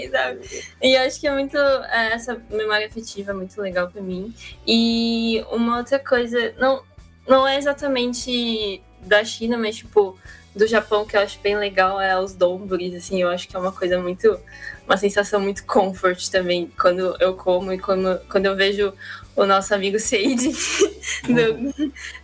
feio, 0.00 0.10
sabe? 0.12 0.64
E 0.82 0.94
eu 0.94 1.02
acho 1.02 1.20
que 1.20 1.26
é 1.26 1.32
muito. 1.32 1.56
é, 1.56 2.12
Essa 2.12 2.40
memória 2.50 2.86
afetiva 2.86 3.30
é 3.32 3.34
muito 3.34 3.60
legal 3.60 3.88
pra 3.90 4.02
mim. 4.02 4.34
E 4.66 5.44
uma 5.50 5.78
outra 5.78 5.98
coisa, 5.98 6.54
não, 6.58 6.82
não 7.28 7.46
é 7.46 7.58
exatamente 7.58 8.82
da 9.02 9.24
China, 9.24 9.56
mas 9.56 9.76
tipo, 9.76 10.18
do 10.54 10.66
Japão, 10.66 11.06
que 11.06 11.16
eu 11.16 11.20
acho 11.20 11.38
bem 11.40 11.56
legal, 11.56 12.00
é 12.00 12.18
os 12.18 12.34
donburis, 12.34 12.94
assim, 12.94 13.22
eu 13.22 13.28
acho 13.28 13.48
que 13.48 13.56
é 13.56 13.58
uma 13.58 13.72
coisa 13.72 13.98
muito, 14.00 14.38
uma 14.86 14.96
sensação 14.96 15.40
muito 15.40 15.64
comfort 15.64 16.28
também, 16.28 16.70
quando 16.78 17.16
eu 17.20 17.34
como 17.34 17.72
e 17.72 17.78
quando, 17.78 18.20
quando 18.28 18.46
eu 18.46 18.56
vejo 18.56 18.92
o 19.36 19.46
nosso 19.46 19.74
amigo 19.74 19.98
Seiji 19.98 20.50
do, 21.24 21.72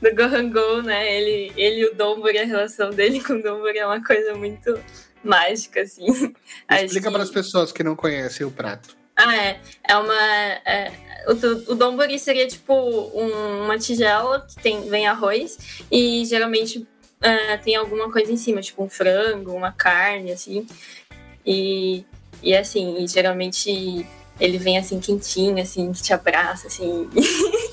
do 0.02 0.16
Gohan 0.16 0.50
Go, 0.50 0.82
né, 0.82 1.16
ele, 1.16 1.52
ele 1.56 1.80
e 1.82 1.84
o 1.86 1.94
donburi, 1.94 2.38
a 2.38 2.44
relação 2.44 2.90
dele 2.90 3.22
com 3.22 3.34
o 3.34 3.42
donburi 3.42 3.78
é 3.78 3.86
uma 3.86 4.04
coisa 4.04 4.34
muito 4.34 4.78
mágica, 5.26 5.80
assim. 5.82 6.06
Explica 6.82 7.10
para 7.10 7.22
as 7.22 7.30
pessoas 7.30 7.72
que 7.72 7.82
não 7.82 7.94
conhecem 7.96 8.46
o 8.46 8.50
prato. 8.50 8.96
ah, 9.16 9.36
é. 9.36 9.60
É 9.88 9.96
uma. 9.96 10.14
é, 10.14 10.92
o, 11.28 11.72
o 11.72 11.74
donburi 11.74 12.18
seria 12.18 12.46
tipo 12.46 12.72
um- 12.74 13.64
uma 13.64 13.78
tigela 13.78 14.40
que 14.48 14.56
tem, 14.62 14.88
vem 14.88 15.06
arroz 15.06 15.58
e 15.90 16.24
geralmente 16.24 16.86
é, 17.20 17.56
tem 17.56 17.74
alguma 17.76 18.10
coisa 18.12 18.30
em 18.30 18.36
cima, 18.36 18.60
tipo 18.60 18.82
um 18.84 18.88
frango, 18.88 19.52
uma 19.52 19.72
carne, 19.72 20.32
assim. 20.32 20.66
E, 21.44 22.04
e 22.42 22.54
assim, 22.56 23.02
e 23.02 23.06
geralmente 23.08 24.06
ele 24.38 24.58
vem 24.58 24.76
assim 24.78 25.00
quentinho, 25.00 25.60
assim, 25.62 25.90
que 25.92 26.02
te 26.02 26.12
abraça, 26.12 26.66
assim. 26.66 27.08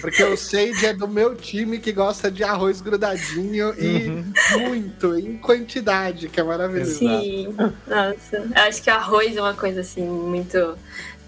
Porque 0.00 0.22
o 0.24 0.36
Seide 0.36 0.86
é 0.86 0.94
do 0.94 1.06
meu 1.06 1.34
time 1.34 1.78
que 1.78 1.92
gosta 1.92 2.30
de 2.30 2.42
arroz 2.42 2.80
grudadinho 2.80 3.74
e 3.78 4.08
Uhum. 4.08 4.32
muito, 4.60 5.18
em 5.18 5.36
quantidade, 5.36 6.28
que 6.28 6.40
é 6.40 6.42
maravilhoso. 6.42 6.98
Sim, 6.98 7.54
nossa. 7.86 8.36
Eu 8.36 8.62
acho 8.62 8.82
que 8.82 8.90
arroz 8.90 9.36
é 9.36 9.40
uma 9.40 9.54
coisa 9.54 9.80
assim, 9.80 10.06
muito. 10.06 10.76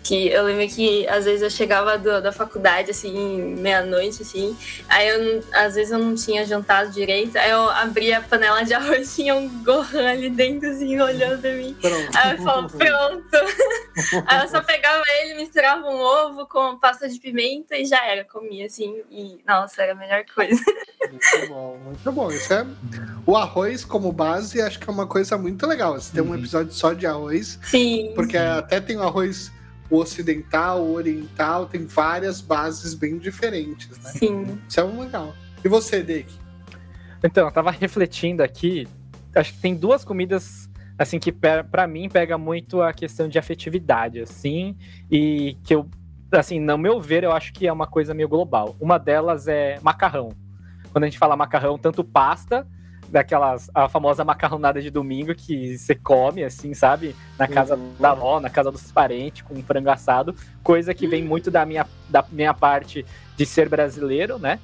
Que 0.03 0.28
eu 0.28 0.44
lembro 0.44 0.66
que 0.74 1.07
às 1.09 1.26
vezes 1.26 1.42
eu 1.42 1.51
chegava 1.51 1.98
do- 1.98 2.22
da 2.22 2.32
faculdade, 2.32 2.90
assim, 2.90 3.55
meia-noite, 3.59 4.22
assim, 4.22 4.57
aí 4.88 5.07
eu, 5.09 5.44
às 5.53 5.74
vezes 5.74 5.92
eu 5.92 5.98
não 5.98 6.14
tinha 6.14 6.44
jantado 6.46 6.90
direito, 6.90 7.36
aí 7.36 7.51
eu 7.51 7.68
abria 7.70 8.16
a 8.18 8.22
panela 8.22 8.62
de 8.64 8.72
arroz, 8.74 9.14
tinha 9.14 9.34
um 9.34 9.46
Gohan 9.62 10.09
ali 10.11 10.30
dentro, 10.30 10.70
assim, 10.70 10.98
olhando 10.98 11.40
pra 11.42 11.53
mim. 11.53 11.76
Pronto. 11.80 12.16
Aí 12.16 12.32
eu 12.36 12.42
falo, 12.42 12.68
pronto. 12.70 13.36
Aí 14.26 14.42
eu 14.42 14.48
só 14.48 14.62
pegava 14.62 15.03
ele, 15.20 15.34
misturava 15.34 15.86
um 15.86 15.98
ovo 16.01 16.46
com 16.46 16.78
pasta 16.78 17.07
de 17.09 17.18
pimenta 17.20 17.76
e 17.76 17.84
já 17.84 18.03
era, 18.07 18.24
comia, 18.24 18.64
assim, 18.66 19.03
e 19.11 19.38
nossa, 19.46 19.82
era 19.82 19.92
a 19.92 19.94
melhor 19.94 20.24
coisa. 20.34 20.61
Muito 21.11 21.48
bom, 21.48 21.78
muito 21.84 22.12
bom. 22.12 22.30
Isso 22.30 22.53
é... 22.53 22.64
O 23.26 23.36
arroz 23.36 23.84
como 23.84 24.12
base, 24.12 24.61
acho 24.62 24.78
que 24.78 24.88
é 24.88 24.92
uma 24.92 25.07
coisa 25.07 25.36
muito 25.38 25.66
legal. 25.66 25.94
Você 25.94 26.12
tem 26.12 26.22
um 26.22 26.28
Uhum. 26.28 26.34
episódio 26.38 26.72
só 26.72 26.92
de 26.92 27.07
arroz, 27.07 27.59
Sim. 27.64 28.12
porque 28.14 28.36
até 28.36 28.80
tem 28.80 28.96
o 28.96 29.03
arroz 29.03 29.51
o 29.91 29.99
ocidental, 29.99 30.82
o 30.82 30.93
oriental, 30.95 31.66
tem 31.66 31.84
várias 31.84 32.41
bases 32.41 32.95
bem 32.95 33.18
diferentes, 33.18 33.99
né? 33.99 34.11
Sim. 34.11 34.59
Isso 34.68 34.80
é 34.80 34.84
um 34.84 35.01
legal. 35.01 35.34
E 35.64 35.68
você, 35.68 36.03
Dick? 36.03 36.32
Então, 37.22 37.47
eu 37.47 37.53
tava 37.53 37.70
refletindo 37.70 38.43
aqui, 38.43 38.86
acho 39.34 39.53
que 39.53 39.61
tem 39.61 39.74
duas 39.74 40.05
comidas 40.05 40.70
assim 40.99 41.18
que 41.18 41.32
pra 41.32 41.86
mim 41.86 42.11
pega 42.11 42.36
muito 42.36 42.82
a 42.82 42.93
questão 42.93 43.26
de 43.26 43.38
afetividade, 43.38 44.20
assim, 44.20 44.76
e 45.11 45.57
que 45.64 45.74
eu 45.74 45.88
assim, 46.38 46.61
no 46.61 46.78
meu 46.78 47.01
ver, 47.01 47.24
eu 47.24 47.32
acho 47.32 47.53
que 47.53 47.66
é 47.66 47.72
uma 47.72 47.86
coisa 47.86 48.14
meio 48.14 48.28
global. 48.28 48.76
Uma 48.80 48.99
delas 48.99 49.49
é 49.49 49.78
macarrão. 49.82 50.28
Quando 50.93 51.05
a 51.05 51.07
gente 51.09 51.18
fala 51.18 51.36
macarrão, 51.36 51.76
tanto 51.76 52.05
pasta 52.05 52.66
daquelas 53.11 53.70
a 53.74 53.88
famosa 53.88 54.24
macarronada 54.24 54.80
de 54.80 54.90
domingo 54.90 55.34
que 55.34 55.76
você 55.76 55.94
come, 55.94 56.44
assim, 56.44 56.72
sabe? 56.74 57.14
Na 57.38 57.48
casa 57.48 57.74
Uhum. 57.76 57.92
da 57.98 58.11
avó, 58.12 58.40
na 58.40 58.48
casa 58.48 58.70
dos 58.70 58.90
parentes, 58.92 59.42
com 59.42 59.54
um 59.54 59.62
frango 59.62 59.90
assado, 59.90 60.34
coisa 60.62 60.94
que 60.94 61.06
vem 61.06 61.22
muito 61.22 61.50
da 61.50 61.66
minha, 61.66 61.86
da 62.08 62.24
minha 62.30 62.54
parte 62.54 63.04
de 63.36 63.44
ser 63.46 63.68
brasileiro, 63.68 64.38
né? 64.38 64.58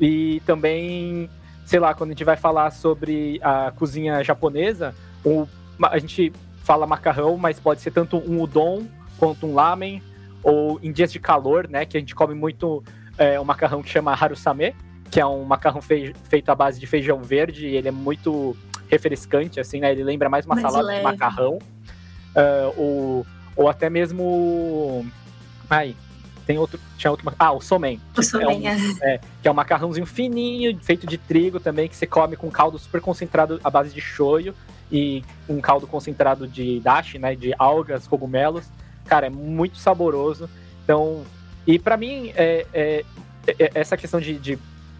E 0.00 0.42
também, 0.44 1.30
sei 1.64 1.78
lá, 1.78 1.94
quando 1.94 2.10
a 2.10 2.12
gente 2.12 2.24
vai 2.24 2.36
falar 2.36 2.70
sobre 2.70 3.38
a 3.42 3.72
cozinha 3.74 4.22
japonesa, 4.22 4.94
o, 5.24 5.46
a 5.84 5.98
gente 5.98 6.32
fala 6.64 6.86
macarrão, 6.86 7.36
mas 7.36 7.60
pode 7.60 7.80
ser 7.80 7.92
tanto 7.92 8.18
um 8.18 8.42
udon 8.42 8.86
quanto 9.18 9.46
um 9.46 9.54
lamen, 9.54 10.02
ou 10.42 10.78
em 10.82 10.92
dias 10.92 11.12
de 11.12 11.18
calor, 11.18 11.68
né? 11.68 11.84
Que 11.86 11.96
a 11.96 12.00
gente 12.00 12.14
come 12.14 12.34
muito 12.34 12.82
é, 13.16 13.40
um 13.40 13.44
macarrão 13.44 13.82
que 13.82 13.88
chama 13.88 14.12
harusame, 14.12 14.74
que 15.10 15.20
é 15.20 15.26
um 15.26 15.44
macarrão 15.44 15.80
fei- 15.82 16.14
feito 16.24 16.48
à 16.50 16.54
base 16.54 16.78
de 16.80 16.86
feijão 16.86 17.22
verde, 17.22 17.66
e 17.66 17.76
ele 17.76 17.88
é 17.88 17.92
muito 17.92 18.56
refrescante, 18.88 19.58
assim, 19.60 19.80
né? 19.80 19.92
Ele 19.92 20.04
lembra 20.04 20.28
mais 20.28 20.44
uma 20.46 20.54
Mais 20.54 20.66
salada 20.66 20.86
leve. 20.86 20.98
de 20.98 21.04
macarrão. 21.04 21.58
Ah, 22.34 22.72
ou, 22.76 23.26
ou 23.56 23.68
até 23.68 23.88
mesmo. 23.90 25.04
Ai, 25.68 25.96
tem 26.46 26.58
outro. 26.58 26.78
Tinha 26.96 27.10
outro. 27.10 27.32
Ah, 27.38 27.52
o 27.52 27.60
somen. 27.60 28.00
Eu 28.16 28.22
sou 28.22 28.40
é 28.40 28.46
um- 28.46 28.60
bem, 28.60 28.68
é. 29.02 29.18
que 29.42 29.48
é 29.48 29.50
um 29.50 29.54
macarrãozinho 29.54 30.06
fininho, 30.06 30.78
feito 30.82 31.06
de 31.06 31.18
trigo 31.18 31.58
também, 31.58 31.88
que 31.88 31.96
você 31.96 32.06
come 32.06 32.36
com 32.36 32.50
caldo 32.50 32.78
super 32.78 33.00
concentrado 33.00 33.60
à 33.64 33.70
base 33.70 33.92
de 33.94 34.00
shoyu 34.00 34.54
e 34.92 35.24
um 35.48 35.60
caldo 35.60 35.86
concentrado 35.86 36.46
de 36.46 36.78
dashi, 36.80 37.18
né, 37.18 37.34
de 37.34 37.52
algas, 37.58 38.06
cogumelos. 38.06 38.64
Cara, 39.06 39.26
é 39.26 39.30
muito 39.30 39.78
saboroso. 39.78 40.48
Então, 40.84 41.24
e 41.66 41.78
pra 41.78 41.96
mim, 41.96 42.32
é, 42.36 42.66
é- 42.72 43.04
é- 43.48 43.70
essa 43.74 43.96
questão 43.96 44.20
de, 44.20 44.34
de- 44.38 44.58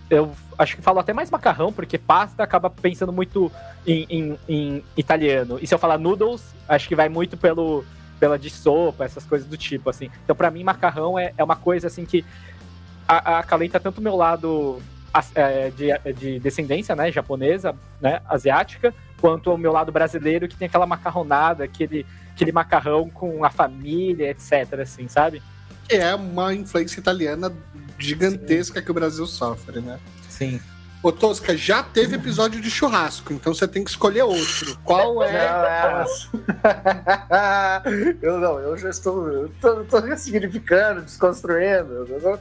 Eu 0.09 0.33
acho 0.57 0.77
que 0.77 0.83
falo 0.83 1.01
até 1.01 1.13
mais 1.13 1.31
macarrão, 1.31 1.73
porque 1.73 1.99
pasta 1.99 2.43
acaba 2.43 2.71
pensando 2.71 3.13
muito 3.13 3.51
em, 3.87 4.07
em- 4.09 4.39
em 4.49 4.85
italiano. 4.97 5.59
E 5.61 5.67
se 5.67 5.75
eu 5.75 5.79
falar 5.79 5.99
noodles, 5.99 6.55
acho 6.69 6.87
que 6.89 6.95
vai 6.95 7.09
muito 7.09 7.37
pelo 7.37 7.85
pela 8.19 8.39
de 8.39 8.49
sopa, 8.49 9.05
essas 9.05 9.27
coisas 9.27 9.47
do 9.47 9.59
tipo, 9.59 9.91
assim. 9.91 10.09
Então, 10.25 10.35
pra 10.35 10.51
mim, 10.51 10.65
macarrão 10.65 11.19
é, 11.19 11.35
é 11.37 11.45
uma 11.45 11.55
coisa, 11.57 11.87
assim, 11.89 12.07
que 12.07 12.25
a- 13.07 13.41
acalenta 13.41 13.79
tanto 13.79 13.99
o 13.99 14.03
meu 14.03 14.17
lado 14.17 14.81
é, 15.35 15.71
de, 15.71 16.13
de 16.15 16.39
descendência, 16.41 16.97
né, 16.97 17.13
japonesa, 17.13 17.75
né, 18.01 18.23
asiática, 18.27 18.95
quanto 19.21 19.53
o 19.53 19.59
meu 19.59 19.71
lado 19.71 19.93
brasileiro, 19.93 20.49
que 20.49 20.57
tem 20.57 20.67
aquela 20.67 20.87
macarronada, 20.87 21.65
aquele, 21.65 22.07
aquele 22.35 22.53
macarrão 22.53 23.11
com 23.11 23.45
a 23.45 23.51
família, 23.51 24.31
etc, 24.31 24.81
assim, 24.81 25.09
sabe? 25.09 25.43
É 25.89 26.15
uma 26.15 26.55
influência 26.55 26.99
italiana 27.01 27.53
gigantesca 27.99 28.81
que 28.83 28.91
o 28.91 28.95
Brasil 28.95 29.27
sofre, 29.27 29.81
né? 29.81 29.99
Sim. 30.29 30.61
Ô, 31.03 31.13
Tosca, 31.13 31.57
já 31.57 31.83
teve 31.85 32.17
episódio 32.17 32.61
de 32.61 32.69
churrasco, 32.71 33.33
então 33.33 33.55
você 33.55 33.69
tem 33.69 33.85
que 33.85 33.91
escolher 33.91 34.23
outro. 34.23 34.77
Qual 34.83 35.23
é? 35.23 35.47
eu 38.23 38.39
não, 38.41 38.59
eu 38.59 38.77
já 38.77 38.91
estou. 38.91 39.29
Eu 39.29 39.51
tô, 39.61 39.85
tô 39.85 40.01
ressignificando, 40.01 41.03
desconstruindo. 41.03 42.07
não- 42.23 42.39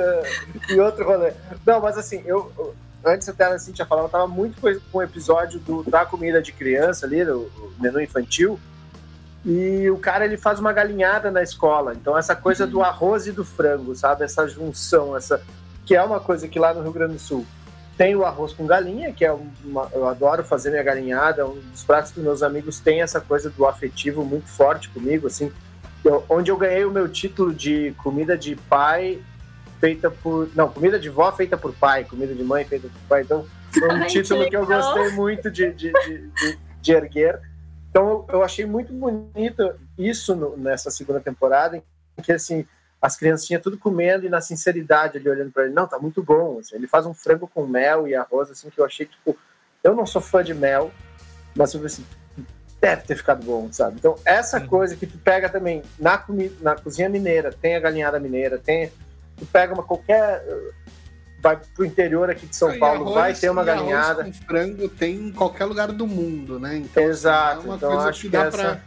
é, 0.00 0.22
e 0.70 0.80
outro 0.80 1.04
rolê. 1.04 1.32
Não, 1.66 1.80
mas 1.80 1.96
assim, 1.98 2.22
eu. 2.26 2.52
eu- 2.58 2.74
Antes 3.04 3.28
até 3.28 3.44
a 3.44 3.58
Cintia 3.58 3.84
falar, 3.84 4.02
eu 4.02 4.08
tava 4.08 4.28
muito 4.28 4.60
com 4.60 4.98
o 4.98 5.02
episódio 5.02 5.58
do, 5.58 5.82
da 5.82 6.06
comida 6.06 6.40
de 6.40 6.52
criança 6.52 7.04
ali, 7.04 7.20
o 7.24 7.50
menu 7.80 8.00
infantil. 8.00 8.60
E 9.44 9.90
o 9.90 9.98
cara 9.98 10.24
ele 10.24 10.36
faz 10.36 10.60
uma 10.60 10.72
galinhada 10.72 11.30
na 11.30 11.42
escola. 11.42 11.94
Então, 11.94 12.16
essa 12.16 12.34
coisa 12.36 12.66
do 12.66 12.82
arroz 12.82 13.26
e 13.26 13.32
do 13.32 13.44
frango, 13.44 13.94
sabe? 13.94 14.24
Essa 14.24 14.46
junção, 14.46 15.16
essa 15.16 15.42
que 15.84 15.96
é 15.96 16.02
uma 16.02 16.20
coisa 16.20 16.46
que 16.46 16.58
lá 16.60 16.72
no 16.72 16.80
Rio 16.82 16.92
Grande 16.92 17.14
do 17.14 17.18
Sul 17.18 17.44
tem 17.98 18.14
o 18.16 18.24
arroz 18.24 18.52
com 18.52 18.66
galinha, 18.66 19.12
que 19.12 19.24
é 19.24 19.32
uma, 19.64 19.88
eu 19.92 20.08
adoro 20.08 20.42
fazer 20.44 20.70
minha 20.70 20.82
galinhada, 20.82 21.44
um 21.46 21.60
dos 21.72 21.82
pratos 21.84 22.10
que 22.12 22.20
meus 22.20 22.42
amigos 22.42 22.78
têm 22.80 23.02
essa 23.02 23.20
coisa 23.20 23.50
do 23.50 23.66
afetivo 23.66 24.24
muito 24.24 24.48
forte 24.48 24.88
comigo, 24.88 25.26
assim, 25.26 25.52
eu- 26.04 26.24
onde 26.28 26.50
eu 26.50 26.56
ganhei 26.56 26.84
o 26.84 26.90
meu 26.90 27.06
título 27.08 27.52
de 27.52 27.92
comida 28.02 28.36
de 28.38 28.56
pai 28.56 29.20
feita 29.78 30.10
por, 30.10 30.48
não, 30.54 30.68
comida 30.68 30.98
de 30.98 31.10
vó 31.10 31.30
feita 31.32 31.56
por 31.56 31.72
pai, 31.74 32.04
comida 32.04 32.32
de 32.34 32.42
mãe 32.42 32.64
feita 32.64 32.88
por 32.88 33.08
pai, 33.08 33.22
então 33.22 33.44
foi 33.72 33.88
um 33.88 33.92
Ai, 34.02 34.06
título 34.06 34.44
que 34.44 34.50
que 34.50 34.56
eu 34.56 34.64
gostei 34.66 35.10
muito 35.10 35.50
de, 35.50 35.70
de, 35.72 35.92
de, 35.92 36.18
de- 36.28 36.58
de 36.80 36.92
erguer. 36.92 37.40
Então 37.92 38.24
eu, 38.32 38.42
achei 38.42 38.64
muito 38.64 38.90
bonito 38.90 39.74
isso 39.98 40.34
no- 40.34 40.56
nessa 40.56 40.90
segunda 40.90 41.20
temporada, 41.20 41.76
em 41.76 42.22
que 42.22 42.32
assim 42.32 42.66
as 43.00 43.16
criancinhas 43.16 43.62
tudo 43.62 43.76
comendo 43.76 44.24
e 44.24 44.30
na 44.30 44.40
sinceridade 44.40 45.18
ali 45.18 45.28
olhando 45.28 45.50
para 45.50 45.64
ele, 45.64 45.74
não, 45.74 45.86
tá 45.86 45.98
muito 45.98 46.22
bom. 46.22 46.58
assim. 46.58 46.74
ele 46.74 46.86
faz 46.86 47.04
um 47.04 47.12
frango 47.12 47.46
com 47.46 47.66
mel 47.66 48.08
e 48.08 48.14
arroz, 48.14 48.50
assim, 48.50 48.70
que 48.70 48.78
eu 48.80 48.84
achei, 48.84 49.04
tipo, 49.04 49.36
eu 49.84 49.94
não 49.94 50.06
sou 50.06 50.22
fã 50.22 50.42
de 50.42 50.54
mel, 50.54 50.90
mas 51.54 51.74
eu 51.74 51.84
assim, 51.84 52.06
deve 52.80 53.02
ter 53.02 53.16
ficado 53.16 53.44
bom, 53.44 53.70
sabe? 53.72 53.96
Então, 53.98 54.16
essa 54.24 54.58
Uhum. 54.60 54.66
coisa 54.68 54.96
que 54.96 55.06
tu 55.06 55.18
pega 55.18 55.48
também 55.50 55.82
na, 55.98 56.16
comi 56.16 56.50
na 56.60 56.74
cozinha 56.76 57.08
mineira, 57.08 57.52
tem 57.52 57.76
a 57.76 57.80
galinhada 57.80 58.18
mineira, 58.18 58.56
tem. 58.58 58.90
Tu 59.36 59.44
pega 59.46 59.74
uma 59.74 59.82
qualquer. 59.82 60.42
Vai 61.42 61.58
pro 61.74 61.84
interior 61.84 62.30
aqui 62.30 62.46
de 62.46 62.54
São 62.54 62.72
E 62.72 62.78
Paulo, 62.78 63.02
arroz- 63.02 63.14
vai 63.16 63.34
ter 63.34 63.50
uma 63.50 63.62
e 63.62 63.64
galinhada. 63.66 64.24
com 64.24 64.32
frango 64.32 64.88
tem 64.88 65.16
em 65.16 65.32
qualquer 65.32 65.64
lugar 65.64 65.90
do 65.90 66.06
mundo, 66.06 66.60
né? 66.60 66.76
Então, 66.76 67.02
Exato, 67.02 67.62
é 67.62 67.64
uma 67.64 67.76
então 67.76 67.90
coisa 67.90 68.08
acho 68.08 68.20
que 68.20 68.28
dá 68.28 68.44
essa- 68.44 68.56
pra 68.56 68.80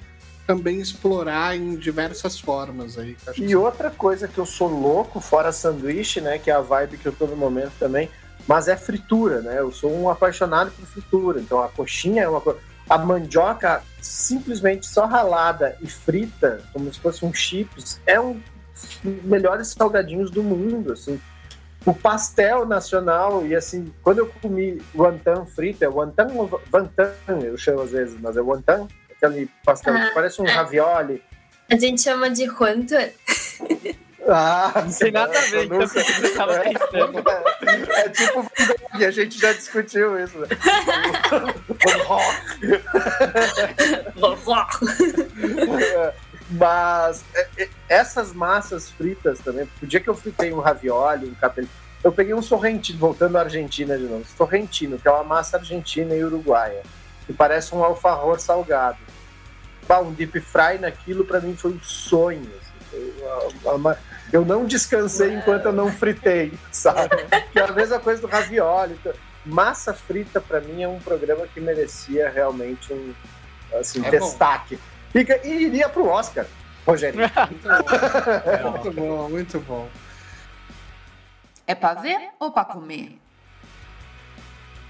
também 0.48 0.80
explorar 0.80 1.56
em 1.58 1.76
diversas 1.76 2.40
formas 2.40 2.98
aí. 2.98 3.18
acho 3.28 3.42
que 3.42 3.46
E 3.46 3.56
outra 3.58 3.92
coisa 3.92 4.26
que 4.28 4.38
eu 4.38 4.46
sou 4.46 4.70
louco, 4.70 5.20
fora 5.20 5.52
sanduíche, 5.52 6.22
né? 6.22 6.38
Que 6.40 6.50
é 6.50 6.54
a 6.54 6.62
vibe 6.62 6.98
que 6.98 7.06
eu 7.08 7.12
tô 7.12 7.26
no 7.28 7.36
momento 7.36 7.74
também, 7.78 8.10
mas 8.48 8.70
é 8.70 8.78
fritura, 8.78 9.42
né? 9.42 9.60
Eu 9.60 9.72
sou 9.74 9.92
um 9.94 10.10
apaixonado 10.10 10.72
por 10.72 10.86
fritura. 10.86 11.42
Então 11.42 11.62
a 11.62 11.68
coxinha 11.68 12.24
é 12.24 12.30
uma 12.30 12.40
coisa. 12.40 12.60
A 12.90 12.98
mandioca 12.98 13.82
simplesmente 14.00 14.86
só 14.88 15.06
ralada 15.06 15.76
e 15.82 15.88
frita, 15.88 16.62
como 16.72 16.94
se 16.94 17.00
fosse 17.00 17.26
um 17.26 17.34
chips, 17.34 18.00
é 18.06 18.18
um 18.22 18.40
dos 19.04 19.24
melhores 19.24 19.70
salgadinhos 19.70 20.30
do 20.32 20.42
mundo, 20.44 20.94
assim. 20.94 21.20
O 21.86 21.94
pastel 21.94 22.66
nacional, 22.66 23.46
e 23.46 23.56
assim, 23.56 23.94
quando 24.02 24.20
eu 24.20 24.28
comi 24.42 24.82
wonton 24.96 25.46
frito, 25.46 25.84
é 25.84 25.88
wonton 25.88 26.28
ou 26.36 26.62
vantan, 26.72 27.12
eu 27.44 27.56
chamo 27.58 27.82
às 27.82 27.92
vezes, 27.92 28.20
mas 28.20 28.36
é 28.36 28.42
wonton, 28.42 28.88
aquele 29.16 29.50
pastel 29.64 29.94
que 29.94 30.00
Ah, 30.00 30.12
parece 30.14 30.42
um 30.42 30.48
é. 30.48 30.52
ravioli. 30.52 31.22
A 31.72 31.76
gente 31.78 32.02
chama 32.02 32.30
de 32.30 32.48
quanto? 32.50 32.96
Ah, 34.28 34.72
Não 34.84 34.92
tem 34.92 35.12
nada 35.12 35.38
a 35.38 35.42
ver 35.44 35.70
com 35.70 35.76
o 35.76 35.80
que 35.82 35.88
você 35.88 36.30
tava 36.30 36.60
pensando. 36.60 37.24
É 37.92 38.10
tipo, 38.10 38.52
e 38.98 39.06
a 39.06 39.12
gente 39.12 39.40
já 39.40 39.54
discutiu 39.54 40.20
isso. 40.20 40.40
Né? 40.40 40.48
Mas 46.50 47.24
é, 47.34 47.48
é, 47.58 47.70
essas 47.90 48.32
massas 48.34 48.90
fritas 48.92 49.40
também, 49.40 49.68
o 49.82 49.86
dia 49.88 50.00
que 50.00 50.08
eu 50.10 50.14
fritei 50.16 50.54
um 50.54 50.60
ravioli, 50.60 51.28
um 51.30 51.34
capelli, 51.36 51.68
eu 52.04 52.12
peguei 52.12 52.34
um 52.36 52.42
sorrentino, 52.42 53.00
voltando 53.00 53.36
à 53.38 53.42
Argentina 53.42 53.98
de 53.98 54.04
novo, 54.04 54.24
sorrentino, 54.38 55.00
que 55.00 55.08
é 55.08 55.12
uma 55.12 55.24
massa 55.24 55.58
argentina 55.58 56.14
e 56.14 56.24
uruguaia, 56.24 56.84
que 57.26 57.34
parece 57.34 57.74
um 57.74 57.84
alfajor 57.84 58.40
salgado. 58.40 58.98
Bah, 59.88 60.00
um 60.00 60.14
deep 60.14 60.40
fry 60.40 60.78
naquilo 60.80 61.26
pra 61.26 61.40
mim 61.40 61.56
foi 61.56 61.72
um 61.72 61.80
sonho. 61.82 62.42
assim, 62.62 62.86
foi 62.92 63.14
uma- 63.64 63.74
uma- 63.74 63.98
eu 64.32 64.46
não 64.46 64.66
descansei 64.66 65.34
enquanto 65.34 65.66
eu 65.66 65.74
não 65.74 65.92
fritei, 65.92 66.54
sabe? 66.72 67.10
Que 67.52 67.60
é 67.60 67.64
a 67.64 67.72
mesma 67.72 68.00
coisa 68.00 68.22
do 68.22 68.28
ravioli. 68.28 68.94
então, 69.00 69.14
Massa 69.46 69.94
frita 69.94 70.42
pra 70.42 70.60
mim 70.60 70.82
é 70.82 70.88
um 70.88 70.98
programa 71.00 71.46
que 71.48 71.62
merecia 71.62 72.30
realmente 72.32 72.92
um 72.92 73.14
assim, 73.80 74.00
É 74.04 74.10
bom. 74.10 74.12
Fica, 75.12 75.40
e 75.46 75.66
iria 75.66 75.88
pro 75.90 76.08
Oscar, 76.08 76.46
Rogério. 76.86 77.20
Muito 78.72 78.92
bom, 78.92 79.30
muito 79.30 79.60
bom. 79.62 79.90
É 81.66 81.74
pra 81.74 81.96
ver 81.96 82.30
ou 82.40 82.52
pra 82.52 82.64
comer? 82.64 83.18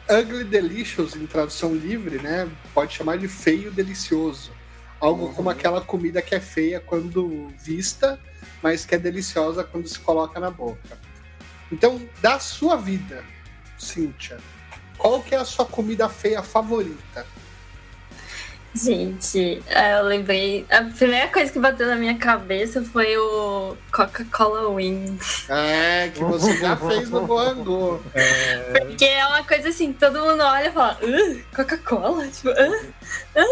Ugly 0.10 0.44
Delicious, 0.44 1.16
em 1.16 1.26
tradução 1.26 1.74
livre, 1.74 2.22
né? 2.22 2.50
Pode 2.74 2.94
chamar 2.94 3.18
de 3.18 3.28
feio 3.28 3.72
delicioso. 3.72 4.52
Algo 5.00 5.34
como 5.34 5.50
aquela 5.50 5.82
comida 5.82 6.22
que 6.22 6.36
é 6.36 6.40
feia 6.40 6.80
quando 6.80 7.48
vista, 7.58 8.20
mas 8.62 8.86
que 8.86 8.96
é 8.96 8.98
deliciosa 9.00 9.64
quando 9.64 9.88
se 9.88 10.00
coloca 10.00 10.40
na 10.40 10.52
boca. 10.52 10.98
Então, 11.72 12.02
da 12.22 12.40
sua 12.40 12.76
vida, 12.76 13.24
Cíntia, 13.78 14.38
qual 14.98 15.22
que 15.22 15.34
é 15.34 15.38
a 15.38 15.46
sua 15.46 15.66
comida 15.66 16.08
feia 16.08 16.44
favorita? 16.44 17.26
Gente, 18.76 19.64
é, 19.68 19.98
eu 19.98 20.04
lembrei. 20.04 20.66
A 20.70 20.84
primeira 20.84 21.28
coisa 21.30 21.52
que 21.52 21.60
bateu 21.60 21.88
na 21.88 21.96
minha 21.96 22.18
cabeça 22.18 22.84
foi 22.84 23.18
o 23.18 23.78
Coca-Cola 23.92 24.68
Wings. 24.70 25.50
É, 25.50 26.10
que 26.14 26.22
você 26.24 26.58
já 26.58 26.76
fez 26.76 27.10
no 27.10 27.26
Goangô. 27.26 28.02
Porque 28.80 29.06
é 29.06 29.26
uma 29.28 29.44
coisa 29.44 29.70
assim, 29.70 29.94
todo 29.94 30.20
mundo 30.20 30.44
olha 30.44 30.68
e 30.68 30.72
fala, 30.72 30.98
"Uh, 31.02 31.42
Coca-Cola? 31.56 32.28
Tipo, 32.28 32.50
"Hã? 32.50 32.70
Hã?" 33.36 33.46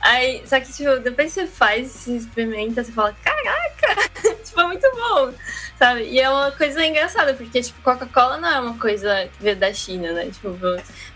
Aí, 0.00 0.42
só 0.46 0.58
que, 0.58 0.72
tipo, 0.72 0.98
depois 1.00 1.30
você 1.30 1.46
faz, 1.46 1.88
você 1.88 2.16
experimenta, 2.16 2.82
você 2.82 2.90
fala, 2.90 3.14
caraca, 3.22 4.10
tipo, 4.42 4.58
é 4.58 4.66
muito 4.66 4.90
bom, 4.92 5.34
sabe? 5.78 6.04
E 6.04 6.18
é 6.18 6.30
uma 6.30 6.50
coisa 6.52 6.84
engraçada, 6.84 7.34
porque, 7.34 7.60
tipo, 7.60 7.82
Coca-Cola 7.82 8.38
não 8.38 8.48
é 8.48 8.60
uma 8.60 8.78
coisa 8.78 9.28
que 9.28 9.42
veio 9.42 9.56
da 9.56 9.72
China, 9.74 10.12
né? 10.12 10.30
Tipo, 10.30 10.56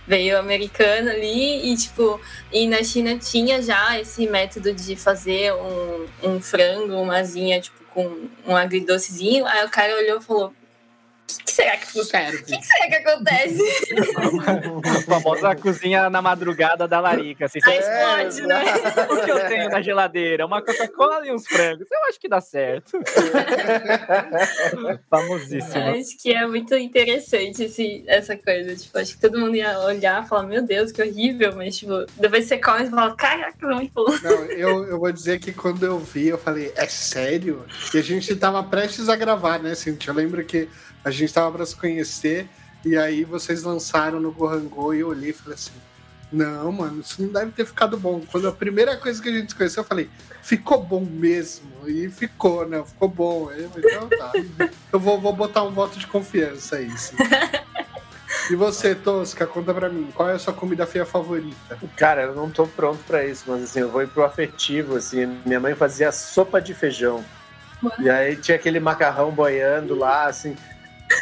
veio 0.06 0.38
americana 0.38 1.12
ali 1.12 1.72
e, 1.72 1.76
tipo, 1.76 2.20
e 2.52 2.66
na 2.66 2.82
China 2.82 3.16
tinha 3.18 3.62
já 3.62 3.98
esse 3.98 4.26
método 4.26 4.72
de 4.74 4.96
fazer 4.96 5.54
um, 5.54 6.06
um 6.22 6.40
frango, 6.42 6.94
uma 7.00 7.18
asinha, 7.18 7.60
tipo, 7.62 7.82
com 7.88 8.28
um 8.46 8.54
agridocezinho. 8.54 9.46
Aí 9.46 9.64
o 9.64 9.70
cara 9.70 9.96
olhou 9.96 10.18
e 10.18 10.22
falou, 10.22 10.52
o 11.24 11.44
que 11.44 11.52
será 11.52 11.76
que, 11.76 11.98
o 11.98 12.04
Serve. 12.04 12.42
que 12.42 12.62
será 12.62 12.88
que 12.88 12.94
acontece? 12.96 13.58
A 14.86 15.00
famosa 15.02 15.56
cozinha 15.56 16.10
na 16.10 16.20
madrugada 16.20 16.86
da 16.86 17.00
larica. 17.00 17.46
Assim, 17.46 17.60
Aí 17.64 17.82
sabe? 17.82 18.28
explode, 18.28 18.46
né? 18.46 18.62
o 19.10 19.24
que 19.24 19.30
eu 19.30 19.48
tenho 19.48 19.70
na 19.70 19.80
geladeira? 19.80 20.44
Uma 20.44 20.60
Coca-Cola 20.60 21.26
e 21.26 21.32
uns 21.32 21.46
frangos. 21.46 21.86
Eu 21.90 21.98
acho 22.08 22.20
que 22.20 22.28
dá 22.28 22.40
certo. 22.40 22.98
Famosíssimo. 25.08 25.90
Acho 25.90 26.22
que 26.22 26.32
é 26.32 26.46
muito 26.46 26.74
interessante 26.74 27.64
esse, 27.64 28.04
essa 28.06 28.36
coisa. 28.36 28.76
Tipo, 28.76 28.98
acho 28.98 29.14
que 29.14 29.20
todo 29.20 29.38
mundo 29.38 29.56
ia 29.56 29.78
olhar 29.80 30.24
e 30.24 30.28
falar, 30.28 30.42
meu 30.42 30.62
Deus, 30.62 30.92
que 30.92 31.02
horrível. 31.02 31.54
Mas, 31.56 31.78
tipo, 31.78 32.04
depois 32.16 32.46
você 32.46 32.58
come 32.58 32.84
e 32.84 32.90
fala, 32.90 33.16
caraca, 33.16 33.66
é 33.66 33.88
bom. 33.94 34.04
Não, 34.22 34.44
eu, 34.46 34.84
eu 34.84 34.98
vou 34.98 35.10
dizer 35.10 35.40
que 35.40 35.52
quando 35.52 35.84
eu 35.84 35.98
vi, 35.98 36.28
eu 36.28 36.38
falei, 36.38 36.72
é 36.76 36.86
sério? 36.86 37.64
E 37.94 37.98
a 37.98 38.02
gente 38.02 38.34
tava 38.36 38.62
prestes 38.62 39.08
a 39.08 39.16
gravar, 39.16 39.58
né, 39.58 39.74
Cintia? 39.74 40.10
Eu 40.10 40.14
lembro 40.14 40.44
que 40.44 40.68
a 41.04 41.10
gente 41.10 41.32
tava 41.32 41.52
pra 41.52 41.66
se 41.66 41.76
conhecer 41.76 42.48
e 42.84 42.96
aí 42.96 43.24
vocês 43.24 43.62
lançaram 43.62 44.20
no 44.20 44.32
Gohango 44.32 44.94
e 44.94 45.00
eu 45.00 45.08
olhei 45.08 45.30
e 45.30 45.32
falei 45.32 45.54
assim, 45.54 45.72
não, 46.32 46.72
mano, 46.72 47.00
isso 47.00 47.22
não 47.22 47.28
deve 47.28 47.52
ter 47.52 47.64
ficado 47.64 47.96
bom. 47.96 48.20
Quando 48.30 48.48
a 48.48 48.52
primeira 48.52 48.96
coisa 48.96 49.22
que 49.22 49.28
a 49.28 49.32
gente 49.32 49.50
se 49.50 49.54
conheceu, 49.54 49.82
eu 49.82 49.86
falei, 49.86 50.10
ficou 50.42 50.82
bom 50.82 51.00
mesmo. 51.00 51.70
E 51.86 52.10
ficou, 52.10 52.66
né? 52.66 52.82
Ficou 52.84 53.08
bom. 53.08 53.48
Aí 53.48 53.62
eu 53.62 53.70
falei, 53.70 53.90
Então 53.90 54.08
tá. 54.08 54.32
Eu 54.92 54.98
vou, 54.98 55.20
vou 55.20 55.32
botar 55.32 55.62
um 55.62 55.70
voto 55.70 55.98
de 55.98 56.06
confiança 56.06 56.76
aí. 56.76 56.90
sim. 56.98 57.16
E 58.50 58.56
você, 58.56 58.94
Tosca, 58.94 59.46
conta 59.46 59.72
pra 59.72 59.88
mim, 59.88 60.10
qual 60.14 60.28
é 60.28 60.34
a 60.34 60.38
sua 60.38 60.52
comida 60.52 60.86
feia 60.86 61.06
favorita? 61.06 61.78
Cara, 61.96 62.24
eu 62.24 62.34
não 62.34 62.50
tô 62.50 62.66
pronto 62.66 63.02
pra 63.06 63.24
isso, 63.24 63.44
mas 63.46 63.62
assim, 63.62 63.80
eu 63.80 63.88
vou 63.88 64.02
ir 64.02 64.08
pro 64.08 64.22
afetivo, 64.22 64.96
assim. 64.96 65.40
Minha 65.46 65.60
mãe 65.60 65.74
fazia 65.74 66.12
sopa 66.12 66.60
de 66.60 66.74
feijão. 66.74 67.24
E 67.98 68.10
aí 68.10 68.36
tinha 68.36 68.56
aquele 68.56 68.80
macarrão 68.80 69.30
boiando 69.30 69.94
lá, 69.94 70.26
assim. 70.26 70.56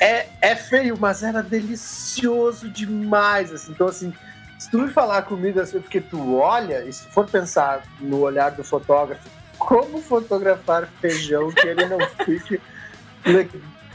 É, 0.01 0.27
é 0.41 0.57
feio, 0.57 0.97
mas 0.99 1.23
era 1.23 1.43
delicioso 1.43 2.69
demais, 2.69 3.53
assim. 3.53 3.73
Então, 3.73 3.87
assim, 3.89 4.13
se 4.59 4.71
tu 4.71 4.79
me 4.79 4.89
falar 4.89 5.23
comida 5.23 5.63
assim, 5.63 5.81
porque 5.81 6.01
tu 6.01 6.37
olha, 6.39 6.85
e 6.85 6.93
se 6.93 7.05
for 7.09 7.27
pensar 7.29 7.83
no 8.01 8.21
olhar 8.21 8.51
do 8.51 8.65
fotógrafo, 8.65 9.29
como 9.59 10.01
fotografar 10.03 10.89
feijão 11.01 11.51
que 11.53 11.67
ele 11.67 11.85
não 11.87 12.01
fique, 12.25 12.61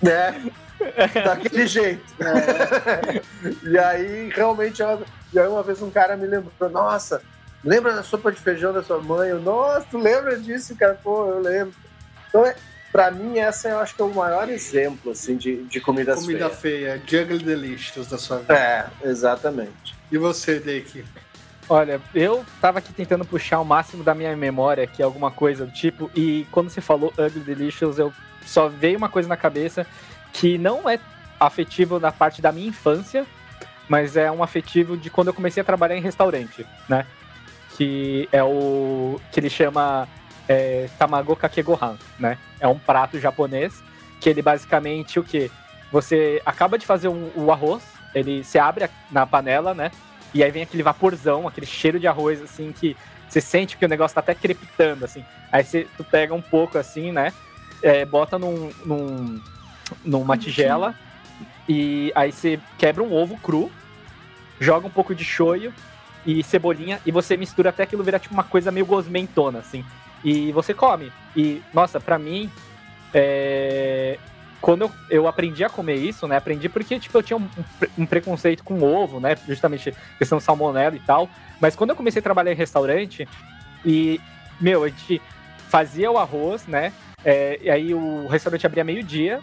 né, 0.01 0.49
daquele 1.25 1.67
jeito. 1.67 2.03
e 3.63 3.77
aí, 3.77 4.29
realmente, 4.29 4.81
eu- 4.81 5.05
e 5.33 5.39
aí 5.39 5.47
uma 5.47 5.63
vez 5.63 5.81
um 5.81 5.91
cara 5.91 6.15
me 6.15 6.25
lembrou, 6.25 6.69
nossa, 6.69 7.21
lembra 7.63 7.93
da 7.93 8.03
sopa 8.03 8.31
de 8.31 8.39
feijão 8.39 8.71
da 8.71 8.81
sua 8.83 9.01
mãe? 9.01 9.29
Eu, 9.29 9.41
nossa, 9.41 9.85
tu 9.91 9.97
lembra 9.97 10.37
disso, 10.39 10.75
cara? 10.75 10.97
Pô, 11.03 11.25
eu 11.31 11.39
lembro. 11.39 11.73
Então, 12.29 12.45
é, 12.45 12.55
pra 12.91 13.11
mim, 13.11 13.37
essa 13.39 13.69
eu 13.69 13.79
acho 13.79 13.95
que 13.95 14.01
é 14.01 14.05
o 14.05 14.13
maior 14.13 14.49
exemplo, 14.49 15.11
assim, 15.11 15.35
de, 15.35 15.63
de 15.63 15.79
comidas 15.79 16.19
comida 16.19 16.49
feias. 16.49 16.99
feia, 16.99 17.01
Jungle 17.05 17.39
Delicious 17.39 18.07
da 18.07 18.17
sua 18.17 18.39
vida. 18.39 18.53
É, 18.53 18.85
exatamente. 19.07 19.95
E 20.11 20.17
você, 20.17 20.59
Dake? 20.59 21.03
Olha, 21.69 21.99
eu 22.15 22.45
tava 22.61 22.79
aqui 22.79 22.93
tentando 22.93 23.25
puxar 23.25 23.59
o 23.59 23.65
máximo 23.65 24.03
da 24.03 24.15
minha 24.15 24.35
memória, 24.37 24.87
que 24.87 25.01
é 25.01 25.05
alguma 25.05 25.29
coisa 25.29 25.65
do 25.65 25.71
tipo, 25.71 26.09
e 26.15 26.47
quando 26.49 26.69
você 26.69 26.79
falou 26.79 27.13
Ugly 27.17 27.41
Delicious, 27.41 27.99
eu 27.99 28.13
só 28.45 28.69
veio 28.69 28.97
uma 28.97 29.09
coisa 29.09 29.27
na 29.27 29.35
cabeça 29.35 29.85
que 30.31 30.57
não 30.57 30.89
é 30.89 30.97
afetivo 31.37 31.99
da 31.99 32.11
parte 32.11 32.41
da 32.41 32.51
minha 32.51 32.69
infância, 32.69 33.25
mas 33.89 34.15
é 34.15 34.31
um 34.31 34.41
afetivo 34.41 34.95
de 34.95 35.09
quando 35.09 35.27
eu 35.27 35.33
comecei 35.33 35.61
a 35.61 35.65
trabalhar 35.65 35.97
em 35.97 36.01
restaurante, 36.01 36.65
né? 36.87 37.05
Que 37.75 38.29
é 38.31 38.43
o 38.43 39.19
que 39.31 39.39
ele 39.39 39.49
chama 39.49 40.07
é, 40.47 40.87
Tamago 40.97 41.35
Kake 41.35 41.61
Gohan, 41.61 41.97
né? 42.19 42.37
É 42.59 42.67
um 42.67 42.77
prato 42.79 43.19
japonês 43.19 43.83
que 44.19 44.29
ele 44.29 44.41
basicamente 44.41 45.19
o 45.19 45.23
que? 45.23 45.51
Você 45.91 46.41
acaba 46.45 46.77
de 46.77 46.85
fazer 46.85 47.07
um- 47.07 47.31
o 47.35 47.51
arroz, 47.51 47.83
ele 48.13 48.43
se 48.43 48.57
abre 48.59 48.89
na 49.11 49.25
panela, 49.25 49.73
né? 49.73 49.91
E 50.33 50.43
aí 50.43 50.51
vem 50.51 50.63
aquele 50.63 50.83
vaporzão, 50.83 51.47
aquele 51.47 51.65
cheiro 51.67 51.99
de 51.99 52.07
arroz, 52.07 52.41
assim, 52.41 52.71
que 52.71 52.95
você 53.29 53.39
sente 53.41 53.77
que 53.77 53.85
o 53.85 53.89
negócio 53.89 54.15
tá 54.15 54.21
até 54.21 54.33
crepitando, 54.35 55.05
assim. 55.05 55.23
Aí 55.51 55.63
você, 55.63 55.87
tu 55.97 56.03
pega 56.03 56.33
um 56.33 56.41
pouco, 56.41 56.77
assim, 56.77 57.11
né? 57.11 57.33
é, 57.81 58.03
bota 58.05 58.39
num, 58.39 58.71
num, 58.83 59.39
numa 60.03 60.35
tigela 60.35 60.95
e 61.69 62.11
aí 62.15 62.31
você 62.31 62.59
quebra 62.77 63.03
um 63.03 63.13
ovo 63.13 63.37
cru, 63.37 63.71
joga 64.59 64.87
um 64.87 64.89
pouco 64.89 65.13
de 65.13 65.23
shoyu 65.23 65.71
e 66.25 66.41
cebolinha 66.43 66.99
e 67.05 67.11
você 67.11 67.37
mistura 67.37 67.69
até 67.69 67.83
aquilo 67.83 68.03
virar 68.03 68.17
tipo 68.17 68.33
uma 68.33 68.43
coisa 68.43 68.71
meio 68.71 68.85
gosmentona, 68.85 69.59
assim. 69.59 69.85
E 70.27 70.51
você 70.51 70.73
come. 70.73 71.09
E, 71.37 71.61
nossa, 71.73 72.01
pra 72.01 72.19
mim, 72.19 72.51
é, 73.13 74.19
quando 74.59 74.81
eu, 74.81 74.91
eu 75.09 75.25
aprendi 75.25 75.63
a 75.63 75.69
comer 75.69 75.95
isso, 75.95 76.27
né? 76.27 76.35
Aprendi 76.35 76.67
porque, 76.67 76.99
tipo, 76.99 77.17
eu 77.17 77.23
tinha 77.23 77.37
um, 77.37 77.43
um 77.43 77.63
pre- 77.79 78.05
preconceito 78.07 78.61
com 78.61 78.83
ovo, 78.83 79.21
né? 79.21 79.37
Justamente 79.47 79.95
questão 80.17 80.37
salmonela 80.37 80.97
e 80.97 80.99
tal. 80.99 81.29
Mas 81.61 81.77
quando 81.77 81.91
eu 81.91 81.95
comecei 81.95 82.19
a 82.19 82.23
trabalhar 82.23 82.51
em 82.51 82.55
restaurante, 82.55 83.25
e, 83.85 84.19
meu, 84.59 84.83
a 84.83 84.89
gente 84.89 85.21
fazia 85.69 86.11
o 86.11 86.17
arroz, 86.17 86.67
né? 86.67 86.91
É, 87.23 87.57
e 87.61 87.69
aí 87.69 87.93
o 87.93 88.27
restaurante 88.27 88.65
abria 88.65 88.83
meio-dia. 88.83 89.39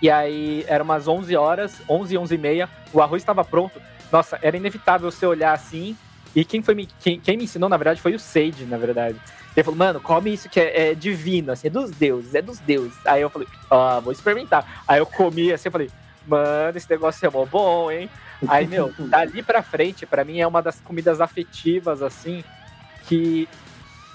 E 0.00 0.08
aí 0.08 0.64
era 0.66 0.82
umas 0.82 1.06
11 1.06 1.36
horas, 1.36 1.82
11, 1.86 2.16
11 2.16 2.34
e 2.34 2.38
meia. 2.38 2.70
O 2.90 3.02
arroz 3.02 3.20
estava 3.20 3.44
pronto. 3.44 3.82
Nossa, 4.10 4.38
era 4.40 4.56
inevitável 4.56 5.10
você 5.10 5.26
olhar 5.26 5.52
assim. 5.52 5.94
E 6.36 6.44
quem 6.44 6.60
foi 6.60 6.74
me, 6.74 6.86
quem, 7.00 7.18
quem 7.18 7.34
me 7.34 7.44
ensinou, 7.44 7.66
na 7.66 7.78
verdade, 7.78 7.98
foi 7.98 8.14
o 8.14 8.20
Sage, 8.20 8.66
na 8.66 8.76
verdade. 8.76 9.18
Ele 9.56 9.64
falou, 9.64 9.78
mano, 9.78 9.98
come 9.98 10.34
isso 10.34 10.50
que 10.50 10.60
é, 10.60 10.90
é 10.90 10.94
divino, 10.94 11.50
assim, 11.50 11.68
é 11.68 11.70
dos 11.70 11.90
deuses, 11.90 12.34
é 12.34 12.42
dos 12.42 12.58
deuses. 12.58 12.94
Aí 13.06 13.22
eu 13.22 13.30
falei, 13.30 13.48
ó, 13.70 14.02
vou 14.02 14.12
experimentar. 14.12 14.84
Aí 14.86 14.98
eu 14.98 15.06
comi 15.06 15.50
assim, 15.50 15.68
eu 15.68 15.72
falei, 15.72 15.90
mano, 16.26 16.76
esse 16.76 16.90
negócio 16.90 17.26
é 17.26 17.30
mó 17.30 17.46
bom, 17.46 17.90
hein? 17.90 18.10
Aí, 18.48 18.66
meu, 18.66 18.92
dali 19.08 19.42
pra 19.42 19.62
frente, 19.62 20.04
pra 20.04 20.26
mim 20.26 20.38
é 20.38 20.46
uma 20.46 20.60
das 20.60 20.78
comidas 20.78 21.22
afetivas, 21.22 22.02
assim, 22.02 22.44
que, 23.08 23.48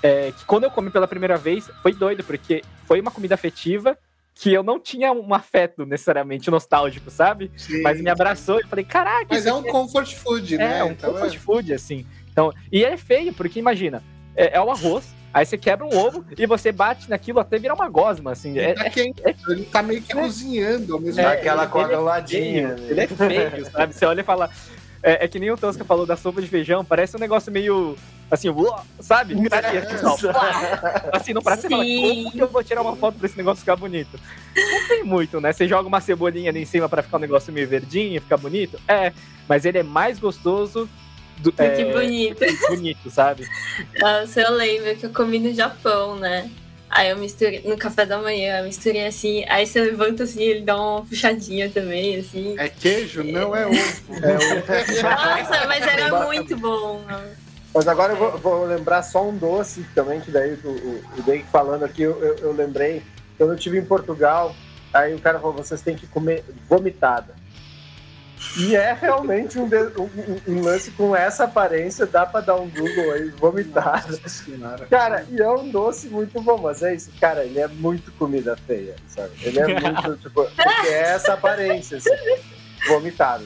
é, 0.04 0.32
que 0.32 0.46
quando 0.46 0.66
eu 0.66 0.72
comi 0.72 0.92
pela 0.92 1.08
primeira 1.08 1.38
vez, 1.38 1.72
foi 1.82 1.92
doido, 1.92 2.24
porque 2.24 2.64
foi 2.86 3.02
uma 3.02 3.10
comida 3.10 3.34
afetiva 3.34 3.98
que 4.34 4.52
eu 4.54 4.64
não 4.64 4.80
tinha 4.80 5.12
um 5.12 5.34
afeto 5.34 5.86
necessariamente 5.86 6.50
nostálgico, 6.50 7.12
sabe? 7.12 7.52
Sim. 7.58 7.82
Mas 7.82 8.02
me 8.02 8.10
abraçou 8.10 8.60
e 8.60 8.64
falei, 8.68 8.86
caraca, 8.86 9.28
Mas 9.30 9.46
é 9.46 9.54
um 9.54 9.60
aqui 9.60 9.70
comfort 9.70 10.14
food, 10.16 10.58
né? 10.58 10.80
é, 10.80 10.84
um 10.84 10.92
Então 10.92 11.14
comfort 11.14 11.38
food, 11.38 11.74
assim. 11.74 12.06
Então, 12.32 12.52
e 12.72 12.84
é 12.84 12.96
feio, 12.98 13.34
porque 13.34 13.60
imagina, 13.60 14.02
é, 14.36 14.56
é 14.58 14.62
o 14.62 14.72
arroz, 14.72 15.14
aí 15.34 15.46
você 15.46 15.58
quebra 15.58 15.86
um 15.86 15.96
ovo 15.96 16.26
e 16.38 16.46
você 16.48 16.72
bate 16.72 17.10
naquilo 17.10 17.40
até 17.40 17.60
virar 17.60 17.74
uma 17.76 17.90
gosma, 17.90 18.32
assim. 18.32 18.52
Ele 18.52 18.60
É, 18.62 18.74
tá 18.74 18.90
quente, 18.90 19.22
ele 19.50 19.66
tá 19.66 19.84
meio 19.84 20.02
que 20.02 20.14
cozinhando 20.14 20.94
ao 20.96 21.00
mesmo 21.02 21.20
É, 21.20 21.24
tempo. 21.26 21.38
aquela 21.38 21.64
é 21.64 21.68
coaguladinha. 21.68 22.76
feio, 22.78 22.90
ele 22.90 23.02
é 23.02 23.08
feio, 23.08 23.66
sabe? 23.72 23.94
Você 23.94 24.06
olha 24.06 24.22
e 24.22 24.24
fala. 24.24 24.50
É, 25.04 25.26
é 25.26 25.28
que 25.28 25.40
nem 25.40 25.50
o 25.52 25.58
Tosca 25.58 25.84
falou 25.84 26.06
da 26.06 26.16
sopa 26.16 26.42
de 26.42 26.48
feijão, 26.48 26.86
parece 26.86 27.16
um 27.16 27.20
negócio 27.20 27.52
meio. 27.52 27.98
Assim, 28.30 28.50
uó, 28.50 28.80
sabe? 29.00 29.34
Assim, 29.34 29.78
assim, 31.12 31.34
não 31.34 31.42
parece 31.42 31.64
você 31.64 31.70
fala, 31.70 31.84
Sim. 31.84 32.24
como 32.24 32.32
que 32.32 32.42
eu 32.42 32.48
vou 32.48 32.64
tirar 32.64 32.82
uma 32.82 32.96
foto 32.96 33.18
pra 33.18 33.26
esse 33.26 33.36
negócio 33.36 33.60
ficar 33.60 33.76
bonito? 33.76 34.18
Não 34.56 34.88
tem 34.88 35.04
muito, 35.04 35.42
né? 35.42 35.52
Você 35.52 35.68
joga 35.68 35.88
uma 35.88 36.00
cebolinha 36.00 36.50
ali 36.50 36.62
em 36.62 36.66
cima 36.66 36.88
pra 36.88 37.02
ficar 37.04 37.18
um 37.18 37.22
negócio 37.22 37.52
meio 37.52 37.68
verdinho, 37.68 38.22
ficar 38.22 38.38
bonito. 38.38 38.80
É, 38.88 39.12
mas 39.50 39.66
ele 39.66 39.80
é 39.80 39.84
mais 39.84 40.18
gostoso 40.18 40.88
do, 41.40 41.54
é, 41.58 41.70
Que 41.72 41.86
bonito. 41.92 42.46
bonito, 42.70 43.10
sabe? 43.10 43.46
Nossa, 44.00 44.42
eu 44.42 44.54
lembro 44.54 44.96
que 44.96 45.06
eu 45.08 45.10
comi 45.12 45.40
no 45.40 45.54
Japão, 45.54 46.16
né? 46.16 46.50
Aí 46.94 47.10
eu 47.10 47.18
misturei 47.18 47.62
no 47.64 47.78
café 47.78 48.06
da 48.06 48.18
manhã, 48.18 48.60
eu 48.60 48.66
misturei 48.66 49.08
assim, 49.08 49.46
aí 49.48 49.66
você 49.66 49.80
levanta 49.80 50.24
assim, 50.24 50.42
ele 50.42 50.62
dá 50.62 50.76
uma 50.76 51.06
puxadinha 51.06 51.70
também, 51.70 52.18
assim. 52.18 52.54
É 52.60 52.68
queijo, 52.68 53.24
não 53.24 53.56
é 53.56 53.66
ovo. 53.66 53.76
Nossa, 54.12 55.68
mas 55.68 55.88
era 55.88 56.26
muito 56.26 56.58
bom. 56.58 57.02
Mas 57.74 57.88
agora 57.88 58.12
eu 58.12 58.18
vou, 58.18 58.38
vou 58.38 58.66
lembrar 58.66 59.04
só 59.04 59.26
um 59.26 59.38
doce 59.38 59.86
também, 59.96 60.20
que 60.20 60.32
daí 60.32 60.60
o, 60.66 60.68
o, 60.68 61.04
o 61.18 61.22
Dave 61.24 61.46
falando 61.50 61.86
aqui, 61.86 62.02
eu, 62.02 62.22
eu, 62.22 62.36
eu 62.40 62.52
lembrei, 62.52 63.02
quando 63.38 63.52
eu 63.52 63.56
estive 63.56 63.78
em 63.78 63.86
Portugal, 63.86 64.54
aí 64.94 65.16
o 65.16 65.20
cara 65.20 65.40
falou, 65.40 65.56
vocês 65.56 65.82
têm 65.82 65.96
que 65.96 66.06
comer 66.08 66.44
vomitada. 66.68 67.41
E 68.58 68.76
é 68.76 68.92
realmente 68.94 69.58
um, 69.60 69.68
de- 69.70 69.78
um- 69.98 70.42
um- 70.48 70.62
lance 70.62 70.92
com 70.92 71.16
essa 71.16 71.44
aparência, 71.46 72.06
dá 72.06 72.26
pra 72.26 72.42
dar 72.42 72.56
um 72.56 72.68
Google 72.70 73.12
aí. 73.14 73.32
Nossa 74.12 74.30
senhora. 74.30 74.86
Cara, 74.88 75.26
e 75.30 75.40
é 75.42 75.50
um 75.50 75.70
doce 75.70 76.08
muito 76.08 76.42
bom, 76.42 76.58
mas 76.58 76.82
é 76.82 76.96
isso, 76.96 77.12
cara, 77.20 77.44
ele 77.46 77.60
é 77.60 77.68
muito 77.68 78.12
comida 78.14 78.58
feia, 78.68 78.96
sabe? 79.08 79.32
Ele 79.44 79.60
é 79.60 79.68
muito, 79.68 80.18
tipo, 80.24 80.44
porque 80.44 80.88
é 80.88 81.02
essa 81.14 81.34
aparência, 81.34 81.98
assim, 81.98 82.10
vomitado. 82.88 83.46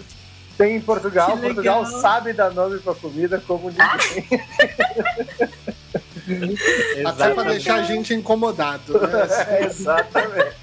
Tem 0.57 0.77
em 0.77 0.81
Portugal. 0.81 1.37
Portugal 1.37 1.85
sabe 1.85 2.31
dar 2.31 2.49
nome 2.51 2.79
pra 2.79 2.95
comida 2.95 3.37
como 3.45 3.69
ninguém. 3.69 4.41
Até 7.05 7.33
pra 7.33 7.43
deixar 7.43 7.75
a 7.75 7.83
gente 7.83 8.13
incomodado, 8.13 8.93
né? 8.99 9.09
É, 9.49 9.65
exatamente. 9.67 10.55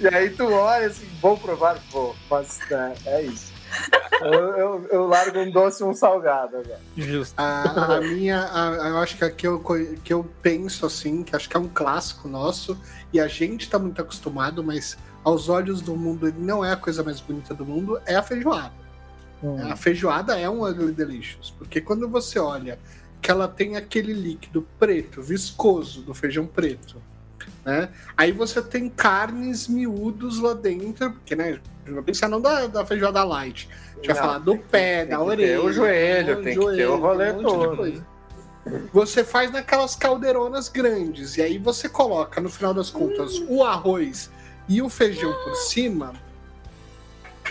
E 0.00 0.14
aí 0.14 0.30
tu 0.30 0.46
olha 0.52 0.86
assim, 0.86 1.08
vou 1.20 1.36
provar, 1.36 1.78
vou, 1.90 2.14
mas 2.30 2.58
né, 2.70 2.92
é 3.06 3.22
isso. 3.22 3.49
Eu, 4.20 4.32
eu, 4.34 4.88
eu 4.92 5.06
largo 5.06 5.38
um 5.38 5.50
doce 5.50 5.82
e 5.82 5.86
um 5.86 5.94
salgado 5.94 6.58
agora. 6.58 6.80
Justo. 6.96 7.34
A, 7.38 7.96
a 7.96 8.00
minha, 8.02 8.38
a- 8.52 8.88
eu 8.88 8.98
acho 8.98 9.16
que 9.16 9.24
a 9.24 9.30
que 9.30 9.46
eu, 9.46 9.62
que 10.04 10.12
eu 10.12 10.28
penso 10.42 10.84
assim, 10.84 11.22
que 11.22 11.34
acho 11.34 11.48
que 11.48 11.56
é 11.56 11.60
um 11.60 11.68
clássico 11.68 12.28
nosso, 12.28 12.78
e 13.12 13.18
a 13.20 13.26
gente 13.26 13.68
tá 13.70 13.78
muito 13.78 14.00
acostumado, 14.02 14.62
mas 14.62 14.98
aos 15.24 15.48
olhos 15.48 15.80
do 15.80 15.96
mundo 15.96 16.28
ele 16.28 16.38
não 16.38 16.62
é 16.64 16.72
a 16.72 16.76
coisa 16.76 17.02
mais 17.02 17.20
bonita 17.20 17.54
do 17.54 17.64
mundo, 17.64 18.00
é 18.04 18.14
a 18.14 18.22
feijoada. 18.22 18.72
A 19.70 19.74
feijoada 19.74 20.38
é 20.38 20.48
um 20.50 20.62
ugly 20.68 20.92
delicious, 20.92 21.50
porque 21.56 21.80
quando 21.80 22.06
você 22.06 22.38
olha 22.38 22.78
que 23.22 23.30
ela 23.30 23.48
tem 23.48 23.74
aquele 23.76 24.12
líquido 24.12 24.66
preto, 24.78 25.22
viscoso 25.22 26.02
do 26.02 26.12
feijão 26.12 26.46
preto, 26.46 26.96
né? 27.64 27.88
Aí 28.16 28.32
você 28.32 28.62
tem 28.62 28.88
carnes 28.88 29.68
miúdos 29.68 30.38
lá 30.38 30.54
dentro, 30.54 31.12
porque, 31.12 31.34
né? 31.36 31.60
Não 31.86 32.02
pensar 32.02 32.28
não 32.28 32.40
da, 32.40 32.66
da 32.66 32.86
feijoada 32.86 33.24
light. 33.24 33.68
A 33.92 33.94
gente 33.96 34.06
vai 34.06 34.16
falar 34.16 34.38
do 34.38 34.56
pé, 34.56 35.06
tem 35.06 35.10
da 35.10 35.16
que 35.18 35.24
ter 35.24 35.30
orelha. 35.30 35.62
o 35.62 35.72
joelho, 35.72 36.36
do 36.36 36.42
tem 36.42 36.58
que 36.58 36.76
ter 36.76 36.86
o 36.86 36.96
rolê 36.98 37.32
um 37.32 37.42
todo. 37.42 37.76
coisa. 37.76 38.06
Você 38.92 39.24
faz 39.24 39.50
naquelas 39.50 39.96
caldeironas 39.96 40.68
grandes, 40.68 41.36
e 41.36 41.42
aí 41.42 41.58
você 41.58 41.88
coloca, 41.88 42.40
no 42.40 42.48
final 42.48 42.72
das 42.72 42.90
contas, 42.90 43.42
o 43.48 43.64
arroz 43.64 44.30
e 44.68 44.80
o 44.82 44.88
feijão 44.88 45.32
por 45.44 45.54
cima. 45.56 46.12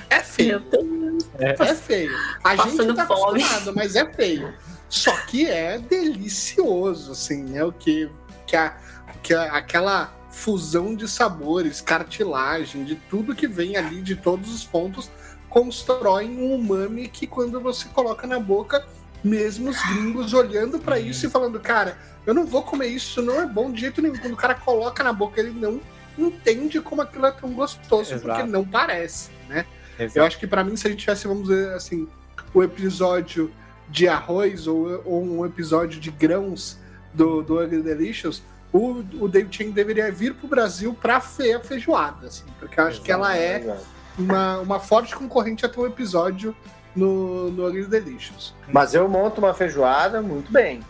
É 0.10 0.20
feio. 0.22 0.60
Deus. 0.60 1.30
É 1.40 1.76
feio. 1.76 2.12
A 2.44 2.56
gente 2.56 2.78
Passando 2.78 2.96
tá 2.96 3.06
fome. 3.06 3.42
acostumado, 3.44 3.76
mas 3.76 3.96
é 3.96 4.06
feio. 4.14 4.54
Só 4.88 5.16
que 5.26 5.46
é 5.46 5.78
delicioso, 5.78 7.12
assim, 7.12 7.58
é 7.58 7.64
o 7.64 7.72
que, 7.72 8.10
que, 8.48 8.56
a, 8.56 8.76
que 9.22 9.34
a- 9.34 9.54
aquela 9.54 10.14
fusão 10.30 10.96
de 10.96 11.08
sabores, 11.08 11.82
cartilagem, 11.82 12.84
de 12.86 12.96
tudo 12.96 13.36
que 13.36 13.48
vem 13.48 13.76
ali, 13.78 14.02
de 14.02 14.16
todos 14.16 14.54
os 14.54 14.64
pontos, 14.64 15.10
constroem 15.50 16.30
um 16.40 16.54
umami 16.54 17.08
que 17.08 17.26
quando 17.26 17.60
você 17.60 17.88
coloca 17.90 18.28
na 18.28 18.40
boca, 18.40 18.86
mesmo 19.24 19.70
os 19.70 19.82
gringos 19.88 20.34
olhando 20.34 20.80
pra 20.80 21.00
isso 21.00 21.26
e 21.26 21.30
falando, 21.30 21.60
cara, 21.60 21.98
eu 22.26 22.34
não 22.34 22.46
vou 22.46 22.62
comer 22.64 22.88
isso, 22.88 23.08
isso 23.10 23.22
não 23.22 23.42
é 23.42 23.46
bom 23.46 23.72
de 23.72 23.82
jeito 23.82 24.02
nenhum. 24.02 24.16
Quando 24.18 24.34
o 24.34 24.38
cara 24.38 24.56
coloca 24.56 25.04
na 25.04 25.12
boca, 25.12 25.40
ele 25.42 25.52
não 25.52 25.82
entende 26.18 26.80
como 26.80 27.02
aquilo 27.02 27.26
é 27.26 27.32
tão 27.32 27.52
gostoso, 27.52 28.14
Exato. 28.14 28.22
porque 28.28 28.44
não 28.44 28.64
parece, 28.64 29.32
né? 29.50 29.66
Eu 29.98 30.06
Exato. 30.06 30.28
acho 30.28 30.40
que 30.40 30.48
pra 30.48 30.64
mim, 30.64 30.76
se 30.78 30.88
a 30.88 30.92
gente 30.92 31.00
tivesse, 31.02 31.28
vamos 31.28 31.50
dizer 31.50 31.74
assim, 31.74 32.08
o 32.54 32.64
episódio 32.64 33.52
de 33.90 34.08
arroz 34.08 34.68
ou, 34.68 35.02
ou 35.04 35.24
um 35.24 35.46
episódio 35.46 36.00
de 36.00 36.12
grãos 36.12 36.78
do, 37.14 37.42
do 37.42 37.60
Ugly 37.62 37.82
Delicious, 37.82 38.42
o, 38.72 39.04
o 39.20 39.28
David 39.28 39.56
Chang 39.56 39.72
deveria 39.72 40.12
vir 40.12 40.34
pro 40.36 40.48
Brasil 40.48 40.94
pra 40.94 41.20
ver 41.20 41.56
a 41.56 41.60
feijoada, 41.60 42.28
assim, 42.28 42.44
porque 42.60 42.80
eu 42.80 42.84
acho 42.86 43.02
que 43.02 43.12
ela 43.12 43.36
é 43.36 43.60
Exato. 43.60 43.82
uma, 44.18 44.60
uma 44.60 44.80
forte 44.80 45.16
concorrente 45.16 45.66
a 45.66 45.70
ter 45.70 45.80
um 45.80 45.88
episódio 45.88 46.56
no, 46.96 47.50
no 47.52 47.68
Ugly 47.68 47.86
Delicious. 47.86 48.54
Mas 48.72 48.94
eu 48.94 49.08
monto 49.08 49.40
uma 49.42 49.54
feijoada 49.54 50.22
muito 50.22 50.52
bem. 50.52 50.82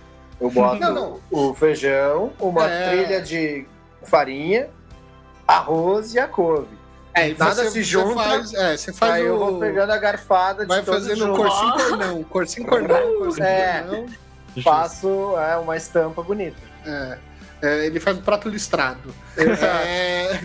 Eu 0.42 0.50
boto 0.50 0.80
Não, 0.80 0.94
não. 0.94 1.20
o 1.32 1.54
feijão, 1.54 2.32
uma 2.40 2.66
É. 2.70 2.90
trilha 2.90 3.22
de 3.22 3.66
farinha, 4.04 4.70
arroz 5.48 6.14
e 6.14 6.20
a 6.20 6.28
couve. 6.28 6.80
É, 7.14 7.30
e 7.30 7.38
Nada 7.38 7.70
se 7.70 7.84
junta, 7.84 8.22
Faz, 8.24 8.54
é, 8.54 8.78
você 8.78 8.94
faz 8.94 9.14
Aí 9.14 9.24
o... 9.24 9.28
eu 9.28 9.40
vou 9.40 9.60
pegando 9.60 9.92
a 9.92 9.98
garfada 9.98 10.62
de 10.64 10.68
Vai 10.68 10.84
fazendo 10.84 11.18
juntos. 11.26 11.38
corcinho 11.38 11.74
cornão, 11.74 12.24
corcinho 12.24 12.68
cornão, 12.68 13.18
corcinho 13.20 13.46
É. 13.46 13.82
cornão. 13.84 14.06
Faço 14.64 15.38
é, 15.38 15.58
uma 15.58 15.76
estampa 15.76 16.22
bonita. 16.22 16.58
É, 16.86 17.18
é, 17.62 17.86
ele 17.86 18.00
faz 18.00 18.18
um 18.18 18.22
prato 18.22 18.48
listrado. 18.50 19.14
Exato. 19.38 19.64
É, 19.66 20.40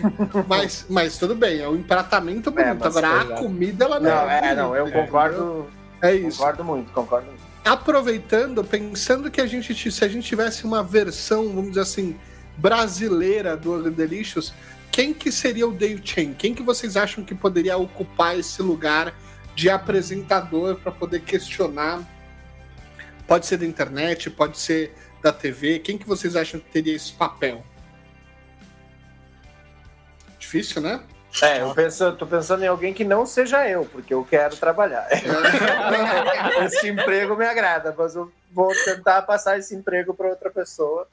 mas, 0.47 0.85
mas 0.89 1.17
tudo 1.17 1.35
bem, 1.35 1.59
é 1.61 1.67
um 1.69 1.75
empratamento 1.75 2.51
bonito. 2.51 2.67
É, 2.69 2.73
mas- 2.73 2.97
Agora 2.97 3.21
a 3.21 3.37
comida, 3.37 3.85
ela 3.85 3.99
não, 3.99 4.09
Não, 4.09 4.29
é, 4.29 4.39
bonita, 4.41 4.55
não, 4.55 4.75
eu 4.75 4.91
concordo, 4.91 5.67
É 6.01 6.13
isso. 6.15 6.37
concordo 6.37 6.63
muito, 6.63 6.91
concordo 6.91 7.27
muito. 7.27 7.45
Aproveitando, 7.63 8.63
pensando 8.63 9.31
que 9.31 9.41
a 9.41 9.47
gente, 9.47 9.91
se 9.91 10.05
a 10.05 10.07
gente 10.07 10.27
tivesse 10.27 10.65
uma 10.65 10.83
versão, 10.83 11.47
vamos 11.49 11.69
dizer 11.69 11.81
assim, 11.81 12.15
brasileira 12.57 13.57
do 13.57 13.73
Ugly 13.75 13.91
Delicious, 13.91 14.53
quem 14.91 15.13
que 15.13 15.31
seria 15.31 15.67
o 15.67 15.71
Dave 15.71 15.99
Chen? 16.03 16.33
Quem 16.33 16.53
que 16.53 16.61
vocês 16.63 16.95
acham 16.95 17.23
que 17.23 17.33
poderia 17.35 17.75
ocupar 17.77 18.37
esse 18.37 18.61
lugar 18.61 19.13
de 19.55 19.69
apresentador 19.69 20.75
para 20.75 20.91
poder 20.91 21.21
questionar? 21.21 22.01
Pode 23.27 23.45
ser 23.45 23.57
da 23.57 23.65
internet, 23.65 24.29
pode 24.29 24.57
ser 24.59 24.93
da 25.25 25.33
TV. 25.33 25.79
Quem 25.79 25.97
que 25.97 26.07
vocês 26.07 26.35
acham 26.35 26.59
que 26.59 26.69
teria 26.69 26.95
esse 26.95 27.11
papel? 27.11 27.63
Difícil, 30.37 30.81
né? 30.81 31.01
É, 31.41 31.61
eu 31.61 31.73
penso, 31.73 32.13
tô 32.13 32.27
pensando 32.27 32.63
em 32.63 32.67
alguém 32.67 32.93
que 32.93 33.03
não 33.03 33.25
seja 33.25 33.67
eu, 33.67 33.85
porque 33.85 34.13
eu 34.13 34.23
quero 34.23 34.55
trabalhar. 34.55 35.07
esse 36.63 36.87
emprego 36.87 37.35
me 37.35 37.45
agrada, 37.45 37.93
mas 37.97 38.15
eu 38.15 38.31
vou 38.51 38.71
tentar 38.85 39.23
passar 39.23 39.57
esse 39.57 39.75
emprego 39.75 40.13
para 40.13 40.29
outra 40.29 40.51
pessoa. 40.51 41.07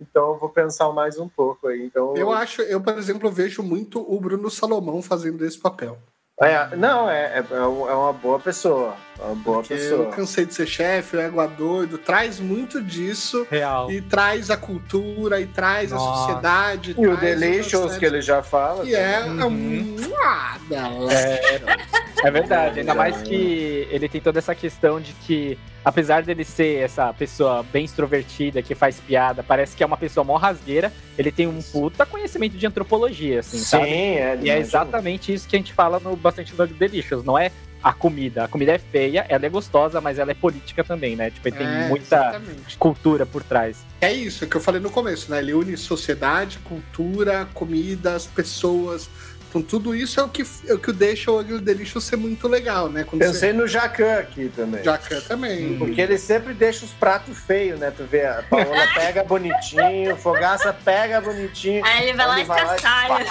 Então 0.00 0.32
eu 0.32 0.38
vou 0.38 0.48
pensar 0.48 0.90
mais 0.92 1.18
um 1.18 1.28
pouco 1.28 1.66
aí. 1.66 1.84
Então, 1.84 2.16
Eu 2.16 2.32
acho, 2.32 2.62
eu, 2.62 2.80
por 2.80 2.96
exemplo, 2.96 3.30
vejo 3.30 3.62
muito 3.62 4.00
o 4.00 4.20
Bruno 4.20 4.48
Salomão 4.50 5.02
fazendo 5.02 5.44
esse 5.44 5.58
papel. 5.58 5.98
É, 6.40 6.74
não, 6.76 7.08
é, 7.08 7.38
é, 7.38 7.44
é 7.52 7.58
uma 7.94 8.12
boa 8.12 8.40
pessoa. 8.40 8.96
É 9.20 9.22
uma 9.24 9.34
boa 9.36 9.58
Porque 9.58 9.74
pessoa. 9.74 10.04
eu 10.06 10.10
cansei 10.10 10.44
de 10.44 10.54
ser 10.54 10.66
chefe, 10.66 11.16
o 11.16 11.20
égua 11.20 11.46
doido, 11.46 11.98
traz 11.98 12.40
muito 12.40 12.82
disso 12.82 13.46
Real. 13.50 13.90
e 13.90 14.00
traz 14.00 14.50
a 14.50 14.56
cultura 14.56 15.40
e 15.40 15.46
traz 15.46 15.92
a 15.92 15.96
Nossa. 15.96 16.20
sociedade. 16.22 16.96
E 16.98 17.06
o 17.06 17.16
Delicious, 17.16 17.96
que 17.96 18.04
ele 18.04 18.20
já 18.22 18.42
fala. 18.42 18.84
que 18.84 18.94
é 18.94 19.20
Uhum. 19.24 19.46
um 19.46 19.96
ah, 20.24 20.56
É 20.70 22.11
verdade, 22.30 22.80
ainda 22.80 22.94
mais 22.94 23.20
que 23.22 23.86
ele 23.90 24.08
tem 24.08 24.20
toda 24.20 24.38
essa 24.38 24.54
questão 24.54 25.00
de 25.00 25.12
que, 25.12 25.58
apesar 25.84 26.22
dele 26.22 26.44
ser 26.44 26.78
essa 26.82 27.12
pessoa 27.12 27.62
bem 27.72 27.84
extrovertida, 27.84 28.62
que 28.62 28.74
faz 28.74 29.00
piada, 29.00 29.42
parece 29.42 29.74
que 29.76 29.82
é 29.82 29.86
uma 29.86 29.96
pessoa 29.96 30.22
mó 30.24 30.36
rasgueira, 30.36 30.92
ele 31.18 31.32
tem 31.32 31.46
um 31.46 31.60
puta 31.60 32.06
conhecimento 32.06 32.56
de 32.56 32.66
antropologia, 32.66 33.40
assim, 33.40 33.58
Sim, 33.58 33.64
sabe? 33.64 33.88
é. 33.90 34.38
E 34.42 34.50
é 34.50 34.58
exatamente 34.58 35.32
isso 35.32 35.48
que 35.48 35.56
a 35.56 35.58
gente 35.58 35.72
fala 35.72 35.98
no 36.00 36.14
bastante 36.16 36.54
no 36.56 36.66
Delicious, 36.66 37.24
não 37.24 37.38
é 37.38 37.50
a 37.82 37.92
comida. 37.92 38.44
A 38.44 38.48
comida 38.48 38.70
é 38.70 38.78
feia, 38.78 39.26
ela 39.28 39.44
é 39.44 39.48
gostosa, 39.48 40.00
mas 40.00 40.16
ela 40.16 40.30
é 40.30 40.34
política 40.34 40.84
também, 40.84 41.16
né? 41.16 41.30
Tipo, 41.32 41.48
ele 41.48 41.56
tem 41.56 41.66
É, 41.66 41.88
muita 41.88 42.04
exatamente. 42.16 42.76
cultura 42.78 43.26
por 43.26 43.42
trás. 43.42 43.78
É 44.00 44.12
isso 44.12 44.46
que 44.46 44.56
eu 44.56 44.60
falei 44.60 44.80
no 44.80 44.88
começo, 44.88 45.28
né? 45.32 45.40
Ele 45.40 45.52
une 45.52 45.76
sociedade, 45.76 46.60
cultura, 46.60 47.48
comida, 47.52 48.14
as 48.14 48.24
pessoas. 48.24 49.10
Então 49.52 49.60
tudo 49.60 49.94
isso 49.94 50.18
é 50.18 50.22
o 50.22 50.30
que, 50.30 50.42
é 50.66 50.72
o 50.72 50.78
que 50.78 50.90
deixa 50.94 51.30
o 51.30 51.38
Ugly 51.38 51.60
Delicious 51.60 52.04
ser 52.04 52.16
muito 52.16 52.48
legal, 52.48 52.88
né? 52.88 53.04
Quando 53.04 53.20
Pensei 53.20 53.52
no 53.52 53.66
Jacan 53.68 54.14
aqui 54.14 54.50
também. 54.56 54.78
você... 54.78 54.84
Jacan 54.84 55.20
também. 55.20 55.76
Porque 55.76 56.00
ele 56.00 56.16
sempre 56.16 56.54
deixa 56.54 56.86
os 56.86 56.92
pratos 56.92 57.36
feios, 57.38 57.78
né? 57.78 57.92
Tu 57.94 58.02
vê, 58.04 58.24
a 58.24 58.42
Paola 58.48 58.88
pega 58.96 59.22
bonitinho, 59.22 60.16
Fogaça 60.16 60.72
pega 60.72 61.20
bonitinho. 61.20 61.84
Aí 61.84 62.08
ele 62.08 62.16
vai 62.16 62.26
lá 62.28 62.38
e 62.38 62.42
estraçalha. 62.42 63.26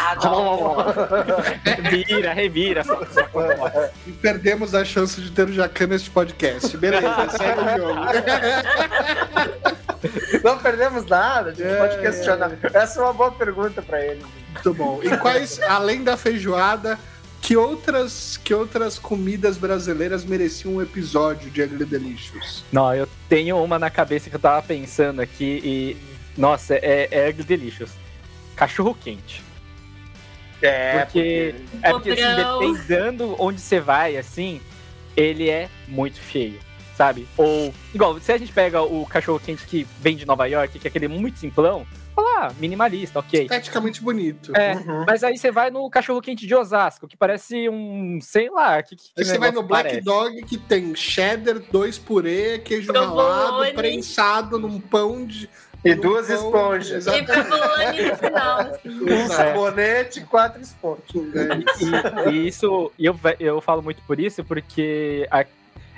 Revira, 1.81 2.33
revira. 2.33 2.83
E 4.05 4.11
perdemos 4.11 4.75
a 4.75 4.85
chance 4.85 5.19
de 5.19 5.31
ter 5.31 5.47
o 5.47 5.53
Jacan 5.53 5.87
neste 5.87 6.11
podcast. 6.11 6.77
Beleza, 6.77 7.29
segue 7.35 7.61
o 7.61 7.77
jogo. 7.77 8.01
Não 10.43 10.59
perdemos 10.59 11.05
nada, 11.07 11.49
a 11.49 11.53
gente 11.53 11.67
É, 11.67 11.77
pode 11.77 11.99
questionar. 11.99 12.51
Essa 12.73 12.99
é 12.99 13.03
uma 13.03 13.13
boa 13.13 13.31
pergunta 13.31 13.81
pra 13.81 14.05
ele. 14.05 14.23
Muito 14.53 14.73
bom. 14.73 14.99
E 15.03 15.17
quais, 15.17 15.61
além 15.61 16.03
da 16.03 16.17
feijoada, 16.17 16.99
que 17.41 17.57
outras, 17.57 18.37
que 18.37 18.53
outras 18.53 18.99
comidas 18.99 19.57
brasileiras 19.57 20.23
mereciam 20.23 20.75
um 20.75 20.81
episódio 20.81 21.49
de 21.49 21.61
Ugly 21.63 21.85
Delicious? 21.85 22.63
Não, 22.71 22.93
eu 22.93 23.07
tenho 23.27 23.61
uma 23.61 23.79
na 23.79 23.89
cabeça 23.89 24.29
que 24.29 24.35
eu 24.35 24.39
tava 24.39 24.61
pensando 24.61 25.21
aqui 25.21 25.61
e. 25.63 25.97
Nossa, 26.37 26.75
é, 26.75 27.09
é 27.11 27.29
ugly 27.29 27.43
delicious. 27.43 27.91
Cachorro 28.55 28.95
quente. 28.95 29.43
É, 30.61 30.99
Porque, 30.99 31.55
é 31.81 31.89
porque 31.89 32.11
assim, 32.11 32.35
dependendo 32.35 33.35
onde 33.39 33.59
você 33.59 33.79
vai, 33.79 34.15
assim, 34.15 34.61
ele 35.17 35.49
é 35.49 35.67
muito 35.87 36.19
feio, 36.19 36.59
sabe? 36.95 37.27
Ou, 37.35 37.73
igual, 37.93 38.19
se 38.19 38.31
a 38.31 38.37
gente 38.37 38.53
pega 38.53 38.81
o 38.81 39.05
cachorro 39.05 39.39
quente 39.39 39.65
que 39.65 39.87
vem 39.99 40.15
de 40.15 40.25
Nova 40.25 40.45
York, 40.45 40.77
que 40.77 40.87
é 40.87 40.89
aquele 40.89 41.07
muito 41.07 41.39
simplão, 41.39 41.85
fala, 42.15 42.47
ah, 42.47 42.51
minimalista, 42.59 43.19
ok. 43.19 43.43
Esteticamente 43.43 44.01
bonito. 44.01 44.51
É, 44.55 44.73
Uhum. 44.75 45.05
mas 45.07 45.23
aí 45.23 45.37
você 45.37 45.51
vai 45.51 45.69
no 45.71 45.89
cachorro 45.89 46.21
quente 46.21 46.45
de 46.47 46.53
Osasco, 46.55 47.07
que 47.07 47.15
parece 47.17 47.67
um, 47.69 48.19
sei 48.21 48.49
lá, 48.49 48.81
que, 48.83 48.95
que 48.95 49.11
Aí 49.17 49.25
você 49.25 49.37
vai 49.37 49.51
no 49.51 49.63
Black 49.63 49.83
parece. 49.89 50.01
Dog 50.01 50.41
que 50.43 50.57
tem 50.57 50.93
cheddar, 50.95 51.59
dois 51.71 51.97
purê, 51.97 52.59
queijo 52.59 52.91
ralado, 52.91 53.73
prensado 53.73 54.59
num 54.59 54.79
pão 54.79 55.25
de. 55.25 55.49
E 55.83 55.95
duas 55.95 56.27
pão- 56.27 56.35
esponjas. 56.35 57.07
E 57.07 57.23
provolone 57.23 58.01
no 58.03 58.15
final. 58.15 58.59
assim. 58.69 58.89
Um 59.03 59.07
É. 59.09 59.27
sabonete 59.27 60.19
e 60.19 60.23
quatro 60.23 60.61
esponjas. 60.61 61.01
É, 61.35 62.29
E, 62.29 62.33
e 62.35 62.47
isso, 62.47 62.91
e 62.99 63.05
eu, 63.05 63.19
eu 63.39 63.59
falo 63.61 63.81
muito 63.81 63.99
por 64.03 64.19
isso, 64.19 64.43
porque 64.43 65.27
a- 65.31 65.43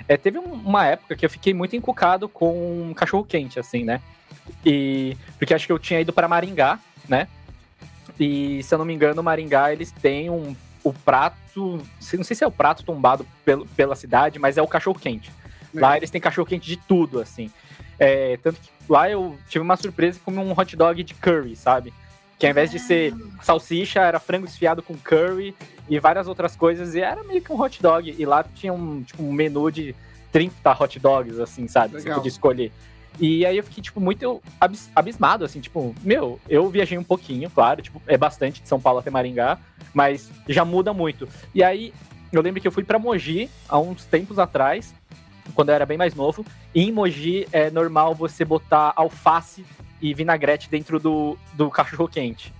é, 0.08 0.16
teve 0.16 0.38
um- 0.38 0.52
uma 0.54 0.86
época 0.86 1.14
que 1.14 1.26
eu 1.26 1.28
fiquei 1.28 1.52
muito 1.52 1.76
encucado 1.76 2.30
com 2.30 2.94
cachorro 2.96 3.24
quente, 3.24 3.60
assim, 3.60 3.84
né? 3.84 4.00
E 4.64 5.16
porque 5.38 5.54
acho 5.54 5.66
que 5.66 5.72
eu 5.72 5.78
tinha 5.78 6.00
ido 6.00 6.12
para 6.12 6.28
Maringá, 6.28 6.78
né? 7.08 7.28
E 8.18 8.62
se 8.62 8.74
eu 8.74 8.78
não 8.78 8.84
me 8.84 8.94
engano, 8.94 9.22
Maringá 9.22 9.72
eles 9.72 9.90
têm 9.90 10.30
um 10.30 10.54
o 10.84 10.92
prato, 10.92 11.82
não 12.12 12.24
sei 12.24 12.36
se 12.36 12.44
é 12.44 12.46
o 12.46 12.50
prato 12.50 12.84
tombado 12.84 13.26
pelo, 13.42 13.66
pela 13.68 13.96
cidade, 13.96 14.38
mas 14.38 14.58
é 14.58 14.62
o 14.62 14.68
cachorro 14.68 14.98
quente. 14.98 15.32
Lá 15.72 15.96
eles 15.96 16.10
têm 16.10 16.20
cachorro 16.20 16.46
quente 16.46 16.66
de 16.66 16.76
tudo, 16.76 17.20
assim. 17.20 17.50
É, 17.98 18.36
tanto 18.42 18.60
que 18.60 18.68
lá 18.88 19.10
eu 19.10 19.36
tive 19.48 19.62
uma 19.62 19.76
surpresa 19.76 20.20
com 20.24 20.30
um 20.30 20.52
hot 20.52 20.76
dog 20.76 21.02
de 21.02 21.14
curry, 21.14 21.56
sabe? 21.56 21.92
Que 22.38 22.46
ao 22.46 22.50
invés 22.50 22.70
de 22.70 22.78
ser 22.78 23.14
salsicha, 23.42 24.00
era 24.00 24.20
frango 24.20 24.46
desfiado 24.46 24.82
com 24.82 24.94
curry 24.96 25.54
e 25.88 25.98
várias 25.98 26.28
outras 26.28 26.54
coisas, 26.54 26.94
e 26.94 27.00
era 27.00 27.24
meio 27.24 27.40
que 27.40 27.52
um 27.52 27.60
hot 27.60 27.82
dog. 27.82 28.14
E 28.16 28.26
lá 28.26 28.44
tinha 28.54 28.72
um, 28.72 29.02
tipo, 29.02 29.22
um 29.22 29.32
menu 29.32 29.70
de 29.70 29.94
30 30.30 30.72
hot 30.72 30.98
dogs, 30.98 31.40
assim, 31.40 31.66
sabe? 31.66 31.94
Você 31.94 32.04
Legal. 32.04 32.16
podia 32.16 32.28
escolher. 32.28 32.72
E 33.20 33.46
aí 33.46 33.56
eu 33.56 33.62
fiquei, 33.62 33.82
tipo, 33.82 34.00
muito 34.00 34.42
abis- 34.60 34.90
abismado, 34.94 35.44
assim, 35.44 35.60
tipo, 35.60 35.94
meu, 36.02 36.40
eu 36.48 36.68
viajei 36.68 36.98
um 36.98 37.04
pouquinho, 37.04 37.48
claro, 37.48 37.80
tipo, 37.80 38.02
é 38.06 38.16
bastante 38.18 38.60
de 38.60 38.68
São 38.68 38.80
Paulo 38.80 38.98
até 38.98 39.10
Maringá, 39.10 39.58
mas 39.92 40.30
já 40.48 40.64
muda 40.64 40.92
muito. 40.92 41.28
E 41.54 41.62
aí, 41.62 41.94
eu 42.32 42.42
lembro 42.42 42.60
que 42.60 42.66
eu 42.66 42.72
fui 42.72 42.82
pra 42.82 42.98
Mogi 42.98 43.48
há 43.68 43.78
uns 43.78 44.04
tempos 44.04 44.38
atrás, 44.38 44.92
quando 45.54 45.68
eu 45.68 45.74
era 45.76 45.86
bem 45.86 45.96
mais 45.96 46.14
novo, 46.14 46.44
e 46.74 46.82
em 46.82 46.90
Mogi 46.90 47.46
é 47.52 47.70
normal 47.70 48.14
você 48.14 48.44
botar 48.44 48.92
alface 48.96 49.64
e 50.02 50.12
vinagrete 50.12 50.68
dentro 50.68 50.98
do, 50.98 51.38
do 51.52 51.70
cachorro 51.70 52.08
quente. 52.08 52.52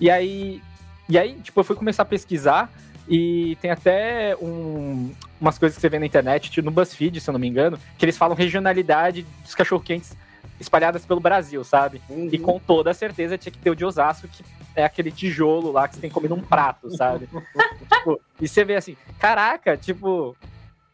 E 0.00 0.10
aí, 0.10 0.60
e 1.08 1.16
aí, 1.16 1.34
tipo, 1.40 1.58
eu 1.60 1.64
fui 1.64 1.76
começar 1.76 2.02
a 2.02 2.06
pesquisar 2.06 2.70
e 3.08 3.56
tem 3.60 3.70
até 3.70 4.36
um- 4.36 5.12
umas 5.40 5.58
coisas 5.58 5.76
que 5.76 5.80
você 5.80 5.88
vê 5.88 5.98
na 5.98 6.06
internet, 6.06 6.50
tipo, 6.50 6.64
no 6.64 6.70
BuzzFeed, 6.70 7.20
se 7.20 7.30
eu 7.30 7.32
não 7.32 7.38
me 7.40 7.48
engano, 7.48 7.78
que 7.96 8.04
eles 8.04 8.16
falam 8.18 8.36
regionalidade 8.36 9.22
dos 9.42 9.54
cachorro-quentes 9.54 10.16
espalhadas 10.60 11.06
pelo 11.06 11.20
Brasil, 11.20 11.62
sabe? 11.64 12.02
Uhum. 12.08 12.28
E 12.32 12.38
com 12.38 12.58
toda 12.58 12.92
certeza 12.92 13.38
tinha 13.38 13.52
que 13.52 13.58
ter 13.58 13.70
o 13.70 13.76
de 13.76 13.84
Osasco, 13.84 14.26
que 14.28 14.44
é 14.74 14.84
aquele 14.84 15.10
tijolo 15.10 15.70
lá 15.72 15.86
que 15.88 15.94
você 15.94 16.00
tem 16.00 16.10
comer 16.10 16.28
num 16.28 16.40
prato, 16.40 16.90
sabe? 16.96 17.28
Tipo, 17.92 18.20
e 18.40 18.46
você 18.48 18.64
vê 18.64 18.76
assim, 18.76 18.96
caraca, 19.18 19.76
tipo, 19.76 20.36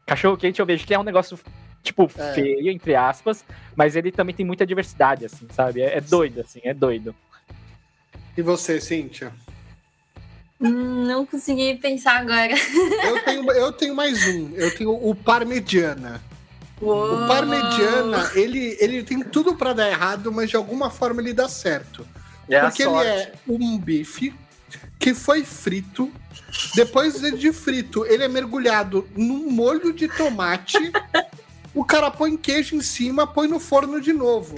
cachorro-quente 0.06 0.60
eu 0.60 0.66
vejo 0.66 0.86
que 0.86 0.94
é 0.94 0.98
um 0.98 1.02
negócio, 1.02 1.38
tipo, 1.82 2.04
É. 2.16 2.32
feio, 2.34 2.70
entre 2.70 2.94
aspas, 2.94 3.44
mas 3.74 3.96
ele 3.96 4.12
também 4.12 4.34
tem 4.34 4.44
muita 4.46 4.66
diversidade, 4.66 5.24
assim, 5.24 5.46
sabe? 5.50 5.80
É, 5.80 5.96
é 5.96 6.00
doido, 6.00 6.40
assim, 6.42 6.60
é 6.62 6.72
doido. 6.74 7.14
E 8.36 8.42
você, 8.42 8.80
Cíntia? 8.80 9.32
Hum, 10.64 11.04
Não 11.06 11.26
consegui 11.26 11.74
pensar 11.76 12.20
agora. 12.20 12.54
Eu 13.04 13.22
tenho, 13.24 13.50
eu 13.52 13.72
tenho 13.72 13.94
mais 13.94 14.26
um. 14.26 14.50
Eu 14.54 14.74
tenho 14.74 14.90
o 14.90 15.14
Parmegiana. 15.14 16.22
Uou. 16.80 17.24
O 17.24 17.28
Parmegiana, 17.28 18.30
ele, 18.34 18.76
ele 18.80 19.02
tem 19.02 19.22
tudo 19.22 19.54
pra 19.54 19.72
dar 19.72 19.88
errado, 19.90 20.32
mas 20.32 20.50
de 20.50 20.56
alguma 20.56 20.90
forma 20.90 21.20
ele 21.20 21.32
dá 21.32 21.48
certo. 21.48 22.06
É 22.48 22.60
Porque 22.60 22.82
ele 22.82 22.94
é 22.96 23.32
um 23.48 23.78
bife 23.78 24.34
que 24.98 25.14
foi 25.14 25.44
frito. 25.44 26.10
Depois 26.74 27.20
de 27.20 27.52
frito, 27.52 28.04
ele 28.06 28.24
é 28.24 28.28
mergulhado 28.28 29.08
num 29.16 29.50
molho 29.50 29.92
de 29.92 30.08
tomate. 30.08 30.92
o 31.74 31.84
cara 31.84 32.10
põe 32.10 32.36
queijo 32.36 32.76
em 32.76 32.80
cima, 32.80 33.26
põe 33.26 33.48
no 33.48 33.58
forno 33.60 34.00
de 34.00 34.12
novo. 34.12 34.54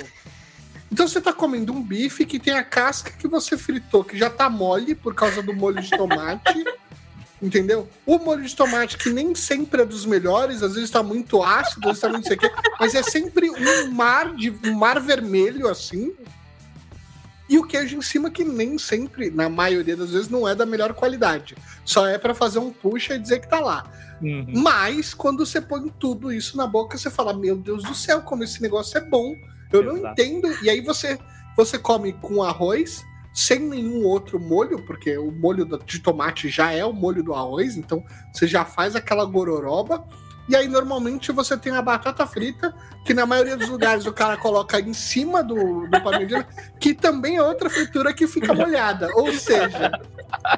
Então 0.97 1.07
você 1.07 1.21
tá 1.21 1.31
comendo 1.31 1.75
um 1.75 1.83
bife 1.83 2.25
que 2.25 2.39
tem 2.39 2.55
a 2.55 2.65
casca 2.65 3.11
que 3.11 3.29
você 3.29 3.59
fritou, 3.59 4.03
que 4.03 4.17
já 4.17 4.31
tá 4.31 4.49
mole 4.49 4.95
por 4.95 5.15
causa 5.15 5.43
do 5.43 5.53
molho 5.53 5.83
de 5.83 5.91
tomate. 5.91 6.65
Entendeu? 7.41 7.87
O 8.07 8.19
molho 8.19 8.43
de 8.43 8.57
tomate, 8.57 8.97
que 8.97 9.11
nem 9.11 9.35
sempre 9.35 9.83
é 9.83 9.85
dos 9.85 10.07
melhores, 10.07 10.63
às 10.63 10.75
vezes 10.75 10.89
tá 10.91 11.03
muito 11.03 11.43
ácido, 11.43 11.91
às 11.91 12.01
vezes 12.01 12.01
tá 12.01 12.09
muito 12.09 12.27
sei 12.27 12.37
o 12.39 12.41
quê, 12.41 12.51
mas 12.81 12.95
é 12.95 13.03
sempre 13.03 13.51
um 13.51 13.91
mar 13.91 14.35
de 14.35 14.51
um 14.65 14.73
mar 14.73 14.99
vermelho 14.99 15.69
assim. 15.69 16.15
E 17.47 17.59
o 17.59 17.67
queijo 17.67 17.99
em 17.99 18.01
cima 18.01 18.31
que 18.31 18.43
nem 18.43 18.79
sempre, 18.79 19.31
na 19.31 19.51
maioria 19.51 19.99
das 19.99 20.13
vezes, 20.13 20.31
não 20.31 20.49
é 20.49 20.55
da 20.55 20.65
melhor 20.65 20.95
qualidade. 20.95 21.55
Só 21.85 22.07
é 22.07 22.17
pra 22.17 22.35
fazer 22.35 22.59
um 22.59 22.73
puxa 22.73 23.17
e 23.17 23.19
dizer 23.19 23.41
que 23.41 23.49
tá 23.49 23.61
lá. 23.61 23.85
Uhum. 24.23 24.47
Mas 24.63 25.13
quando 25.13 25.45
você 25.45 25.61
põe 25.61 25.93
tudo 26.01 26.33
isso 26.33 26.57
na 26.57 26.67
boca, 26.67 26.97
você 26.97 27.11
fala: 27.11 27.35
Meu 27.35 27.55
Deus 27.55 27.83
do 27.83 27.95
céu, 27.95 28.23
como 28.23 28.45
esse 28.45 28.63
negócio 28.63 28.97
é 28.97 29.03
bom. 29.03 29.37
Eu 29.73 29.83
não 29.83 29.97
Exato. 29.97 30.21
entendo. 30.21 30.49
E 30.63 30.71
aí 30.71 30.81
você, 30.81 31.19
você 31.57 31.79
come 31.79 32.13
com 32.13 32.43
arroz, 32.43 33.05
sem 33.35 33.59
nenhum 33.59 34.05
outro 34.05 34.41
molho, 34.41 34.85
porque 34.87 35.17
o 35.19 35.31
molho 35.31 35.67
de 35.85 35.99
tomate 35.99 36.49
já 36.49 36.73
é 36.73 36.85
o 36.85 36.93
molho 36.93 37.23
do 37.23 37.35
arroz, 37.35 37.77
então 37.77 38.05
você 38.33 38.47
já 38.47 38.65
faz 38.65 38.97
aquela 38.97 39.25
gororoba. 39.25 40.07
E 40.49 40.55
aí, 40.55 40.69
normalmente, 40.69 41.33
você 41.33 41.57
tem 41.57 41.75
a 41.75 41.83
batata 41.83 42.25
frita, 42.27 42.75
que 43.05 43.13
na 43.13 43.27
maioria 43.27 43.57
dos 43.57 43.69
lugares 43.69 44.07
o 44.07 44.13
cara 44.13 44.37
coloca 44.37 44.79
em 44.79 44.93
cima 44.93 45.43
do, 45.43 45.87
do 45.89 46.01
parmegiana, 46.01 46.47
que 46.79 46.95
também 46.95 47.37
é 47.37 47.43
outra 47.43 47.69
fritura 47.69 48.15
que 48.15 48.27
fica 48.27 48.55
molhada. 48.55 49.11
Ou 49.15 49.33
seja, 49.33 49.91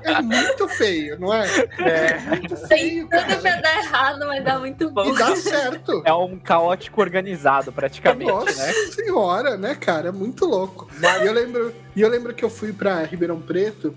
é 0.02 0.20
muito 0.20 0.68
feio, 0.68 1.18
não 1.18 1.32
é? 1.32 1.46
É. 1.78 2.18
Muito 2.20 2.54
Tem 2.68 2.90
feio, 2.90 3.08
tudo 3.08 3.40
pra 3.40 3.56
dar 3.56 3.78
errado, 3.78 4.26
mas 4.26 4.44
dá 4.44 4.58
muito 4.58 4.90
bom. 4.90 5.06
E 5.06 5.16
dá 5.16 5.34
certo. 5.36 6.02
É 6.04 6.12
um 6.12 6.38
caótico 6.38 7.00
organizado, 7.00 7.72
praticamente, 7.72 8.30
Nossa 8.30 8.66
né? 8.66 8.72
senhora, 8.92 9.56
né, 9.56 9.74
cara? 9.74 10.08
É 10.08 10.12
muito 10.12 10.44
louco. 10.44 10.88
E 11.22 11.26
eu 11.26 11.32
lembro, 11.32 11.74
e 11.96 12.00
eu 12.02 12.08
lembro 12.08 12.34
que 12.34 12.44
eu 12.44 12.50
fui 12.50 12.72
pra 12.72 13.02
Ribeirão 13.04 13.40
Preto. 13.40 13.94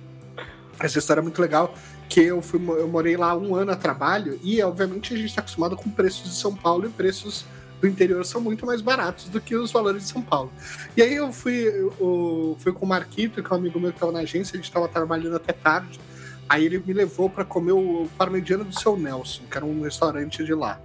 Essa 0.80 1.00
história 1.00 1.20
é 1.20 1.24
muito 1.24 1.42
legal. 1.42 1.74
Que 2.12 2.24
eu, 2.24 2.42
fui, 2.42 2.60
eu 2.60 2.90
morei 2.90 3.16
lá 3.16 3.34
um 3.38 3.56
ano 3.56 3.72
a 3.72 3.76
trabalho. 3.78 4.38
E, 4.44 4.62
obviamente, 4.62 5.14
a 5.14 5.18
gente 5.18 5.34
tá 5.34 5.40
acostumado 5.40 5.78
com 5.78 5.90
preços 5.90 6.30
de 6.30 6.36
São 6.36 6.54
Paulo. 6.54 6.86
E 6.86 6.90
preços 6.90 7.46
do 7.80 7.88
interior 7.88 8.26
são 8.26 8.42
muito 8.42 8.66
mais 8.66 8.82
baratos 8.82 9.30
do 9.30 9.40
que 9.40 9.56
os 9.56 9.72
valores 9.72 10.04
de 10.04 10.10
São 10.10 10.22
Paulo. 10.22 10.52
E 10.96 11.02
aí 11.02 11.16
eu 11.16 11.32
fui, 11.32 11.68
eu, 12.00 12.58
fui 12.60 12.74
com 12.74 12.86
o 12.86 12.90
Marquito, 12.90 13.42
que 13.42 13.50
é 13.50 13.56
um 13.56 13.60
amigo 13.60 13.80
meu 13.80 13.94
que 13.94 14.00
tava 14.00 14.12
na 14.12 14.20
agência. 14.20 14.56
A 14.56 14.62
gente 14.62 14.70
tava 14.70 14.90
trabalhando 14.90 15.38
até 15.38 15.54
tarde. 15.54 16.02
Aí 16.50 16.66
ele 16.66 16.84
me 16.86 16.92
levou 16.92 17.30
pra 17.30 17.46
comer 17.46 17.72
o 17.72 18.10
parmegiana 18.18 18.66
do 18.66 18.78
seu 18.78 18.98
Nelson, 18.98 19.44
que 19.50 19.56
era 19.56 19.66
um 19.66 19.82
restaurante 19.82 20.44
de 20.44 20.54
lá. 20.54 20.82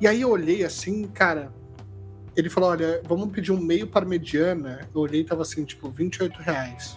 E 0.00 0.06
aí 0.06 0.20
eu 0.20 0.30
olhei 0.30 0.64
assim, 0.64 1.08
cara, 1.08 1.52
ele 2.36 2.48
falou: 2.48 2.70
olha, 2.70 3.02
vamos 3.04 3.32
pedir 3.32 3.50
um 3.50 3.60
meio 3.60 3.88
parmegiana. 3.88 4.88
Eu 4.94 5.00
olhei 5.00 5.22
e 5.22 5.24
tava 5.24 5.42
assim, 5.42 5.64
tipo, 5.64 5.90
28 5.90 6.40
reais. 6.40 6.96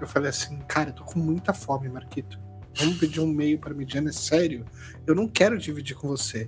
Eu 0.00 0.08
falei 0.08 0.30
assim, 0.30 0.58
cara, 0.66 0.90
eu 0.90 0.94
tô 0.94 1.04
com 1.04 1.20
muita 1.20 1.54
fome, 1.54 1.88
Marquito. 1.88 2.47
Vamos 2.78 2.98
pedir 2.98 3.20
um 3.20 3.26
meio 3.26 3.58
parmegiana, 3.58 4.10
é 4.10 4.12
sério? 4.12 4.64
Eu 5.06 5.14
não 5.14 5.26
quero 5.28 5.58
dividir 5.58 5.96
com 5.96 6.08
você. 6.08 6.46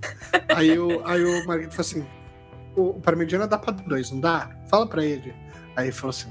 aí, 0.55 0.69
eu, 0.69 1.05
aí 1.05 1.23
o 1.23 1.45
Marquito 1.45 1.71
falou 1.71 1.81
assim: 1.81 2.05
o, 2.75 2.89
o 2.89 3.01
parmegiana 3.01 3.47
dá 3.47 3.57
pra 3.57 3.73
dois, 3.73 4.11
não 4.11 4.19
dá? 4.19 4.49
Fala 4.69 4.87
pra 4.87 5.03
ele. 5.03 5.33
Aí 5.75 5.85
ele 5.85 5.91
falou 5.91 6.11
assim: 6.11 6.29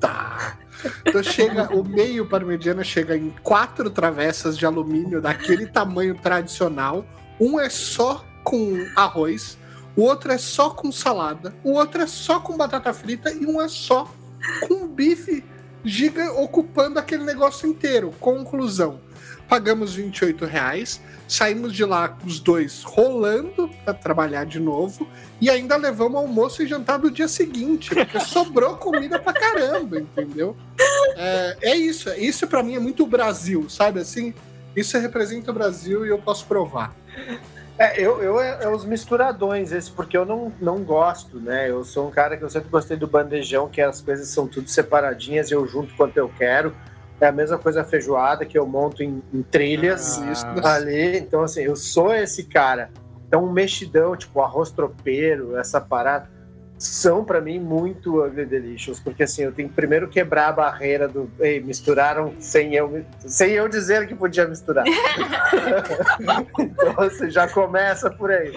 tá. 0.00 0.58
Então 1.06 1.22
chega, 1.22 1.74
o 1.74 1.84
meio 1.84 2.26
parmegiana 2.26 2.82
chega 2.82 3.16
em 3.16 3.30
quatro 3.42 3.90
travessas 3.90 4.56
de 4.56 4.66
alumínio 4.66 5.20
daquele 5.20 5.66
tamanho 5.66 6.16
tradicional. 6.16 7.04
Um 7.38 7.60
é 7.60 7.68
só 7.68 8.24
com 8.42 8.86
arroz, 8.96 9.58
o 9.94 10.02
outro 10.02 10.32
é 10.32 10.38
só 10.38 10.70
com 10.70 10.90
salada, 10.90 11.54
o 11.62 11.72
outro 11.72 12.02
é 12.02 12.06
só 12.06 12.40
com 12.40 12.56
batata 12.56 12.92
frita 12.92 13.30
e 13.30 13.46
um 13.46 13.60
é 13.60 13.68
só 13.68 14.10
com 14.66 14.88
bife 14.88 15.44
giga 15.84 16.32
ocupando 16.32 16.98
aquele 16.98 17.24
negócio 17.24 17.68
inteiro. 17.68 18.12
Conclusão: 18.18 19.00
pagamos 19.50 19.96
28 19.96 20.44
reais, 20.44 21.00
saímos 21.26 21.74
de 21.74 21.84
lá 21.84 22.16
os 22.24 22.38
dois 22.38 22.84
rolando 22.84 23.68
para 23.84 23.92
trabalhar 23.92 24.46
de 24.46 24.60
novo 24.60 25.08
e 25.40 25.50
ainda 25.50 25.76
levamos 25.76 26.20
almoço 26.20 26.62
e 26.62 26.68
jantar 26.68 27.00
do 27.00 27.10
dia 27.10 27.26
seguinte, 27.26 27.92
porque 27.92 28.20
sobrou 28.24 28.76
comida 28.76 29.18
pra 29.18 29.32
caramba, 29.32 29.98
entendeu? 29.98 30.56
É, 31.16 31.56
é 31.62 31.76
isso, 31.76 32.08
isso 32.10 32.46
para 32.46 32.62
mim 32.62 32.76
é 32.76 32.78
muito 32.78 33.04
Brasil, 33.04 33.68
sabe 33.68 33.98
assim? 33.98 34.32
Isso 34.76 34.96
representa 34.96 35.50
o 35.50 35.54
Brasil 35.54 36.06
e 36.06 36.10
eu 36.10 36.18
posso 36.18 36.46
provar. 36.46 36.94
É, 37.76 38.00
eu, 38.00 38.22
eu 38.22 38.40
é, 38.40 38.64
é 38.64 38.68
os 38.68 38.84
misturadões, 38.84 39.72
esse, 39.72 39.90
porque 39.90 40.16
eu 40.16 40.24
não, 40.24 40.52
não 40.60 40.84
gosto, 40.84 41.40
né? 41.40 41.68
Eu 41.68 41.82
sou 41.82 42.06
um 42.06 42.10
cara 42.10 42.36
que 42.36 42.44
eu 42.44 42.50
sempre 42.50 42.68
gostei 42.68 42.96
do 42.96 43.08
bandejão, 43.08 43.68
que 43.68 43.80
as 43.80 44.00
coisas 44.00 44.28
são 44.28 44.46
tudo 44.46 44.68
separadinhas, 44.68 45.50
eu 45.50 45.66
junto 45.66 45.92
quanto 45.94 46.16
eu 46.16 46.30
quero. 46.38 46.72
É 47.20 47.26
a 47.26 47.32
mesma 47.32 47.58
coisa 47.58 47.82
a 47.82 47.84
feijoada, 47.84 48.44
que 48.46 48.58
eu 48.58 48.66
monto 48.66 49.02
em, 49.02 49.22
em 49.32 49.42
trilhas 49.42 50.18
Ah, 50.64 50.74
ali. 50.74 51.18
Então, 51.18 51.42
assim, 51.42 51.60
eu 51.62 51.76
sou 51.76 52.14
esse 52.14 52.44
cara. 52.44 52.90
Então, 53.28 53.44
um 53.44 53.52
mexidão, 53.52 54.16
tipo 54.16 54.40
arroz 54.40 54.70
tropeiro, 54.70 55.56
essa 55.56 55.80
parada, 55.80 56.28
são 56.78 57.22
para 57.22 57.42
mim 57.42 57.58
muito 57.60 58.24
ugly 58.24 58.46
delicious, 58.46 58.98
porque 58.98 59.22
assim, 59.24 59.42
eu 59.42 59.52
tenho 59.52 59.68
que 59.68 59.74
primeiro 59.74 60.08
quebrar 60.08 60.48
a 60.48 60.52
barreira 60.52 61.06
do. 61.06 61.30
Ei, 61.38 61.60
misturaram 61.60 62.32
sem 62.40 62.74
eu, 62.74 63.04
sem 63.18 63.50
eu 63.52 63.68
dizer 63.68 64.06
que 64.08 64.14
podia 64.14 64.48
misturar. 64.48 64.86
então, 66.58 66.94
assim, 66.98 67.30
já 67.30 67.46
começa 67.48 68.10
por 68.10 68.30
aí. 68.30 68.52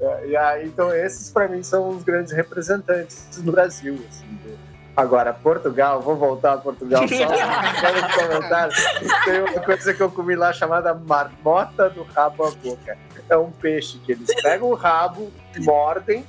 É, 0.00 0.26
E 0.28 0.36
aí, 0.36 0.66
então, 0.66 0.94
esses 0.94 1.30
para 1.30 1.48
mim 1.48 1.62
são 1.62 1.88
os 1.88 2.02
grandes 2.02 2.32
representantes 2.32 3.26
no 3.42 3.52
Brasil. 3.52 3.94
Assim, 4.08 4.26
do- 4.44 4.61
Agora, 4.94 5.32
Portugal, 5.32 6.02
vou 6.02 6.16
voltar 6.16 6.54
a 6.54 6.58
Portugal 6.58 7.06
só 7.08 7.26
para 7.80 8.06
os 8.06 8.14
comentários. 8.14 8.84
Tem 9.24 9.40
uma 9.40 9.60
coisa 9.60 9.94
que 9.94 10.02
eu 10.02 10.10
comi 10.10 10.36
lá 10.36 10.52
chamada 10.52 10.92
marmota 10.92 11.88
do 11.88 12.02
rabo 12.02 12.44
à 12.44 12.50
boca. 12.50 12.98
É 13.28 13.36
um 13.36 13.50
peixe 13.50 13.98
que 13.98 14.12
eles 14.12 14.28
pegam 14.42 14.68
o 14.68 14.74
rabo, 14.74 15.32
mordem, 15.60 16.26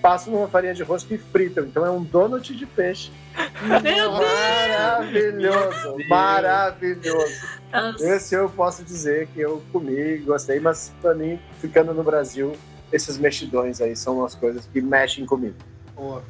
passam 0.00 0.32
numa 0.32 0.48
farinha 0.48 0.72
de 0.72 0.82
rosca 0.82 1.14
e 1.14 1.18
fritam. 1.18 1.64
Então 1.64 1.84
é 1.84 1.90
um 1.90 2.02
donut 2.02 2.54
de 2.54 2.64
peixe. 2.64 3.12
Meu 3.60 3.80
Deus! 3.80 4.18
Maravilhoso, 4.18 5.96
maravilhoso. 6.08 7.46
Nossa. 7.70 8.08
Esse 8.08 8.34
eu 8.34 8.48
posso 8.48 8.82
dizer 8.82 9.28
que 9.28 9.40
eu 9.40 9.62
comi, 9.70 10.16
gostei, 10.18 10.58
mas 10.58 10.92
pra 11.02 11.14
mim, 11.14 11.38
ficando 11.60 11.92
no 11.92 12.02
Brasil, 12.02 12.56
esses 12.90 13.18
mexidões 13.18 13.82
aí 13.82 13.94
são 13.94 14.24
as 14.24 14.34
coisas 14.34 14.66
que 14.66 14.80
mexem 14.80 15.26
comigo. 15.26 15.56
Boa. 15.94 16.22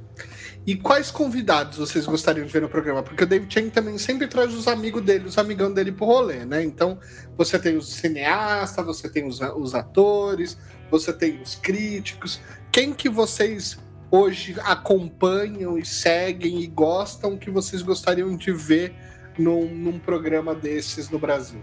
E 0.68 0.76
quais 0.76 1.10
convidados 1.10 1.78
vocês 1.78 2.04
gostariam 2.04 2.44
de 2.44 2.52
ver 2.52 2.60
no 2.60 2.68
programa? 2.68 3.02
Porque 3.02 3.24
o 3.24 3.26
David 3.26 3.50
Chang 3.50 3.70
também 3.70 3.96
sempre 3.96 4.28
traz 4.28 4.52
os 4.52 4.68
amigos 4.68 5.02
dele, 5.02 5.24
os 5.24 5.38
amigão 5.38 5.72
dele 5.72 5.90
pro 5.90 6.04
rolê, 6.04 6.44
né? 6.44 6.62
Então, 6.62 6.98
você 7.38 7.58
tem 7.58 7.74
os 7.78 7.90
cineastas, 7.90 8.84
você 8.84 9.08
tem 9.08 9.26
os, 9.26 9.40
os 9.40 9.74
atores, 9.74 10.58
você 10.90 11.10
tem 11.10 11.40
os 11.40 11.54
críticos. 11.54 12.38
Quem 12.70 12.92
que 12.92 13.08
vocês 13.08 13.78
hoje 14.10 14.56
acompanham 14.62 15.78
e 15.78 15.86
seguem 15.86 16.60
e 16.60 16.66
gostam 16.66 17.38
que 17.38 17.50
vocês 17.50 17.80
gostariam 17.80 18.36
de 18.36 18.52
ver 18.52 18.94
num, 19.38 19.74
num 19.74 19.98
programa 19.98 20.54
desses 20.54 21.08
no 21.08 21.18
Brasil? 21.18 21.62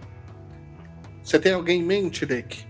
Você 1.21 1.37
tem 1.37 1.53
alguém 1.53 1.79
em 1.79 1.85
mente, 1.85 2.25
Dick? 2.25 2.65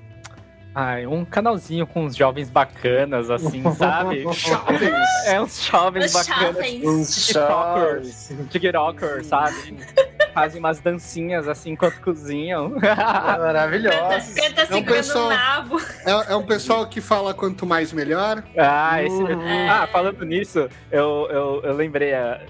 Ai, 0.78 1.07
um 1.07 1.23
canalzinho 1.23 1.88
com 1.88 2.03
uns 2.03 2.17
jovens 2.17 2.49
bacanas, 2.49 3.30
assim, 3.30 3.63
sabe? 3.76 4.23
Jovens! 4.34 5.26
É, 5.26 5.39
uns 5.39 5.63
jovens 5.63 6.13
Os 6.13 6.28
bacanas. 6.28 6.53
jovens. 6.53 6.84
Uns 6.86 7.26
TikTokers. 7.28 8.34
TikTokers, 8.49 9.26
sabe? 9.28 9.78
Fazem 10.34 10.59
umas 10.59 10.82
dancinhas 10.82 11.47
assim 11.47 11.71
enquanto 11.71 12.01
cozinham. 12.01 12.71
Maravilhosos. 12.84 14.34
Canta 14.34 14.63
um 14.63 14.65
segurando 14.65 14.86
pessoal- 14.86 15.26
o 15.28 15.30
nabo. 15.30 15.82
É, 16.05 16.34
é 16.34 16.36
um 16.36 16.45
pessoal 16.45 16.86
que 16.88 16.99
fala 16.99 17.34
quanto 17.34 17.65
mais 17.65 17.93
melhor. 17.93 18.43
Ah, 18.57 19.01
esse... 19.01 19.15
Uhum. 19.15 19.69
ah 19.69 19.88
falando 19.88 20.26
nisso, 20.26 20.67
eu, 20.91 21.28
eu, 21.32 21.61
eu 21.63 21.73
lembrei 21.73 22.13
ah, 22.13 22.41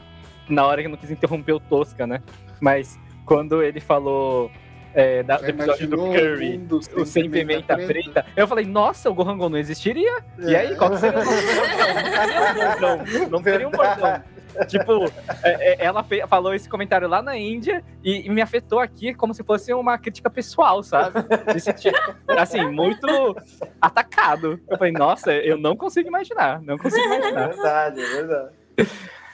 na 0.49 0.65
hora 0.65 0.81
que 0.81 0.87
eu 0.87 0.91
não 0.91 0.97
quis 0.97 1.11
interromper 1.11 1.53
o 1.53 1.59
Tosca, 1.59 2.07
né? 2.07 2.23
Mas 2.59 2.99
quando 3.23 3.61
ele 3.61 3.79
falou 3.79 4.49
é, 4.95 5.21
da- 5.23 5.37
do 5.37 5.45
episódio 5.47 5.87
do 5.89 5.97
Curry, 5.97 6.67
o 6.95 7.05
sem 7.05 7.29
pimenta 7.29 7.75
preta, 7.75 8.25
eu 8.35 8.47
falei, 8.47 8.65
nossa, 8.65 9.09
o 9.09 9.13
Gohangon 9.13 9.49
não 9.49 9.57
existiria? 9.57 10.17
E 10.39 10.55
aí, 10.55 10.75
qual 10.75 10.89
que 10.91 10.97
seria 10.97 11.19
o 11.19 11.23
bordão? 11.23 12.97
Não, 13.21 13.29
não, 13.29 13.43
teria 13.43 13.67
um 13.67 13.71
bordão. 13.71 14.23
Tipo, 14.69 15.03
é, 15.43 15.73
é, 15.73 15.85
ela 15.85 16.01
fe- 16.01 16.25
falou 16.27 16.53
esse 16.53 16.69
comentário 16.69 17.09
lá 17.09 17.21
na 17.21 17.37
Índia 17.37 17.83
e, 18.01 18.25
e 18.25 18.29
me 18.29 18.41
afetou 18.41 18.79
aqui 18.79 19.13
como 19.13 19.33
se 19.33 19.43
fosse 19.43 19.73
uma 19.73 19.97
crítica 19.97 20.29
pessoal, 20.29 20.81
sabe? 20.81 21.19
Senti, 21.59 21.91
assim, 22.37 22.65
muito 22.69 23.35
atacado. 23.81 24.57
Eu 24.69 24.77
falei, 24.77 24.93
nossa, 24.93 25.33
eu 25.33 25.57
não 25.57 25.75
consigo 25.75 26.07
imaginar, 26.07 26.61
não 26.61 26.77
consigo 26.77 27.01
É 27.03 27.17
imaginar. 27.17 27.47
verdade, 27.49 28.01
é 28.01 28.05
verdade. 28.07 28.49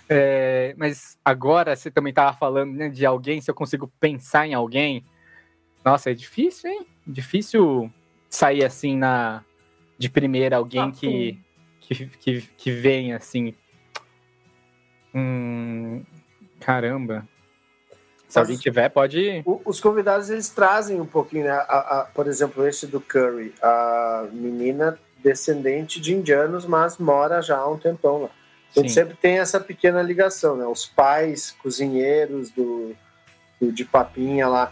É, 0.10 0.74
mas 0.78 1.18
agora 1.24 1.76
você 1.76 1.90
também 1.92 2.12
tava 2.14 2.34
falando 2.36 2.74
né, 2.74 2.90
de 2.90 3.06
alguém, 3.06 3.40
se 3.40 3.50
eu 3.50 3.56
consigo 3.56 3.92
pensar 4.00 4.48
em 4.48 4.54
alguém. 4.56 5.06
Nossa, 5.84 6.12
é 6.12 6.14
difícil, 6.14 6.70
hein? 6.70 6.86
Difícil 7.06 7.92
sair 8.30 8.64
assim 8.64 8.96
na 8.98 9.44
de 9.98 10.10
primeira 10.10 10.58
alguém 10.58 10.82
Ah, 10.82 10.92
que, 10.92 11.40
que, 11.80 12.06
que, 12.08 12.42
que 12.58 12.72
vem 12.72 13.14
assim. 13.14 13.54
Hum, 15.14 16.04
caramba. 16.60 17.28
Se 18.28 18.40
alguém 18.40 18.58
tiver, 18.58 18.88
pode. 18.90 19.44
Os 19.66 19.82
convidados 19.82 20.30
eles 20.30 20.50
trazem 20.50 21.02
um 21.02 21.06
pouquinho, 21.06 21.44
né? 21.44 21.50
A- 21.52 22.00
a- 22.02 22.08
por 22.14 22.28
exemplo, 22.28 22.66
esse 22.66 22.88
do 22.88 23.02
Curry, 23.02 23.54
a 23.62 24.26
menina 24.32 24.98
descendente 25.22 26.00
de 26.00 26.14
indianos, 26.14 26.66
mas 26.66 26.98
mora 26.98 27.42
já 27.42 27.58
há 27.58 27.70
um 27.70 27.78
tempão 27.78 28.24
lá. 28.24 28.30
A 28.76 28.80
gente 28.80 28.88
Sim. 28.90 28.96
sempre 29.02 29.18
tem 29.18 29.38
essa 29.38 29.60
pequena 29.60 30.02
ligação, 30.02 30.56
né? 30.56 30.66
Os 30.66 30.86
pais 30.86 31.52
cozinheiros 31.62 32.50
do, 32.52 32.96
do- 33.60 33.72
de 33.72 33.84
papinha 33.84 34.48
lá. 34.48 34.72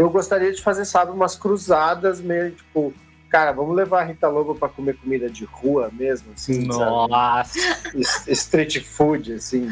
Eu 0.00 0.10
gostaria 0.10 0.52
de 0.52 0.62
fazer, 0.62 0.84
sabe, 0.84 1.10
umas 1.12 1.36
cruzadas 1.36 2.20
meio 2.20 2.52
tipo, 2.52 2.92
cara, 3.28 3.52
vamos 3.52 3.76
levar 3.76 4.00
a 4.00 4.04
Rita 4.04 4.28
Lobo 4.28 4.54
para 4.54 4.68
comer 4.68 4.96
comida 4.96 5.28
de 5.28 5.44
rua 5.44 5.90
mesmo, 5.92 6.32
assim, 6.34 6.70
sabe? 6.72 6.90
Nossa! 6.90 7.58
es- 7.94 8.26
street 8.28 8.82
food, 8.84 9.34
assim. 9.34 9.68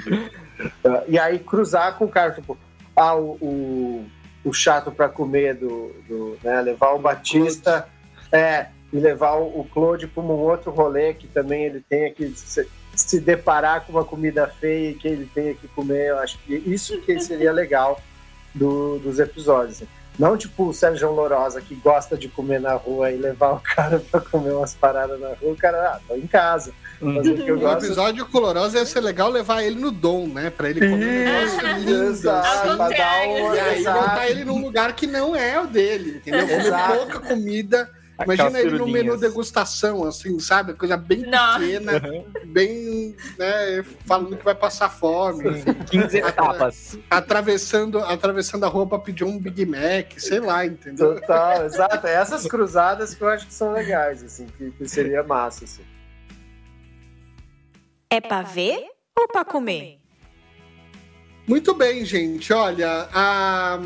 e 1.09 1.19
aí 1.19 1.39
cruzar 1.39 1.97
com 1.97 2.05
o 2.05 2.09
cara, 2.09 2.33
tipo, 2.33 2.57
ah, 2.95 3.15
o, 3.17 3.39
o, 3.41 4.07
o 4.45 4.53
chato 4.53 4.91
pra 4.91 5.09
comer 5.09 5.55
do, 5.55 5.93
do 6.09 6.39
né, 6.43 6.61
levar 6.61 6.93
o 6.95 6.99
Batista, 6.99 7.89
é, 8.31 8.67
e 8.93 8.99
levar 8.99 9.35
o, 9.37 9.65
Claude 9.73 10.07
pra 10.07 10.23
um 10.23 10.27
outro 10.31 10.71
rolê 10.71 11.15
que 11.15 11.27
também 11.27 11.65
ele 11.65 11.81
tenha 11.89 12.13
que 12.13 12.29
se, 12.31 12.67
se 12.95 13.21
deparar 13.21 13.85
com 13.87 13.93
uma 13.93 14.05
comida 14.05 14.47
feia 14.47 14.95
que 14.95 15.07
ele 15.09 15.27
tenha 15.35 15.55
que 15.55 15.69
comer, 15.69 16.09
eu 16.11 16.19
acho 16.19 16.39
que 16.41 16.55
isso 16.55 17.01
que 17.03 17.19
seria 17.21 17.53
legal 17.53 18.01
do- 18.55 18.99
dos 18.99 19.19
episódios. 19.19 19.77
assim. 19.83 19.89
Não 20.19 20.37
tipo 20.37 20.69
o 20.69 20.75
Sérgio 20.75 21.13
Lourosa 21.13 21.61
que 21.61 21.75
gosta 21.77 22.17
de 22.17 22.29
comer 22.29 22.61
na 22.61 22.73
rua 22.75 23.11
e 23.13 23.17
levar 23.17 23.53
o 23.53 23.61
cara 23.61 23.99
pra 24.11 24.21
comer 24.21 24.51
umas 24.53 24.75
paradas 24.75 25.21
na 25.21 25.29
rua, 25.29 25.53
o 25.53 25.57
cara, 25.57 25.93
ah, 25.95 26.01
tô 26.09 26.15
em 26.17 26.27
casa. 26.27 26.73
Mas 27.01 27.29
o 27.29 27.35
que 27.35 27.49
eu 27.49 27.55
No 27.55 27.61
gosto 27.61 27.85
episódio 27.87 28.27
coloroso 28.27 28.77
ia 28.77 28.85
ser 28.85 29.01
legal 29.01 29.31
levar 29.31 29.63
ele 29.63 29.79
no 29.81 29.93
dom, 29.93 30.27
né? 30.27 30.51
Pra 30.51 30.69
ele 30.69 30.81
comer 30.81 31.07
um 31.07 31.25
negócio 31.33 31.77
lindo. 31.79 32.05
Exato, 32.07 32.77
pra 32.77 32.89
dar 32.89 33.27
uma- 33.29 33.55
E 33.57 33.61
aí 33.61 33.79
exato. 33.79 34.01
botar 34.01 34.29
ele 34.29 34.45
num 34.45 34.61
lugar 34.61 34.93
que 34.97 35.07
não 35.07 35.37
é 35.37 35.61
o 35.61 35.67
dele, 35.69 36.17
entendeu? 36.17 36.49
Comer 36.49 36.97
pouca 36.97 37.21
comida. 37.21 37.89
Imagina 38.25 38.59
ele 38.59 38.79
no 38.79 38.87
menu 38.89 39.17
degustação, 39.17 40.05
assim, 40.05 40.39
sabe? 40.41 40.75
Coisa 40.75 40.97
bem 40.97 41.21
Não. 41.21 41.61
pequena, 41.61 41.93
bem, 42.47 43.17
né, 43.39 43.85
falando 44.05 44.37
que 44.37 44.45
vai 44.45 44.55
passar 44.57 44.89
fome, 44.89 45.49
enfim. 45.49 45.75
15 45.75 46.19
etapas. 46.19 46.99
atravessando, 47.09 48.01
atravessando 48.01 48.65
a 48.65 48.69
rua 48.69 48.87
pra 48.89 48.99
pedir 48.99 49.23
um 49.25 49.39
Big 49.39 49.65
Mac, 49.65 50.19
sei 50.19 50.41
lá, 50.41 50.67
entendeu? 50.67 51.15
Total, 51.15 51.65
exato. 51.65 52.07
É 52.07 52.15
Essas 52.15 52.45
cruzadas 52.47 53.15
que 53.15 53.23
eu 53.23 53.29
acho 53.29 53.47
que 53.47 53.55
são 53.55 53.73
legais, 53.73 54.23
assim, 54.25 54.47
que, 54.59 54.71
que 54.73 54.89
seria 54.89 55.23
massa, 55.23 55.65
assim. 55.65 55.83
É 58.11 58.21
pra 58.21 58.43
ver 58.43 58.85
ou 59.17 59.29
pra 59.29 59.45
comer? 59.45 59.99
Muito 61.47 61.73
bem, 61.75 62.05
gente. 62.05 62.53
Olha, 62.53 63.09
a, 63.13 63.79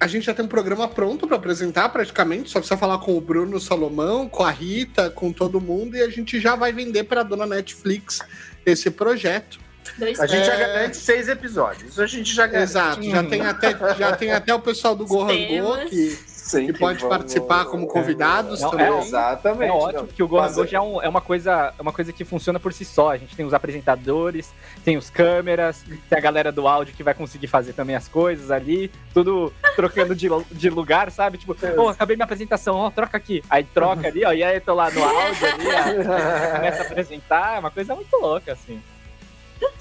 a 0.00 0.06
gente 0.06 0.24
já 0.24 0.32
tem 0.32 0.46
um 0.46 0.48
programa 0.48 0.88
pronto 0.88 1.26
para 1.26 1.36
apresentar 1.36 1.90
praticamente. 1.90 2.50
Só 2.50 2.58
precisa 2.58 2.78
falar 2.78 2.98
com 2.98 3.16
o 3.16 3.20
Bruno 3.20 3.60
Salomão, 3.60 4.26
com 4.26 4.42
a 4.42 4.50
Rita, 4.50 5.10
com 5.10 5.30
todo 5.30 5.60
mundo 5.60 5.94
e 5.94 6.02
a 6.02 6.08
gente 6.08 6.40
já 6.40 6.56
vai 6.56 6.72
vender 6.72 7.04
para 7.04 7.20
a 7.20 7.24
dona 7.24 7.44
Netflix 7.44 8.20
esse 8.64 8.90
projeto. 8.90 9.60
Dois 9.98 10.18
A 10.18 10.26
gente 10.26 10.46
já 10.46 10.56
garante 10.56 10.96
seis 10.96 11.28
episódios. 11.28 11.90
Isso 11.90 12.02
a 12.02 12.06
gente 12.06 12.34
já 12.34 12.46
garante. 12.46 12.70
Exato. 12.70 13.02
Já 13.02 13.24
tem 13.24 13.42
até, 13.42 13.76
já 13.98 14.16
tem 14.16 14.32
até 14.32 14.54
o 14.54 14.60
pessoal 14.60 14.96
do 14.96 15.04
Gohangô 15.06 15.76
Temas. 15.76 15.90
que, 15.90 16.18
Sim, 16.50 16.66
que 16.66 16.72
pode 16.78 17.00
vamos- 17.00 17.16
participar 17.16 17.64
como 17.66 17.86
convidados 17.86 18.60
Não, 18.60 18.70
também. 18.70 18.86
é 18.86 18.98
Exatamente. 19.00 19.68
É 19.70 19.72
ótimo, 19.72 19.92
não. 20.00 20.06
porque 20.06 20.22
o 20.22 20.28
Gohan 20.28 20.42
Fazer- 20.42 20.66
já 20.68 20.78
é, 20.78 20.80
um- 20.80 21.02
é 21.02 21.08
uma 21.08 21.20
coisa, 21.20 21.72
é 21.78 21.82
uma 21.82 21.92
coisa 21.92 22.12
que 22.12 22.24
funciona 22.24 22.58
por 22.58 22.72
si 22.72 22.84
só. 22.84 23.10
A 23.10 23.16
gente 23.16 23.34
tem 23.36 23.44
os 23.46 23.54
apresentadores, 23.54 24.50
tem 24.84 24.96
os 24.96 25.08
câmeras, 25.10 25.84
tem 26.08 26.18
a 26.18 26.20
galera 26.20 26.50
do 26.52 26.66
áudio 26.66 26.94
que 26.94 27.02
vai 27.02 27.14
conseguir 27.14 27.46
fazer 27.46 27.72
também 27.72 27.94
as 27.96 28.08
coisas 28.08 28.50
ali, 28.50 28.90
tudo 29.14 29.52
trocando 29.76 30.14
de, 30.14 30.28
de 30.50 30.70
lugar, 30.70 31.10
sabe? 31.10 31.38
Tipo, 31.38 31.54
pô, 31.54 31.88
acabei 31.88 32.16
minha 32.16 32.24
apresentação, 32.24 32.76
ó, 32.76 32.90
troca 32.90 33.16
aqui. 33.16 33.42
Aí 33.48 33.64
troca 33.64 34.08
ali, 34.08 34.24
ó, 34.24 34.32
e 34.32 34.42
aí 34.42 34.56
eu 34.56 34.60
tô 34.60 34.74
lá 34.74 34.90
no 34.90 35.02
áudio 35.04 35.46
ali, 35.46 35.66
ó, 35.68 35.70
começa 36.56 36.82
a 36.82 36.86
apresentar, 36.86 37.56
é 37.56 37.58
uma 37.60 37.70
coisa 37.70 37.94
muito 37.94 38.16
louca, 38.16 38.52
assim. 38.52 38.82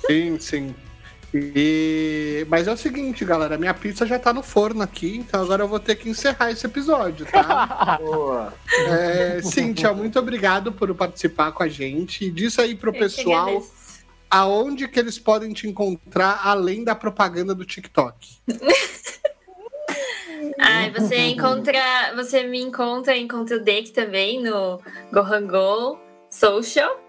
Sim, 0.05 0.37
sim. 0.39 0.75
E... 1.33 2.45
Mas 2.49 2.67
é 2.67 2.71
o 2.71 2.77
seguinte, 2.77 3.23
galera, 3.23 3.57
minha 3.57 3.73
pizza 3.73 4.05
já 4.05 4.17
tá 4.17 4.33
no 4.33 4.41
forno 4.41 4.81
aqui, 4.81 5.17
então 5.17 5.41
agora 5.41 5.63
eu 5.63 5.67
vou 5.67 5.79
ter 5.79 5.95
que 5.95 6.09
encerrar 6.09 6.51
esse 6.51 6.65
episódio, 6.65 7.25
tá? 7.25 7.97
Boa. 8.01 8.53
É, 8.87 9.41
Cíntia, 9.43 9.93
muito 9.93 10.17
obrigado 10.17 10.71
por 10.71 10.93
participar 10.95 11.51
com 11.51 11.63
a 11.63 11.67
gente. 11.67 12.25
E 12.25 12.31
diz 12.31 12.57
aí 12.57 12.75
pro 12.75 12.93
Eu 12.93 12.99
pessoal 12.99 13.63
aonde 14.29 14.87
que 14.87 14.99
eles 14.99 15.17
podem 15.17 15.51
te 15.53 15.67
encontrar 15.67 16.41
além 16.43 16.83
da 16.83 16.93
propaganda 16.93 17.55
do 17.55 17.65
TikTok. 17.65 18.15
Ai, 20.59 20.91
você 20.91 21.15
encontra. 21.27 22.13
Você 22.15 22.43
me 22.43 22.61
encontra, 22.61 23.17
encontra 23.17 23.57
o 23.57 23.63
Deck 23.63 23.91
também 23.91 24.41
no 24.41 24.79
Gohango 25.11 25.99
Social, 26.29 26.99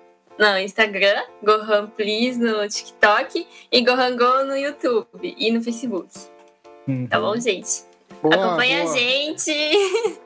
no 0.41 0.59
Instagram, 0.59 1.22
Gohan 1.45 1.86
Please 1.97 2.38
no 2.38 2.66
TikTok 2.66 3.47
e 3.70 3.84
Gohango 3.84 4.45
no 4.47 4.57
YouTube 4.57 5.07
e 5.22 5.53
no 5.53 5.62
Facebook. 5.62 6.09
Tá 7.11 7.20
bom, 7.20 7.36
gente? 7.38 7.84
Boa, 8.22 8.34
Acompanha 8.34 8.82
boa. 8.84 8.95
a 8.95 8.99
gente. 8.99 9.53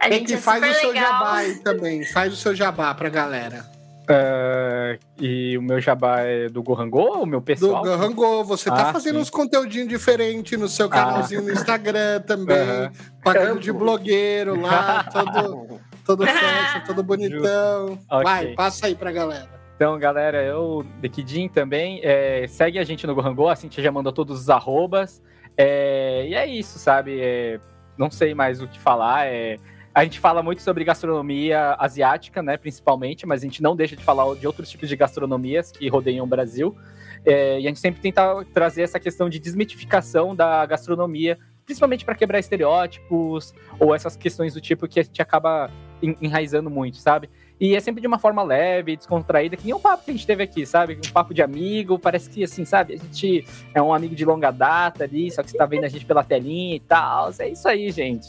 A 0.00 0.08
Tem 0.08 0.18
gente 0.20 0.28
que 0.28 0.34
é 0.34 0.38
faz 0.38 0.64
super 0.64 0.76
o 0.76 0.80
seu 0.80 0.88
legal. 0.92 1.12
jabá 1.12 1.36
aí 1.38 1.54
também. 1.56 2.04
Faz 2.06 2.32
o 2.32 2.36
seu 2.36 2.54
jabá 2.54 2.94
pra 2.94 3.08
galera. 3.08 3.66
Ah, 4.08 4.96
e 5.20 5.58
o 5.58 5.62
meu 5.62 5.80
jabá 5.80 6.20
é 6.20 6.48
do 6.48 6.62
Gohango 6.62 6.98
ou 7.00 7.22
o 7.24 7.26
meu 7.26 7.40
Do 7.40 7.44
pessoal? 7.44 7.82
Gohango, 7.82 8.44
você 8.44 8.70
tá 8.70 8.88
Ah, 8.90 8.92
fazendo 8.92 9.16
sim. 9.16 9.20
uns 9.22 9.28
conteúdinhos 9.30 9.88
diferentes 9.88 10.56
no 10.58 10.68
seu 10.68 10.88
canalzinho 10.88 11.42
no 11.42 11.52
Instagram 11.52 12.20
também. 12.22 12.56
Aham. 12.56 12.92
Pagando 13.24 13.60
de 13.60 13.72
blogueiro 13.72 14.58
lá, 14.60 15.02
todo, 15.12 15.80
todo 16.06 16.24
fashion, 16.26 16.80
todo 16.86 17.02
bonitão. 17.02 17.98
Ok. 18.08 18.24
Vai, 18.24 18.46
passa 18.54 18.86
aí 18.86 18.94
pra 18.94 19.10
galera. 19.10 19.57
Então, 19.78 19.96
galera, 19.96 20.42
eu, 20.42 20.84
Dequidin 21.00 21.48
também, 21.48 22.00
é, 22.02 22.48
segue 22.48 22.80
a 22.80 22.82
gente 22.82 23.06
no 23.06 23.14
Gohangô, 23.14 23.48
a 23.48 23.54
Cintia 23.54 23.80
já 23.80 23.92
mandou 23.92 24.12
todos 24.12 24.40
os 24.40 24.50
arrobas. 24.50 25.22
É, 25.56 26.26
e 26.26 26.34
é 26.34 26.44
isso, 26.48 26.80
sabe? 26.80 27.20
É, 27.20 27.60
não 27.96 28.10
sei 28.10 28.34
mais 28.34 28.60
o 28.60 28.66
que 28.66 28.76
falar. 28.76 29.28
É, 29.28 29.56
a 29.94 30.02
gente 30.02 30.18
fala 30.18 30.42
muito 30.42 30.62
sobre 30.62 30.82
gastronomia 30.82 31.76
asiática, 31.78 32.42
né, 32.42 32.56
principalmente, 32.56 33.24
mas 33.24 33.40
a 33.40 33.44
gente 33.44 33.62
não 33.62 33.76
deixa 33.76 33.94
de 33.94 34.02
falar 34.02 34.34
de 34.34 34.48
outros 34.48 34.68
tipos 34.68 34.88
de 34.88 34.96
gastronomias 34.96 35.70
que 35.70 35.88
rodeiam 35.88 36.26
o 36.26 36.28
Brasil. 36.28 36.76
É, 37.24 37.60
e 37.60 37.64
a 37.64 37.68
gente 37.68 37.78
sempre 37.78 38.00
tenta 38.00 38.44
trazer 38.52 38.82
essa 38.82 38.98
questão 38.98 39.28
de 39.28 39.38
desmitificação 39.38 40.34
da 40.34 40.66
gastronomia, 40.66 41.38
principalmente 41.64 42.04
para 42.04 42.16
quebrar 42.16 42.40
estereótipos 42.40 43.54
ou 43.78 43.94
essas 43.94 44.16
questões 44.16 44.54
do 44.54 44.60
tipo 44.60 44.88
que 44.88 44.98
a 44.98 45.04
gente 45.04 45.22
acaba 45.22 45.70
enraizando 46.02 46.68
muito, 46.68 46.96
sabe? 46.96 47.30
E 47.60 47.74
é 47.74 47.80
sempre 47.80 48.00
de 48.00 48.06
uma 48.06 48.18
forma 48.18 48.42
leve, 48.42 48.96
descontraída, 48.96 49.56
que 49.56 49.64
nem 49.64 49.74
o 49.74 49.80
papo 49.80 50.04
que 50.04 50.10
a 50.10 50.14
gente 50.14 50.26
teve 50.26 50.42
aqui, 50.42 50.64
sabe? 50.64 50.98
Um 51.04 51.12
papo 51.12 51.34
de 51.34 51.42
amigo, 51.42 51.98
parece 51.98 52.30
que 52.30 52.44
assim, 52.44 52.64
sabe? 52.64 52.94
A 52.94 52.96
gente 52.96 53.44
é 53.74 53.82
um 53.82 53.92
amigo 53.92 54.14
de 54.14 54.24
longa 54.24 54.50
data 54.50 55.04
ali, 55.04 55.30
só 55.30 55.42
que 55.42 55.50
você 55.50 55.58
tá 55.58 55.66
vendo 55.66 55.84
a 55.84 55.88
gente 55.88 56.04
pela 56.04 56.22
telinha 56.22 56.76
e 56.76 56.80
tal. 56.80 57.32
É 57.38 57.48
isso 57.48 57.68
aí, 57.68 57.90
gente. 57.90 58.28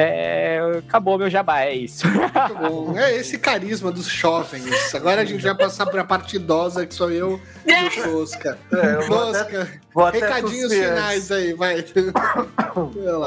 É, 0.00 0.60
acabou 0.78 1.18
meu 1.18 1.28
jabá, 1.28 1.62
é 1.62 1.74
isso. 1.74 2.06
Muito 2.06 2.54
bom. 2.54 2.96
É 2.96 3.16
esse 3.16 3.36
carisma 3.36 3.90
dos 3.90 4.06
jovens. 4.06 4.94
Agora 4.94 5.22
a 5.22 5.24
gente 5.24 5.42
vai 5.42 5.56
passar 5.56 5.86
para 5.86 6.02
a 6.02 6.04
parte 6.04 6.36
idosa, 6.36 6.86
que 6.86 6.94
sou 6.94 7.10
eu 7.10 7.40
e 7.66 7.72
o 7.72 7.90
Tosca. 8.12 8.56
É, 8.72 8.94
eu 8.94 9.08
vou 9.08 9.32
Tosca, 9.32 9.80
recadinhos 10.12 10.72
finais 10.72 11.32
aí, 11.32 11.52
vai. 11.52 11.84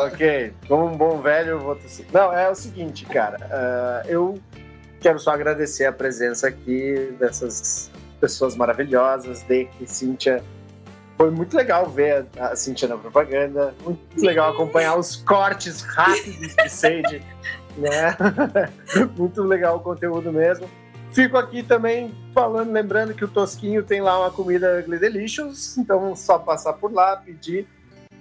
Ok, 0.07 0.53
como 0.65 0.85
um 0.85 0.95
bom 0.95 1.19
velho, 1.19 1.49
eu 1.49 1.59
vou 1.59 1.75
tossir. 1.75 2.05
Não, 2.13 2.31
é 2.33 2.49
o 2.49 2.55
seguinte, 2.55 3.05
cara. 3.05 3.37
ah, 3.51 4.03
eu 4.07 4.39
quero 5.01 5.19
só 5.19 5.31
agradecer 5.31 5.85
a 5.85 5.91
presença 5.91 6.47
aqui 6.47 7.13
dessas 7.19 7.91
pessoas 8.19 8.55
maravilhosas, 8.55 9.41
Deck, 9.43 9.71
Cíntia. 9.87 10.43
Foi 11.17 11.31
muito 11.31 11.57
legal 11.57 11.89
ver 11.89 12.27
a 12.39 12.55
Cíntia 12.55 12.87
na 12.87 12.97
propaganda, 12.97 13.73
muito 13.83 13.99
legal 14.23 14.51
acompanhar 14.51 14.95
os 14.95 15.15
cortes 15.15 15.81
rápidos 15.81 16.55
de 16.55 16.69
Sage, 16.69 17.21
né? 17.77 18.15
muito 19.17 19.41
legal 19.41 19.77
o 19.77 19.79
conteúdo 19.79 20.31
mesmo. 20.31 20.69
Fico 21.11 21.37
aqui 21.37 21.61
também 21.61 22.15
falando, 22.33 22.71
lembrando 22.71 23.13
que 23.13 23.25
o 23.25 23.27
Tosquinho 23.27 23.83
tem 23.83 24.01
lá 24.01 24.19
uma 24.19 24.31
comida 24.31 24.79
Ugly 24.79 24.97
Delicious, 24.97 25.77
então 25.77 26.15
só 26.15 26.39
passar 26.39 26.73
por 26.73 26.93
lá, 26.93 27.17
pedir. 27.17 27.67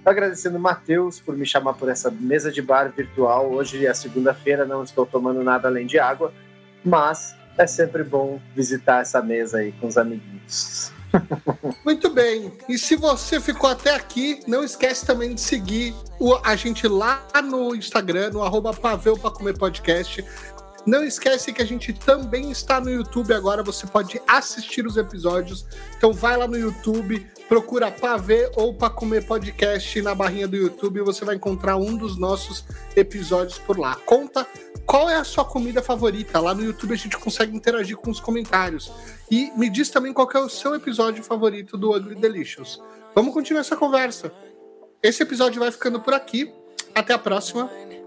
Agradecendo 0.04 0.56
o 0.56 0.60
Matheus 0.60 1.20
por 1.20 1.36
me 1.36 1.44
chamar 1.44 1.74
por 1.74 1.88
essa 1.90 2.10
mesa 2.10 2.50
de 2.50 2.62
bar 2.62 2.90
virtual. 2.90 3.52
Hoje 3.52 3.86
é 3.86 3.92
segunda-feira, 3.92 4.64
não 4.64 4.82
estou 4.82 5.04
tomando 5.04 5.44
nada 5.44 5.68
além 5.68 5.86
de 5.86 5.98
água, 5.98 6.32
mas 6.84 7.34
é 7.58 7.66
sempre 7.66 8.02
bom 8.04 8.40
visitar 8.54 9.02
essa 9.02 9.20
mesa 9.22 9.58
aí 9.58 9.72
com 9.72 9.86
os 9.86 9.96
amiguinhos. 9.98 10.92
Muito 11.84 12.08
bem. 12.10 12.52
E 12.68 12.78
se 12.78 12.94
você 12.96 13.40
ficou 13.40 13.68
até 13.68 13.94
aqui, 13.94 14.40
não 14.46 14.62
esquece 14.62 15.04
também 15.04 15.34
de 15.34 15.40
seguir 15.40 15.94
o- 16.20 16.36
a 16.44 16.54
gente 16.54 16.86
lá 16.86 17.20
no 17.42 17.74
Instagram, 17.74 18.30
no 18.30 18.42
arroba 18.42 18.72
Paveu 18.72 19.18
pra 19.18 19.30
Comer 19.30 19.58
Podcast. 19.58 20.24
Não 20.86 21.04
esquece 21.04 21.52
que 21.52 21.60
a 21.60 21.66
gente 21.66 21.92
também 21.92 22.50
está 22.50 22.80
no 22.80 22.90
YouTube 22.90 23.34
agora, 23.34 23.62
você 23.62 23.86
pode 23.86 24.20
assistir 24.26 24.86
os 24.86 24.96
episódios. 24.96 25.66
Então 25.96 26.12
vai 26.12 26.36
lá 26.36 26.46
no 26.46 26.58
YouTube, 26.58 27.26
procura 27.48 27.90
Pavê 27.90 28.50
ou 28.56 28.74
Pra 28.74 28.88
Comer 28.88 29.26
Podcast 29.26 30.00
na 30.00 30.14
barrinha 30.14 30.48
do 30.48 30.56
YouTube 30.56 31.00
você 31.02 31.24
vai 31.24 31.34
encontrar 31.34 31.76
um 31.76 31.96
dos 31.96 32.16
nossos 32.16 32.64
episódios 32.96 33.58
por 33.58 33.78
lá. 33.78 33.96
Conta 34.06 34.46
qual 34.86 35.08
é 35.08 35.16
a 35.16 35.24
sua 35.24 35.44
comida 35.44 35.82
favorita. 35.82 36.40
Lá 36.40 36.54
no 36.54 36.62
YouTube 36.62 36.94
a 36.94 36.96
gente 36.96 37.18
consegue 37.18 37.56
interagir 37.56 37.96
com 37.96 38.10
os 38.10 38.20
comentários. 38.20 38.90
E 39.30 39.52
me 39.56 39.68
diz 39.68 39.90
também 39.90 40.12
qual 40.12 40.28
é 40.34 40.38
o 40.38 40.48
seu 40.48 40.74
episódio 40.74 41.22
favorito 41.22 41.76
do 41.76 41.94
Ugly 41.94 42.14
Delicious. 42.14 42.80
Vamos 43.14 43.34
continuar 43.34 43.60
essa 43.60 43.76
conversa. 43.76 44.32
Esse 45.02 45.22
episódio 45.22 45.60
vai 45.60 45.70
ficando 45.70 46.00
por 46.00 46.14
aqui. 46.14 46.52
Até 46.94 47.12
a 47.14 47.18
próxima. 47.18 47.70